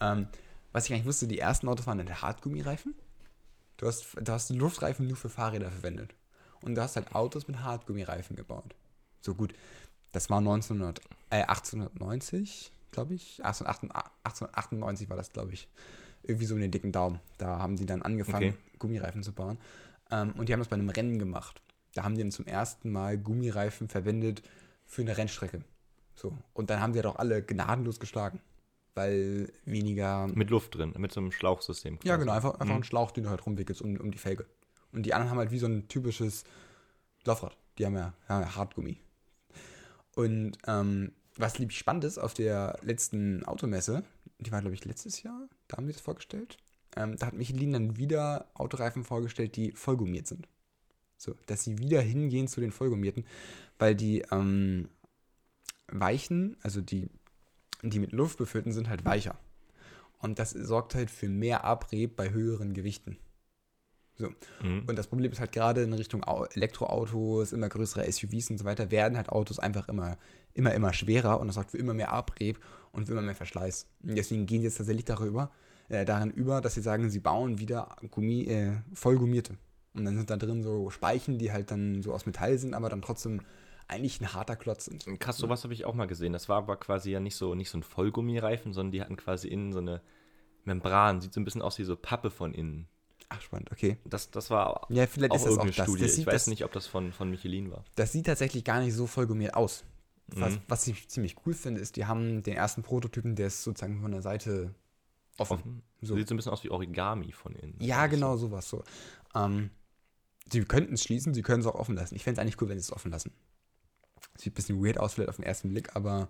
Ähm, 0.00 0.28
was 0.72 0.84
ich 0.84 0.90
gar 0.90 0.96
nicht 0.96 1.06
wusste, 1.06 1.26
die 1.26 1.38
ersten 1.38 1.68
Autos 1.68 1.86
waren 1.86 1.98
dann 1.98 2.22
Hartgummireifen. 2.22 2.94
Du 3.76 3.86
hast, 3.86 4.14
du 4.14 4.32
hast 4.32 4.50
Luftreifen 4.50 5.06
nur 5.06 5.16
für 5.16 5.28
Fahrräder 5.28 5.70
verwendet. 5.70 6.14
Und 6.62 6.76
du 6.76 6.82
hast 6.82 6.96
halt 6.96 7.14
Autos 7.14 7.46
mit 7.46 7.60
Hartgummireifen 7.60 8.36
gebaut. 8.36 8.74
So 9.24 9.34
gut, 9.34 9.54
das 10.12 10.28
war 10.30 10.38
1900, 10.38 11.00
äh, 11.30 11.42
1890, 11.44 12.72
glaube 12.90 13.14
ich. 13.14 13.42
1898 13.44 15.08
war 15.08 15.16
das, 15.16 15.30
glaube 15.32 15.52
ich. 15.52 15.68
Irgendwie 16.22 16.46
so 16.46 16.54
in 16.54 16.60
den 16.62 16.70
dicken 16.70 16.92
Daumen. 16.92 17.20
Da 17.38 17.58
haben 17.58 17.76
die 17.76 17.86
dann 17.86 18.02
angefangen, 18.02 18.50
Okay. 18.50 18.58
Gummireifen 18.78 19.22
zu 19.22 19.32
bauen. 19.32 19.58
Ähm, 20.10 20.32
und 20.36 20.48
die 20.48 20.52
haben 20.52 20.60
das 20.60 20.68
bei 20.68 20.74
einem 20.76 20.88
Rennen 20.90 21.18
gemacht. 21.18 21.60
Da 21.94 22.02
haben 22.04 22.14
die 22.14 22.22
dann 22.22 22.30
zum 22.32 22.46
ersten 22.46 22.90
Mal 22.90 23.18
Gummireifen 23.18 23.88
verwendet 23.88 24.42
für 24.86 25.02
eine 25.02 25.16
Rennstrecke. 25.16 25.62
So. 26.14 26.36
Und 26.52 26.70
dann 26.70 26.80
haben 26.80 26.92
die 26.92 26.98
halt 26.98 27.06
auch 27.06 27.16
alle 27.16 27.42
gnadenlos 27.42 27.98
geschlagen. 28.00 28.40
Weil 28.94 29.52
weniger. 29.64 30.28
Mit 30.28 30.50
Luft 30.50 30.76
drin, 30.76 30.94
mit 30.98 31.10
so 31.12 31.20
einem 31.20 31.32
Schlauchsystem. 31.32 31.98
Ja, 32.04 32.14
quasi. 32.14 32.20
genau, 32.20 32.32
einfach, 32.32 32.52
einfach 32.60 32.66
Mhm. 32.66 32.80
ein 32.80 32.84
Schlauch, 32.84 33.10
den 33.10 33.24
du 33.24 33.30
halt 33.30 33.44
rumwickelst 33.44 33.82
um, 33.82 33.96
um 33.96 34.10
die 34.12 34.18
Felge. 34.18 34.46
Und 34.92 35.04
die 35.04 35.14
anderen 35.14 35.30
haben 35.30 35.38
halt 35.38 35.50
wie 35.50 35.58
so 35.58 35.66
ein 35.66 35.88
typisches 35.88 36.44
Laufrad. 37.24 37.56
Die 37.78 37.86
haben 37.86 37.96
ja, 37.96 38.12
ja 38.28 38.54
Hartgummi. 38.54 38.98
Und 40.14 40.58
ähm, 40.66 41.12
was 41.36 41.58
lieb 41.58 41.72
spannend 41.72 42.04
ist, 42.04 42.18
auf 42.18 42.34
der 42.34 42.78
letzten 42.82 43.44
Automesse, 43.44 44.04
die 44.38 44.52
war, 44.52 44.60
glaube 44.60 44.74
ich, 44.74 44.84
letztes 44.84 45.22
Jahr, 45.22 45.48
da 45.68 45.76
haben 45.76 45.86
die 45.86 45.92
das 45.92 46.02
vorgestellt. 46.02 46.58
Ähm, 46.96 47.16
da 47.16 47.26
hat 47.26 47.34
Michelin 47.34 47.72
dann 47.72 47.96
wieder 47.96 48.46
Autoreifen 48.54 49.04
vorgestellt, 49.04 49.56
die 49.56 49.72
vollgummiert 49.72 50.26
sind. 50.26 50.48
So, 51.16 51.34
dass 51.46 51.64
sie 51.64 51.78
wieder 51.78 52.00
hingehen 52.00 52.48
zu 52.48 52.60
den 52.60 52.72
vollgummierten, 52.72 53.24
weil 53.78 53.94
die 53.94 54.24
ähm, 54.30 54.88
weichen, 55.88 56.56
also 56.62 56.80
die, 56.80 57.08
die 57.82 57.98
mit 57.98 58.12
Luft 58.12 58.38
befüllten, 58.38 58.72
sind 58.72 58.88
halt 58.88 59.04
weicher. 59.04 59.38
Und 60.18 60.38
das 60.38 60.50
sorgt 60.50 60.94
halt 60.94 61.10
für 61.10 61.28
mehr 61.28 61.64
Abrieb 61.64 62.16
bei 62.16 62.30
höheren 62.30 62.74
Gewichten. 62.74 63.18
So. 64.16 64.28
Mhm. 64.62 64.84
Und 64.86 64.96
das 64.96 65.08
Problem 65.08 65.32
ist 65.32 65.40
halt 65.40 65.52
gerade 65.52 65.82
in 65.82 65.92
Richtung 65.92 66.22
Au- 66.24 66.44
Elektroautos, 66.44 67.52
immer 67.52 67.68
größere 67.68 68.10
SUVs 68.10 68.50
und 68.50 68.58
so 68.58 68.64
weiter, 68.64 68.90
werden 68.90 69.16
halt 69.16 69.28
Autos 69.28 69.58
einfach 69.58 69.88
immer, 69.88 70.16
immer, 70.52 70.72
immer 70.72 70.92
schwerer 70.92 71.40
und 71.40 71.48
das 71.48 71.56
sorgt 71.56 71.72
für 71.72 71.78
immer 71.78 71.94
mehr 71.94 72.12
Abrieb 72.12 72.60
und 72.92 73.06
für 73.06 73.12
immer 73.12 73.22
mehr 73.22 73.34
Verschleiß. 73.34 73.86
Und 74.02 74.16
deswegen 74.16 74.46
gehen 74.46 74.60
sie 74.60 74.66
jetzt 74.66 74.76
tatsächlich 74.78 75.04
darüber, 75.04 75.50
äh, 75.88 76.04
darin 76.04 76.30
über, 76.30 76.60
dass 76.60 76.74
sie 76.74 76.80
sagen, 76.80 77.10
sie 77.10 77.20
bauen 77.20 77.58
wieder 77.58 77.96
Gummi, 78.10 78.42
äh, 78.44 78.76
vollgummierte. 78.94 79.56
Und 79.94 80.04
dann 80.04 80.16
sind 80.16 80.30
da 80.30 80.36
drin 80.36 80.62
so 80.62 80.90
Speichen, 80.90 81.38
die 81.38 81.52
halt 81.52 81.70
dann 81.70 82.02
so 82.02 82.12
aus 82.12 82.26
Metall 82.26 82.58
sind, 82.58 82.74
aber 82.74 82.88
dann 82.88 83.02
trotzdem 83.02 83.42
eigentlich 83.86 84.20
ein 84.20 84.32
harter 84.32 84.56
Klotz 84.56 84.86
sind. 84.86 85.04
Krass, 85.20 85.36
sowas 85.36 85.62
habe 85.64 85.74
ich 85.74 85.84
auch 85.84 85.94
mal 85.94 86.06
gesehen. 86.06 86.32
Das 86.32 86.48
war 86.48 86.58
aber 86.58 86.76
quasi 86.76 87.10
ja 87.10 87.20
nicht 87.20 87.36
so, 87.36 87.54
nicht 87.54 87.68
so 87.68 87.78
ein 87.78 87.82
Vollgummireifen, 87.82 88.72
sondern 88.72 88.92
die 88.92 89.00
hatten 89.00 89.16
quasi 89.16 89.48
innen 89.48 89.72
so 89.72 89.80
eine 89.80 90.00
Membran. 90.64 91.20
Sieht 91.20 91.34
so 91.34 91.40
ein 91.40 91.44
bisschen 91.44 91.62
aus 91.62 91.78
wie 91.78 91.84
so 91.84 91.94
Pappe 91.96 92.30
von 92.30 92.54
innen. 92.54 92.88
Ach, 93.28 93.40
spannend, 93.40 93.72
okay. 93.72 93.96
Das, 94.04 94.30
das 94.30 94.50
war 94.50 94.86
Ja, 94.90 95.06
vielleicht 95.06 95.32
auch 95.32 95.36
ist 95.36 95.46
das 95.46 95.58
auch 95.58 95.64
das. 95.66 95.74
Studie. 95.74 96.02
Das 96.02 96.10
ich 96.10 96.16
sieht, 96.16 96.26
weiß 96.26 96.34
das, 96.34 96.46
nicht, 96.46 96.64
ob 96.64 96.72
das 96.72 96.86
von, 96.86 97.12
von 97.12 97.30
Michelin 97.30 97.70
war. 97.70 97.84
das 97.96 98.12
sieht 98.12 98.26
tatsächlich 98.26 98.64
gar 98.64 98.80
nicht 98.80 98.94
so 98.94 99.06
vollgummiert 99.06 99.54
aus. 99.54 99.84
Was, 100.28 100.54
Mhm. 100.54 100.60
was 100.68 100.86
ich 100.86 101.08
ziemlich 101.08 101.36
cool 101.44 101.52
finde, 101.54 101.80
ist, 101.80 101.96
die 101.96 102.06
haben 102.06 102.42
den 102.42 102.54
ersten 102.56 102.82
Prototypen, 102.82 103.36
der 103.36 103.48
ist 103.48 103.62
sozusagen 103.62 104.00
von 104.00 104.10
der 104.12 104.22
Seite 104.22 104.74
offen. 105.36 105.58
Offen. 105.58 105.82
So. 106.00 106.16
Sieht 106.16 106.28
so 106.28 106.34
ein 106.34 106.36
bisschen 106.36 106.52
aus 106.52 106.64
wie 106.64 106.70
Origami 106.70 107.32
von 107.32 107.54
innen. 107.56 107.76
Ja, 107.80 108.02
Also 108.02 108.14
genau, 108.14 108.36
sowas 108.36 108.68
so. 108.68 108.84
Ähm, 109.34 109.70
sie 110.50 110.62
könnten 110.64 110.94
es 110.94 111.02
schließen, 111.02 111.34
sie 111.34 111.42
können 111.42 111.60
es 111.60 111.66
auch 111.66 111.74
offen 111.74 111.94
lassen. 111.96 112.14
Ich 112.14 112.22
fände 112.24 112.40
es 112.40 112.42
eigentlich 112.42 112.60
cool, 112.60 112.68
wenn 112.68 112.78
sie 112.78 112.84
es 112.84 112.92
offen 112.92 113.10
lassen. 113.10 113.32
Sieht 114.38 114.52
ein 114.52 114.54
bisschen 114.54 114.84
weird 114.84 114.98
aus, 114.98 115.14
vielleicht 115.14 115.28
auf 115.30 115.36
den 115.36 115.44
ersten 115.44 115.70
Blick, 115.70 115.94
aber 115.96 116.28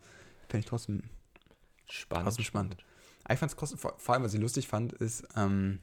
fände 0.49 0.61
ich 0.65 0.67
trotzdem. 0.67 1.03
Spannend. 1.87 2.25
Trotzdem 2.27 2.45
spannend. 2.45 2.77
Ich 3.31 3.39
fand 3.39 3.53
es 3.53 3.75
vor, 3.81 3.95
vor 3.97 4.15
allem, 4.15 4.23
was 4.25 4.35
ich 4.35 4.41
lustig 4.41 4.69
fand, 4.69 4.93
ist, 4.95 5.25
ähm, 5.37 5.81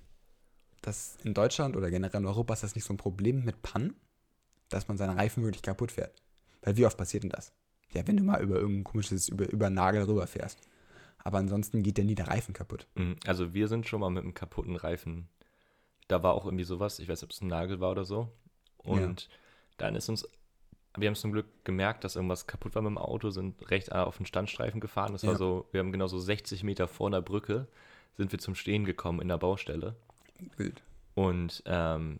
dass 0.81 1.17
in 1.23 1.33
Deutschland 1.33 1.75
oder 1.75 1.89
generell 1.89 2.21
in 2.21 2.25
Europa 2.27 2.53
ist 2.53 2.63
das 2.63 2.75
nicht 2.75 2.85
so 2.85 2.93
ein 2.93 2.97
Problem 2.97 3.43
mit 3.43 3.61
Pannen, 3.61 3.95
dass 4.69 4.87
man 4.87 4.97
seine 4.97 5.15
Reifen 5.15 5.43
wirklich 5.43 5.61
kaputt 5.61 5.91
fährt. 5.91 6.21
Weil 6.61 6.77
wie 6.77 6.85
oft 6.85 6.97
passiert 6.97 7.23
denn 7.23 7.29
das? 7.29 7.53
Ja, 7.93 8.07
wenn 8.07 8.17
du 8.17 8.23
mal 8.23 8.41
über 8.41 8.55
irgendein 8.55 8.83
komisches, 8.83 9.27
über, 9.29 9.49
über 9.51 9.67
einen 9.67 9.75
Nagel 9.75 10.03
rüberfährst. 10.03 10.59
Aber 11.23 11.37
ansonsten 11.37 11.83
geht 11.83 11.97
ja 11.97 12.03
nie 12.03 12.15
der 12.15 12.27
Reifen 12.29 12.53
kaputt. 12.53 12.87
Mhm. 12.95 13.15
Also 13.25 13.53
wir 13.53 13.67
sind 13.67 13.87
schon 13.87 13.99
mal 13.99 14.09
mit 14.09 14.23
einem 14.23 14.33
kaputten 14.33 14.75
Reifen. 14.75 15.29
Da 16.07 16.23
war 16.23 16.33
auch 16.33 16.45
irgendwie 16.45 16.63
sowas, 16.63 16.99
ich 16.99 17.07
weiß 17.07 17.21
nicht, 17.21 17.29
ob 17.29 17.31
es 17.31 17.41
ein 17.41 17.47
Nagel 17.47 17.79
war 17.79 17.91
oder 17.91 18.05
so. 18.05 18.31
Und 18.77 19.29
dann 19.77 19.95
ist 19.95 20.09
uns 20.09 20.27
wir 20.97 21.07
haben 21.07 21.15
zum 21.15 21.31
Glück 21.31 21.45
gemerkt, 21.63 22.03
dass 22.03 22.15
irgendwas 22.15 22.47
kaputt 22.47 22.75
war 22.75 22.81
mit 22.81 22.89
dem 22.89 22.97
Auto, 22.97 23.29
sind 23.29 23.69
recht 23.71 23.91
auf 23.91 24.17
den 24.17 24.25
Standstreifen 24.25 24.81
gefahren. 24.81 25.13
Das 25.13 25.23
war 25.23 25.33
Ja. 25.33 25.37
so, 25.37 25.67
wir 25.71 25.79
haben 25.79 25.91
genau 25.91 26.07
so 26.07 26.19
60 26.19 26.63
Meter 26.63 26.87
vor 26.87 27.07
einer 27.07 27.21
Brücke, 27.21 27.67
sind 28.17 28.31
wir 28.31 28.39
zum 28.39 28.55
Stehen 28.55 28.83
gekommen 28.83 29.21
in 29.21 29.29
der 29.29 29.37
Baustelle. 29.37 29.95
Wild. 30.57 30.81
Und 31.15 31.61
ähm, 31.65 32.19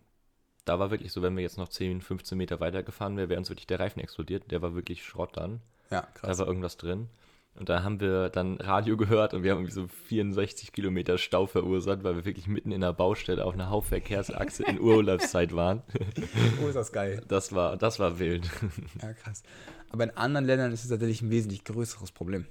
da 0.64 0.78
war 0.78 0.90
wirklich 0.90 1.12
so, 1.12 1.22
wenn 1.22 1.34
wir 1.36 1.42
jetzt 1.42 1.58
noch 1.58 1.68
10, 1.68 2.00
15 2.02 2.38
Meter 2.38 2.60
weiter 2.60 2.82
gefahren 2.82 3.16
wären, 3.16 3.28
wäre 3.28 3.38
uns 3.38 3.48
wirklich 3.50 3.66
der 3.66 3.80
Reifen 3.80 4.00
explodiert. 4.00 4.50
Der 4.50 4.62
war 4.62 4.74
wirklich 4.74 5.04
Schrott 5.04 5.36
dann. 5.36 5.60
Ja, 5.90 6.02
Da 6.02 6.06
krass. 6.14 6.38
war 6.38 6.46
irgendwas 6.46 6.76
drin. 6.76 7.08
Und 7.54 7.68
da 7.68 7.82
haben 7.82 8.00
wir 8.00 8.30
dann 8.30 8.56
Radio 8.58 8.96
gehört 8.98 9.34
und 9.34 9.42
wir 9.42 9.50
haben 9.50 9.58
irgendwie 9.58 9.74
so 9.74 9.86
64 9.86 10.72
Kilometer 10.72 11.18
Stau 11.18 11.46
verursacht, 11.46 12.02
weil 12.02 12.14
wir 12.16 12.24
wirklich 12.24 12.46
mitten 12.46 12.72
in 12.72 12.80
der 12.80 12.92
Baustelle 12.94 13.44
auf 13.44 13.52
einer 13.54 13.68
Hauptverkehrsachse 13.68 14.64
in 14.64 14.80
Urlaubszeit 14.80 15.54
waren. 15.54 15.82
Oh, 16.64 16.68
ist 16.68 16.76
das 16.76 16.92
geil. 16.92 17.22
Das 17.28 17.52
war, 17.54 17.76
das 17.76 17.98
war 17.98 18.18
wild. 18.18 18.48
Ja, 19.02 19.12
krass. 19.14 19.42
Aber 19.90 20.04
in 20.04 20.10
anderen 20.16 20.46
Ländern 20.46 20.72
ist 20.72 20.84
es 20.84 20.88
tatsächlich 20.90 21.20
ein 21.22 21.30
wesentlich 21.30 21.64
größeres 21.64 22.12
Problem. 22.12 22.46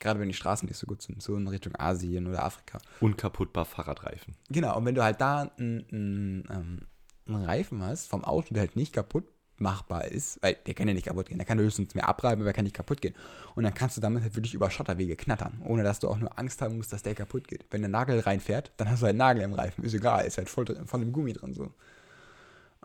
Gerade 0.00 0.18
wenn 0.18 0.28
die 0.28 0.34
Straßen 0.34 0.66
nicht 0.66 0.78
so 0.78 0.86
gut 0.86 1.02
sind, 1.02 1.22
so 1.22 1.36
in 1.36 1.46
Richtung 1.46 1.76
Asien 1.76 2.26
oder 2.26 2.44
Afrika. 2.44 2.78
Unkaputtbar 3.00 3.64
Fahrradreifen. 3.64 4.34
Genau, 4.48 4.76
und 4.76 4.84
wenn 4.86 4.94
du 4.94 5.04
halt 5.04 5.20
da 5.20 5.50
einen, 5.58 5.86
einen, 5.92 6.48
ähm, 6.50 6.78
einen 7.26 7.44
Reifen 7.44 7.82
hast 7.82 8.08
vom 8.08 8.24
Auto, 8.24 8.54
der 8.54 8.62
halt 8.62 8.76
nicht 8.76 8.92
kaputt 8.92 9.24
machbar 9.60 10.06
ist, 10.06 10.42
weil 10.42 10.56
der 10.66 10.74
kann 10.74 10.88
ja 10.88 10.94
nicht 10.94 11.06
kaputt 11.06 11.28
gehen, 11.28 11.38
der 11.38 11.46
kann 11.46 11.58
höchstens 11.58 11.94
mehr 11.94 12.08
abreiben, 12.08 12.40
aber 12.40 12.50
er 12.50 12.54
kann 12.54 12.64
nicht 12.64 12.74
kaputt 12.74 13.02
gehen. 13.02 13.14
Und 13.54 13.64
dann 13.64 13.74
kannst 13.74 13.96
du 13.96 14.00
damit 14.00 14.22
halt 14.22 14.34
wirklich 14.34 14.54
über 14.54 14.70
Schotterwege 14.70 15.16
knattern, 15.16 15.60
ohne 15.64 15.82
dass 15.82 16.00
du 16.00 16.08
auch 16.08 16.16
nur 16.16 16.38
Angst 16.38 16.62
haben 16.62 16.78
musst, 16.78 16.92
dass 16.92 17.02
der 17.02 17.14
kaputt 17.14 17.46
geht. 17.46 17.66
Wenn 17.70 17.82
der 17.82 17.90
Nagel 17.90 18.20
reinfährt, 18.20 18.72
dann 18.78 18.90
hast 18.90 19.02
du 19.02 19.06
halt 19.06 19.12
einen 19.12 19.18
Nagel 19.18 19.42
im 19.42 19.52
Reifen, 19.52 19.84
ist 19.84 19.94
egal, 19.94 20.24
ist 20.26 20.38
halt 20.38 20.48
voll, 20.48 20.64
voll 20.86 21.02
im 21.02 21.12
Gummi 21.12 21.34
drin 21.34 21.52
so. 21.52 21.70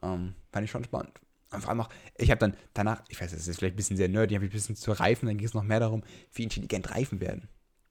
Ähm, 0.04 0.36
fand 0.51 0.65
ich 0.65 0.71
schon 0.71 0.84
spannend. 0.84 1.13
Und 1.51 1.62
vor 1.62 1.69
allem 1.69 1.81
auch, 1.81 1.89
ich 2.17 2.31
habe 2.31 2.39
dann 2.39 2.58
danach, 2.73 3.03
ich 3.08 3.21
weiß, 3.21 3.31
das 3.31 3.47
ist 3.47 3.58
vielleicht 3.58 3.75
ein 3.75 3.77
bisschen 3.77 3.97
sehr 3.97 4.10
nerdy, 4.10 4.36
habe 4.36 4.45
ich 4.45 4.51
ein 4.51 4.53
bisschen 4.53 4.75
zu 4.75 4.91
Reifen, 4.91 5.27
dann 5.27 5.38
ging 5.38 5.47
es 5.47 5.53
noch 5.53 5.63
mehr 5.63 5.79
darum, 5.79 6.03
wie 6.34 6.43
intelligent 6.43 6.91
Reifen 6.91 7.19
werden. 7.21 7.47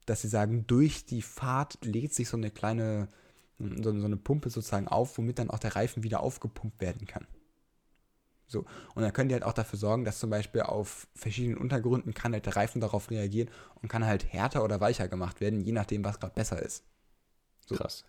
Dass 0.07 0.23
sie 0.23 0.29
sagen, 0.29 0.67
durch 0.67 1.07
die 1.07 1.23
Fahrt 1.23 1.85
lädt 1.85 2.13
sich 2.13 2.29
so 2.29 2.37
eine 2.37 2.51
kleine, 2.51 3.09
so, 3.59 3.99
so 3.99 4.05
eine 4.05 4.17
Pumpe 4.17 4.51
sozusagen 4.51 4.89
auf, 4.89 5.17
womit 5.17 5.39
dann 5.39 5.51
auch 5.51 5.59
der 5.59 5.77
Reifen 5.77 6.03
wieder 6.03 6.21
aufgepumpt 6.21 6.81
werden 6.81 7.07
kann. 7.07 7.27
So. 8.47 8.65
Und 8.95 9.03
dann 9.03 9.13
können 9.13 9.29
die 9.29 9.35
halt 9.35 9.45
auch 9.45 9.53
dafür 9.53 9.79
sorgen, 9.79 10.05
dass 10.05 10.19
zum 10.19 10.31
Beispiel 10.31 10.63
auf 10.63 11.09
verschiedenen 11.15 11.59
Untergründen 11.59 12.13
kann 12.13 12.33
halt 12.33 12.47
der 12.47 12.57
Reifen 12.57 12.81
darauf 12.81 13.11
reagieren 13.11 13.51
und 13.81 13.89
kann 13.89 14.05
halt 14.05 14.33
härter 14.33 14.63
oder 14.65 14.81
weicher 14.81 15.09
gemacht 15.09 15.41
werden, 15.41 15.61
je 15.61 15.73
nachdem, 15.73 16.05
was 16.05 16.21
gerade 16.21 16.35
besser 16.35 16.61
ist. 16.61 16.85
So. 17.67 17.77
Krass. 17.77 18.05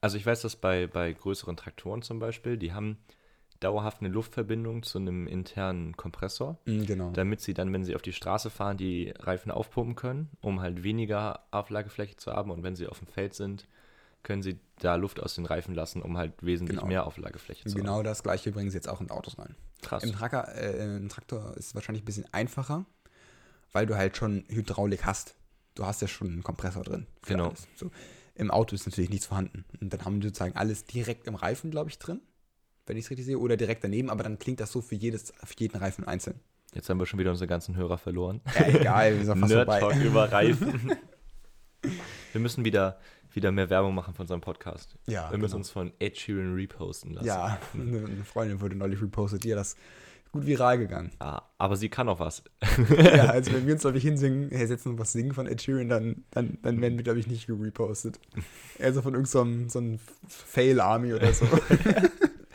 Also 0.00 0.16
ich 0.16 0.26
weiß, 0.26 0.42
dass 0.42 0.56
bei, 0.56 0.86
bei 0.86 1.12
größeren 1.12 1.56
Traktoren 1.56 2.02
zum 2.02 2.18
Beispiel, 2.18 2.56
die 2.56 2.72
haben 2.72 2.98
dauerhaft 3.60 4.00
eine 4.00 4.08
Luftverbindung 4.10 4.82
zu 4.82 4.98
einem 4.98 5.26
internen 5.26 5.96
Kompressor, 5.96 6.58
Mm, 6.66 6.82
genau. 6.84 7.10
damit 7.12 7.40
sie 7.40 7.54
dann, 7.54 7.72
wenn 7.72 7.84
sie 7.84 7.94
auf 7.94 8.02
die 8.02 8.12
Straße 8.12 8.50
fahren, 8.50 8.76
die 8.76 9.10
Reifen 9.18 9.50
aufpumpen 9.50 9.94
können, 9.96 10.30
um 10.40 10.60
halt 10.60 10.82
weniger 10.82 11.40
Auflagefläche 11.50 12.16
zu 12.16 12.32
haben. 12.32 12.50
Und 12.50 12.62
wenn 12.62 12.76
sie 12.76 12.86
auf 12.86 12.98
dem 12.98 13.08
Feld 13.08 13.34
sind, 13.34 13.66
können 14.22 14.42
sie 14.42 14.58
da 14.80 14.96
Luft 14.96 15.20
aus 15.20 15.36
den 15.36 15.46
Reifen 15.46 15.74
lassen, 15.74 16.02
um 16.02 16.16
halt 16.18 16.32
wesentlich 16.42 16.78
Genau. 16.78 16.88
mehr 16.88 17.06
Auflagefläche 17.06 17.68
zu 17.68 17.76
Genau 17.76 17.98
haben. 17.98 18.04
das 18.04 18.22
gleiche 18.22 18.50
bringen 18.52 18.70
sie 18.70 18.76
jetzt 18.76 18.88
auch 18.88 19.00
in 19.00 19.10
Autos 19.10 19.38
rein. 19.38 19.54
Krass. 19.82 20.02
Im, 20.02 20.12
Tracker, 20.12 20.52
äh, 20.56 20.96
Im 20.96 21.08
Traktor 21.08 21.56
ist 21.56 21.66
es 21.68 21.74
wahrscheinlich 21.74 22.02
ein 22.02 22.06
bisschen 22.06 22.26
einfacher, 22.32 22.84
weil 23.72 23.86
du 23.86 23.96
halt 23.96 24.16
schon 24.16 24.44
Hydraulik 24.48 25.04
hast. 25.06 25.34
Du 25.74 25.84
hast 25.86 26.02
ja 26.02 26.08
schon 26.08 26.28
einen 26.28 26.42
Kompressor 26.42 26.82
drin. 26.82 27.06
Genau. 27.26 27.52
So. 27.76 27.90
Im 28.34 28.50
Auto 28.50 28.74
ist 28.74 28.86
natürlich 28.86 29.10
nichts 29.10 29.26
vorhanden. 29.26 29.64
Und 29.80 29.92
dann 29.92 30.04
haben 30.04 30.20
die 30.20 30.28
sozusagen 30.28 30.56
alles 30.56 30.84
direkt 30.84 31.26
im 31.26 31.34
Reifen, 31.36 31.70
glaube 31.70 31.90
ich, 31.90 31.98
drin. 31.98 32.20
Wenn 32.86 32.96
ich 32.96 33.04
es 33.04 33.10
richtig 33.10 33.26
sehe. 33.26 33.38
Oder 33.38 33.56
direkt 33.56 33.84
daneben, 33.84 34.10
aber 34.10 34.22
dann 34.22 34.38
klingt 34.38 34.60
das 34.60 34.72
so 34.72 34.80
für, 34.80 34.94
jedes, 34.94 35.32
für 35.44 35.54
jeden 35.58 35.76
Reifen 35.76 36.06
einzeln. 36.06 36.40
Jetzt 36.74 36.88
haben 36.88 36.98
wir 36.98 37.06
schon 37.06 37.18
wieder 37.18 37.30
unsere 37.30 37.48
ganzen 37.48 37.76
Hörer 37.76 37.98
verloren. 37.98 38.40
Ja, 38.54 38.66
egal, 38.66 39.18
wir 39.18 39.24
sind 39.24 39.38
fast 39.38 39.52
Nerd 39.52 39.66
vorbei. 39.66 39.80
Talk 39.80 40.04
über 40.04 40.30
Reifen. 40.30 40.96
wir 42.32 42.40
müssen 42.40 42.64
wieder, 42.64 42.98
wieder 43.32 43.50
mehr 43.50 43.70
Werbung 43.70 43.94
machen 43.94 44.14
für 44.14 44.22
unseren 44.22 44.40
Podcast. 44.40 44.96
Ja, 45.06 45.30
wir 45.30 45.38
müssen 45.38 45.52
genau. 45.52 45.58
uns 45.58 45.70
von 45.70 45.92
Ed 45.98 46.18
Sheeran 46.18 46.54
reposten 46.54 47.14
lassen. 47.14 47.26
Ja, 47.26 47.58
eine 47.74 48.04
eine 48.04 48.24
Freundin 48.24 48.60
wurde 48.60 48.76
neulich 48.76 49.00
repostet, 49.00 49.44
die 49.44 49.52
hat 49.52 49.58
das 49.58 49.76
gut 50.32 50.46
viral 50.46 50.76
gegangen. 50.78 51.12
Ah, 51.18 51.42
aber 51.56 51.76
sie 51.76 51.88
kann 51.88 52.08
auch 52.08 52.20
was. 52.20 52.42
ja, 52.98 53.26
also 53.30 53.52
wenn 53.52 53.66
wir 53.66 53.72
uns, 53.72 53.82
glaube 53.82 53.96
ich, 53.96 54.04
hinsingen, 54.04 54.50
hersetzen 54.50 54.92
und 54.92 54.98
was 54.98 55.12
singen 55.12 55.32
von 55.32 55.46
Ed 55.46 55.62
Sheeran, 55.62 55.88
dann, 55.88 56.24
dann, 56.30 56.58
dann 56.62 56.80
werden 56.80 56.98
wir, 56.98 57.04
glaube 57.04 57.18
ich, 57.18 57.26
nicht 57.26 57.48
repostet. 57.48 58.20
Eher 58.78 58.92
so 58.92 59.02
von 59.02 59.14
irgendeinem 59.14 59.68
so 59.70 59.78
einem 59.78 59.98
Fail-Army 60.28 61.14
oder 61.14 61.32
so. 61.32 61.46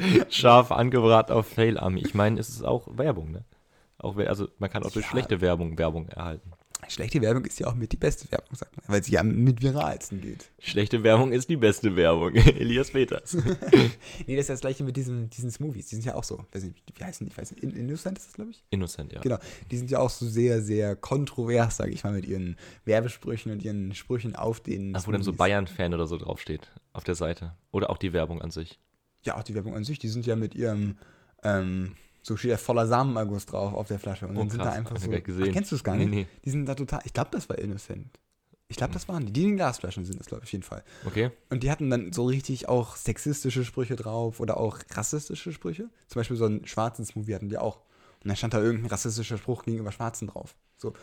Scharf 0.29 0.71
angebraten 0.71 1.33
auf 1.33 1.47
Fail 1.47 1.77
Army. 1.77 2.01
Ich 2.01 2.13
meine, 2.13 2.39
es 2.39 2.49
ist 2.49 2.63
auch 2.63 2.87
Werbung, 2.97 3.31
ne? 3.31 3.43
Auch, 3.97 4.17
also 4.17 4.47
man 4.57 4.69
kann 4.69 4.83
auch 4.83 4.91
durch 4.91 5.05
Ja. 5.05 5.11
schlechte 5.11 5.41
Werbung 5.41 5.77
Werbung 5.77 6.07
erhalten. 6.09 6.51
Schlechte 6.89 7.21
Werbung 7.21 7.45
ist 7.45 7.59
ja 7.59 7.67
auch 7.67 7.75
mit 7.75 7.91
die 7.91 7.97
beste 7.97 8.29
Werbung, 8.31 8.55
sagt 8.55 8.75
man, 8.75 8.83
weil 8.87 9.03
sie 9.03 9.11
ja 9.11 9.21
mit 9.21 9.61
viralsten 9.61 10.19
geht. 10.19 10.49
Schlechte 10.59 11.03
Werbung 11.03 11.31
ist 11.31 11.47
die 11.47 11.55
beste 11.55 11.95
Werbung. 11.95 12.33
Elias 12.35 12.89
Peters. 12.89 13.37
Nee, 14.27 14.35
das 14.35 14.43
ist 14.45 14.49
das 14.49 14.61
gleiche 14.61 14.83
mit 14.83 14.97
diesen, 14.97 15.29
diesen 15.29 15.51
Smoothies. 15.51 15.87
Die 15.87 15.95
sind 15.95 16.05
ja 16.05 16.15
auch 16.15 16.23
so. 16.23 16.43
Weiß 16.51 16.63
nicht, 16.63 16.81
wie 16.95 17.03
heißen 17.03 17.25
die? 17.27 17.31
Ich 17.31 17.37
weiß 17.37 17.51
nicht, 17.51 17.63
In- 17.63 17.75
Innocent 17.75 18.17
ist 18.17 18.27
das, 18.27 18.33
glaube 18.33 18.51
ich? 18.51 18.63
Innocent, 18.71 19.13
ja. 19.13 19.21
Genau. 19.21 19.37
Die 19.69 19.77
sind 19.77 19.91
ja 19.91 19.99
auch 19.99 20.09
so 20.09 20.25
sehr, 20.27 20.61
sehr 20.63 20.95
kontrovers, 20.95 21.77
sage 21.77 21.91
ich 21.91 22.03
mal, 22.03 22.13
mit 22.13 22.25
ihren 22.25 22.57
Werbesprüchen 22.85 23.51
und 23.51 23.63
ihren 23.63 23.93
Sprüchen 23.93 24.35
auf 24.35 24.59
den. 24.59 24.95
Ach, 24.95 25.05
wo 25.07 25.11
dann 25.11 25.21
so. 25.23 25.33
Bayern-Fan 25.33 25.93
oder 25.93 26.07
so 26.07 26.17
draufsteht 26.17 26.71
auf 26.93 27.03
der 27.03 27.15
Seite. 27.15 27.53
Oder 27.71 27.89
auch 27.91 27.97
die 27.97 28.11
Werbung 28.13 28.41
an 28.41 28.49
sich. 28.51 28.79
Ja, 29.23 29.37
auch 29.37 29.43
die 29.43 29.53
Werbung 29.55 29.75
an 29.75 29.83
sich, 29.83 29.99
die 29.99 30.07
sind 30.09 30.25
ja 30.25 30.35
mit 30.35 30.55
ihrem, 30.55 30.97
ähm, 31.43 31.95
so 32.23 32.37
steht 32.37 32.51
ja 32.51 32.57
voller 32.57 32.87
Samenerguss 32.87 33.45
drauf 33.45 33.73
auf 33.73 33.87
der 33.87 33.99
Flasche. 33.99 34.27
Und 34.27 34.35
Oh, 34.35 34.39
dann 34.39 34.49
sind 34.49 34.59
da 34.59 34.65
krass. 34.65 34.75
einfach 34.77 34.97
so. 34.97 35.11
Ach, 35.11 35.51
kennst 35.51 35.71
du 35.71 35.75
es 35.75 35.83
gar 35.83 35.95
Nee, 35.95 36.05
nicht? 36.05 36.29
nee. 36.31 36.39
Die 36.45 36.49
sind 36.49 36.65
da 36.65 36.75
total. 36.75 37.01
Ich 37.05 37.13
glaube, 37.13 37.29
das 37.31 37.49
war 37.49 37.57
Innocent. 37.59 38.07
Ich 38.67 38.77
glaube, 38.77 38.93
das 38.93 39.07
waren 39.09 39.25
die. 39.25 39.33
Die 39.33 39.43
in 39.43 39.57
Glasflaschen 39.57 40.05
sind 40.05 40.17
das, 40.19 40.27
glaube 40.27 40.43
ich, 40.43 40.47
auf 40.47 40.51
jeden 40.53 40.63
Fall. 40.63 40.83
Okay? 41.05 41.31
Und 41.49 41.61
die 41.63 41.69
hatten 41.69 41.89
dann 41.89 42.13
so 42.13 42.25
richtig 42.25 42.69
auch 42.69 42.95
sexistische 42.95 43.65
Sprüche 43.65 43.95
drauf 43.97 44.39
oder 44.39 44.57
auch 44.57 44.79
rassistische 44.91 45.51
Sprüche. 45.51 45.89
Zum 46.07 46.19
Beispiel 46.19 46.37
so 46.37 46.45
einen 46.45 46.65
schwarzen 46.65 47.03
Smoothie 47.05 47.35
hatten 47.35 47.49
die 47.49 47.57
auch. 47.57 47.77
Und 48.23 48.29
dann 48.29 48.35
stand 48.37 48.53
da 48.53 48.61
irgendein 48.61 48.89
rassistischer 48.91 49.37
Spruch 49.37 49.63
gegenüber 49.65 49.91
Schwarzen 49.91 50.27
drauf. 50.27 50.55
So. 50.77 50.93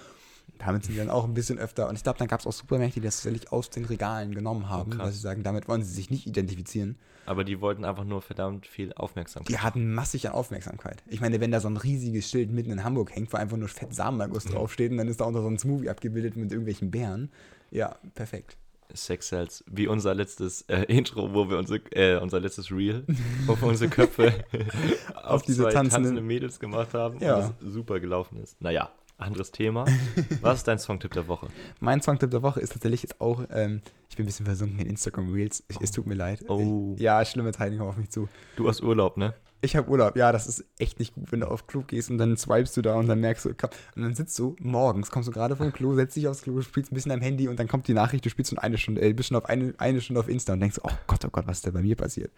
Damit 0.59 0.85
sind 0.85 0.95
die 0.95 0.99
dann 0.99 1.11
auch 1.11 1.25
ein 1.25 1.35
bisschen 1.35 1.59
öfter. 1.59 1.89
Und 1.89 1.97
ich 1.97 2.03
glaube, 2.03 2.19
dann 2.19 2.29
gab 2.29 2.41
es 2.41 2.47
auch 2.47 2.53
Supermärkte, 2.53 3.01
die 3.01 3.07
das 3.07 3.17
tatsächlich 3.17 3.53
aus 3.53 3.71
den 3.71 3.85
Regalen 3.85 4.35
genommen 4.35 4.69
haben, 4.69 4.91
krass. 4.91 5.07
weil 5.07 5.13
sie 5.13 5.21
sagen, 5.21 5.43
damit 5.43 5.69
wollen 5.69 5.83
sie 5.83 5.93
sich 5.93 6.11
nicht 6.11 6.27
identifizieren. 6.27 6.97
Aber 7.27 7.45
die 7.45 7.61
wollten 7.61 7.85
einfach 7.85 8.05
nur 8.05 8.23
verdammt 8.23 8.67
viel 8.67 8.93
Aufmerksamkeit. 8.95 9.49
Die 9.55 9.59
hatten 9.59 9.93
massig 9.95 10.27
an 10.27 10.33
Aufmerksamkeit. 10.33 11.03
Ich 11.07 11.21
meine, 11.21 11.41
wenn 11.41 11.51
da 11.51 11.61
so 11.61 11.69
ein 11.69 11.77
riesiges 11.77 12.29
Schild 12.31 12.51
mitten 12.51 12.71
in 12.71 12.83
Hamburg 12.85 13.15
hängt, 13.15 13.33
wo 13.33 13.37
einfach 13.37 13.59
nur 13.59 13.69
fett 13.69 13.95
Samenerguss 13.95 14.45
draufsteht 14.47 14.91
und 14.91 14.97
dann 14.97 15.09
ist 15.09 15.21
da 15.21 15.27
unter 15.27 15.43
so 15.43 15.49
ein 15.49 15.59
Smoothie 15.59 15.91
abgebildet 15.91 16.37
mit 16.37 16.51
irgendwelchen 16.51 16.91
Bären. 16.91 17.31
Ja, 17.71 17.97
perfekt. 18.15 18.57
Sex 18.95 19.29
Cells, 19.29 19.63
wie 19.71 19.87
unser 19.87 20.15
letztes 20.15 20.63
äh, 20.63 20.83
Intro, 20.89 21.35
wo 21.35 21.51
wir 21.51 21.59
unsere, 21.59 21.81
äh, 21.93 22.19
unser 22.19 22.41
letztes 22.41 22.73
Reel, 22.73 23.05
wo 23.47 23.55
wir 23.61 23.69
unsere 23.69 23.91
Köpfe 23.91 24.33
auf, 25.23 25.43
diese 25.43 25.65
zwei 25.65 25.73
tanzenden- 25.73 25.91
tanzende 26.05 26.23
Mädels 26.23 26.59
gemacht 26.59 26.95
haben 26.95 27.21
Ja. 27.21 27.35
und 27.37 27.43
das 27.43 27.53
super 27.61 28.01
gelaufen 28.01 28.39
ist. 28.43 28.59
Naja, 28.63 28.91
anderes 29.19 29.51
Thema. 29.51 29.85
Was 30.41 30.59
ist 30.59 30.69
dein 30.69 30.79
Songtipp 30.79 31.13
der 31.13 31.29
Woche? 31.29 31.49
Mein 31.81 32.01
Songtipp 32.01 32.31
der 32.31 32.43
Woche 32.43 32.61
ist 32.61 32.73
tatsächlich 32.73 33.03
jetzt 33.03 33.21
auch, 33.21 33.45
ähm, 33.51 33.83
ich 34.09 34.17
bin 34.17 34.25
ein 34.25 34.27
bisschen 34.27 34.47
versunken 34.47 34.79
in 34.79 34.87
Instagram 34.87 35.33
Reels. 35.33 35.65
Ich, 35.69 35.81
Es 35.81 35.91
tut 35.91 36.07
mir 36.07 36.15
leid. 36.15 36.45
Oh. 36.49 36.95
Ich, 36.95 37.03
ja, 37.03 37.25
schlimme 37.25 37.53
kommen 37.53 37.81
auf 37.81 37.97
mich 37.97 38.11
zu. 38.11 38.29
Du 38.57 38.69
hast 38.69 38.83
Urlaub, 38.83 39.17
ne? 39.17 39.35
Ich 39.61 39.75
habe 39.75 39.91
Urlaub. 39.91 40.17
Ja, 40.17 40.31
das 40.31 40.47
ist 40.47 40.65
echt 40.79 41.01
nicht 41.01 41.15
gut, 41.15 41.33
wenn 41.33 41.41
du 41.41 41.51
auf 41.51 41.67
Klo 41.67 41.83
gehst 41.83 42.11
und 42.11 42.19
dann 42.19 42.37
swipest 42.37 42.77
du 42.77 42.83
da 42.83 42.95
und 42.95 43.09
dann 43.09 43.21
merkst 43.21 43.45
du, 43.45 43.55
komm, 43.55 43.71
und 43.97 44.03
dann 44.03 44.15
sitzt 44.15 44.39
du 44.39 44.55
morgens, 44.61 45.11
kommst 45.11 45.27
du 45.29 45.33
gerade 45.33 45.57
vom 45.57 45.73
Klo, 45.73 45.95
setzt 45.97 46.15
dich 46.15 46.29
aufs 46.29 46.43
Klo, 46.43 46.61
spielst 46.61 46.93
ein 46.93 46.95
bisschen 46.95 47.11
am 47.11 47.21
Handy 47.21 47.49
und 47.49 47.59
dann 47.59 47.67
kommt 47.67 47.89
die 47.89 47.95
Nachricht, 47.95 48.25
du 48.25 48.31
spielst 48.31 48.51
schon 48.51 48.61
eine 48.61 48.79
Stunde, 48.79 49.01
äh, 49.01 49.13
bist 49.13 49.31
schon 49.31 49.37
auf 49.37 49.47
eine, 49.47 49.75
eine 49.79 50.01
Stunde 50.01 50.21
auf 50.21 50.29
Insta 50.29 50.53
und 50.53 50.61
denkst, 50.61 50.79
oh 50.85 50.91
Gott, 51.09 51.25
oh 51.25 51.31
Gott, 51.31 51.49
was 51.49 51.59
ist 51.59 51.67
da 51.67 51.73
bei 51.73 51.83
mir 51.83 51.97
passiert? 51.97 52.31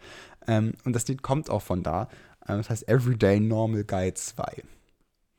Ähm, 0.47 0.73
und 0.83 0.93
das 0.95 1.07
Lied 1.07 1.21
kommt 1.21 1.51
auch 1.51 1.61
von 1.61 1.83
da. 1.83 2.07
Ähm, 2.47 2.57
das 2.57 2.71
heißt 2.71 2.87
Everyday 2.87 3.39
Normal 3.39 3.83
Guy 3.83 4.11
2. 4.15 4.63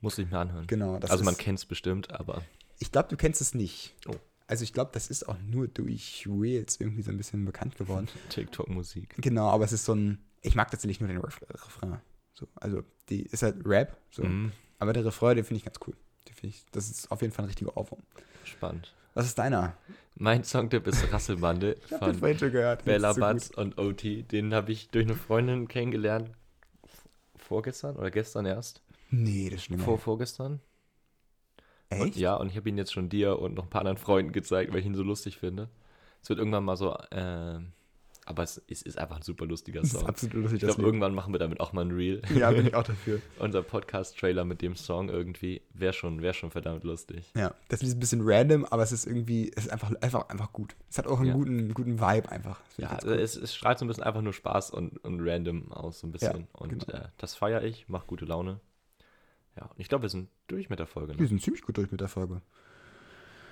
Muss 0.02 0.18
ich 0.18 0.30
mir 0.30 0.38
anhören. 0.38 0.66
Genau. 0.66 0.98
Das 0.98 1.10
also 1.10 1.24
man 1.24 1.36
kennt 1.38 1.58
es 1.58 1.64
bestimmt, 1.64 2.10
aber 2.10 2.42
Ich 2.78 2.92
glaube, 2.92 3.08
du 3.08 3.16
kennst 3.16 3.40
es 3.40 3.54
nicht. 3.54 3.94
Oh. 4.06 4.14
Also 4.46 4.64
ich 4.64 4.74
glaube, 4.74 4.90
das 4.92 5.08
ist 5.08 5.26
auch 5.28 5.38
nur 5.38 5.68
durch 5.68 6.26
Reels 6.28 6.78
irgendwie 6.78 7.00
so 7.02 7.10
ein 7.10 7.16
bisschen 7.16 7.44
bekannt 7.46 7.76
geworden. 7.78 8.08
TikTok-Musik. 8.28 9.14
Genau, 9.18 9.48
aber 9.48 9.64
es 9.64 9.72
ist 9.72 9.86
so 9.86 9.94
ein. 9.94 10.18
Ich 10.42 10.54
mag 10.54 10.70
tatsächlich 10.70 11.00
nur 11.00 11.08
den 11.08 11.18
Ref 11.18 11.40
Refrain. 11.48 12.00
So, 12.34 12.48
also, 12.56 12.82
die 13.08 13.22
ist 13.22 13.42
halt 13.42 13.64
Rap, 13.64 13.96
so. 14.10 14.24
Mhm, 14.24 14.52
Aber 14.78 14.92
der 14.92 15.04
Refrain, 15.04 15.36
den 15.36 15.44
finde 15.44 15.58
ich 15.58 15.64
ganz 15.64 15.78
cool. 15.86 15.94
Den 16.28 16.50
ich, 16.50 16.64
das 16.72 16.90
ist 16.90 17.10
auf 17.12 17.22
jeden 17.22 17.32
Fall 17.32 17.44
ein 17.44 17.48
richtiger 17.48 17.76
Ohrwurm. 17.76 18.02
spannend. 18.44 18.94
Was 19.14 19.26
ist 19.26 19.38
deiner? 19.38 19.76
Mein 20.16 20.42
Songtipp 20.42 20.86
ist 20.86 21.12
Rasselbande 21.12 21.76
Ich 21.90 21.96
von 21.96 22.14
vorhin 22.14 22.38
schon 22.38 22.52
gehört. 22.52 22.84
Bella 22.84 23.14
so 23.14 23.20
Butz 23.20 23.50
und 23.50 23.78
OT. 23.78 24.30
Den 24.32 24.52
habe 24.54 24.72
ich 24.72 24.88
durch 24.88 25.04
eine 25.04 25.14
Freundin 25.14 25.68
kennengelernt. 25.68 26.30
Vorgestern 27.36 27.96
oder 27.96 28.10
gestern 28.10 28.46
erst? 28.46 28.82
Nee, 29.12 29.48
das 29.51 29.59
ist 29.61 29.64
schlimmer. 29.66 29.85
Vor, 29.85 29.98
vorgestern? 29.98 30.61
Und, 31.91 31.99
Echt? 32.09 32.16
ja, 32.16 32.34
und 32.36 32.49
ich 32.49 32.57
habe 32.57 32.68
ihn 32.68 32.78
jetzt 32.78 32.93
schon 32.93 33.09
dir 33.09 33.39
und 33.39 33.55
noch 33.55 33.64
ein 33.64 33.70
paar 33.70 33.82
anderen 33.82 33.99
Freunden 33.99 34.32
gezeigt, 34.32 34.72
weil 34.72 34.80
ich 34.80 34.86
ihn 34.86 34.95
so 34.95 35.03
lustig 35.03 35.36
finde. 35.39 35.68
Es 36.22 36.28
wird 36.30 36.39
irgendwann 36.39 36.64
mal 36.64 36.76
so 36.76 36.95
äh, 37.11 37.61
aber 38.24 38.45
es, 38.45 38.62
es 38.68 38.82
ist 38.82 38.99
einfach 38.99 39.16
ein 39.16 39.22
super 39.22 39.47
lustiger 39.47 39.80
Das 39.80 39.93
ist 39.93 39.99
Song. 39.99 40.09
absolut 40.09 40.34
lustig. 40.36 40.62
ich 40.62 40.68
glaube, 40.68 40.82
irgendwann 40.82 41.12
machen 41.14 41.34
wir 41.34 41.39
damit 41.39 41.59
auch 41.61 41.72
mal 41.72 41.84
ein 41.84 41.91
Reel. 41.91 42.22
Ja, 42.36 42.51
bin 42.53 42.66
ich 42.66 42.74
auch 42.76 42.84
dafür. 42.84 43.20
Unser 43.41 43.62
Podcast-Trailer 43.62 44.45
mit 44.45 44.62
dem 44.62 44.76
Song 44.76 45.09
irgendwie 45.09 45.61
wäre 45.74 45.93
schon, 45.93 46.22
wär 46.22 46.32
schon 46.32 46.51
verdammt 46.53 46.84
lustig. 46.84 47.32
Ja, 47.36 47.53
das 47.68 47.82
ist 47.82 47.95
ein 47.95 48.01
bisschen 48.01 48.20
random, 48.22 48.64
aber 48.66 48.84
es 48.84 48.93
ist 48.93 49.07
irgendwie, 49.07 49.51
es 49.57 49.64
ist 49.64 49.72
einfach, 49.72 49.93
einfach, 50.01 50.28
einfach 50.28 50.53
gut. 50.53 50.76
Es 50.89 50.99
hat 50.99 51.09
auch 51.09 51.18
einen 51.18 51.28
Ja. 51.30 51.34
guten, 51.34 51.74
guten 51.74 52.01
Vibe 52.01 52.30
einfach. 52.30 52.61
Ja, 52.78 52.97
es, 52.99 53.34
es 53.36 53.55
strahlt 53.55 53.78
so 53.80 53.84
ein 53.84 53.89
bisschen 53.89 54.05
einfach 54.05 54.22
nur 54.22 54.32
Spaß 54.32 54.70
und, 54.70 54.99
und 55.05 55.20
random 55.20 55.72
aus, 55.72 55.99
so 56.01 56.07
ein 56.07 56.12
bisschen. 56.12 56.47
und 56.53 56.86
genau. 56.86 56.99
äh, 57.01 57.09
das 57.18 57.34
feiere 57.34 57.64
ich, 57.64 57.89
macht 57.89 58.07
gute 58.07 58.24
Laune. 58.24 58.61
Ja, 59.57 59.66
und 59.66 59.78
ich 59.78 59.88
glaube, 59.88 60.03
wir 60.03 60.09
sind 60.09 60.28
durch 60.46 60.70
mit 60.70 60.78
der 60.78 60.86
Folge. 60.86 61.14
Wir 61.14 61.20
Ne? 61.22 61.26
sind 61.28 61.42
ziemlich 61.42 61.62
gut 61.62 61.76
durch 61.76 61.90
mit 61.90 62.00
der 62.00 62.09
Folge. 62.09 62.40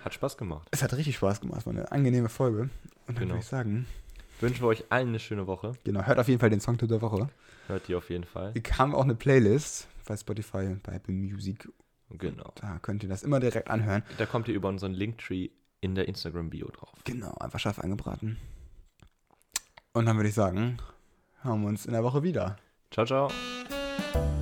Hat 0.04 0.14
Spaß 0.14 0.36
gemacht. 0.38 0.66
Es 0.70 0.82
hat 0.82 0.92
richtig 0.94 1.16
Spaß 1.16 1.40
gemacht, 1.40 1.60
es 1.60 1.66
war 1.66 1.74
eine 1.74 1.92
angenehme 1.92 2.28
Folge. 2.30 2.62
Und 2.62 2.70
dann 3.08 3.16
Genau. 3.16 3.28
würde 3.34 3.40
ich 3.40 3.46
sagen, 3.46 3.86
Wünschen 4.40 4.62
wir 4.62 4.68
euch 4.68 4.84
allen 4.88 5.08
eine 5.08 5.18
schöne 5.18 5.46
Woche. 5.46 5.72
genau, 5.84 6.02
hört 6.06 6.18
auf 6.18 6.26
jeden 6.28 6.40
Fall 6.40 6.48
den 6.48 6.60
Song 6.60 6.78
der 6.78 7.02
Woche. 7.02 7.28
Hört 7.66 7.88
ihr 7.90 7.98
auf 7.98 8.08
jeden 8.08 8.24
Fall. 8.24 8.54
Wir 8.54 8.62
haben 8.78 8.94
auch 8.94 9.04
eine 9.04 9.14
Playlist 9.14 9.86
bei 10.06 10.16
Spotify, 10.16 10.76
bei 10.82 10.94
Apple 10.94 11.12
Music. 11.14 11.68
Genau. 12.08 12.50
Da 12.56 12.78
könnt 12.78 13.02
ihr 13.02 13.08
das 13.10 13.22
immer 13.22 13.38
direkt 13.38 13.68
anhören. 13.68 14.02
Da 14.16 14.24
kommt 14.24 14.48
ihr 14.48 14.54
über 14.54 14.70
unseren 14.70 14.92
Linktree 14.92 15.50
in 15.82 15.94
der 15.94 16.08
Instagram-Bio 16.08 16.68
drauf. 16.68 16.94
Genau, 17.04 17.34
einfach 17.34 17.60
scharf 17.60 17.78
angebraten. 17.78 18.38
Und 19.92 20.06
dann 20.06 20.16
würde 20.16 20.30
ich 20.30 20.34
sagen, 20.34 20.78
hören 21.42 21.60
wir 21.60 21.68
uns 21.68 21.84
in 21.84 21.92
der 21.92 22.02
Woche 22.02 22.22
wieder. 22.22 22.56
Ciao, 22.90 23.04
ciao. 23.04 24.39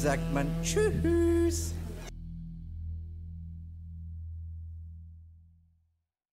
Sagt 0.00 0.32
man 0.32 0.46
Tschüss. 0.62 1.74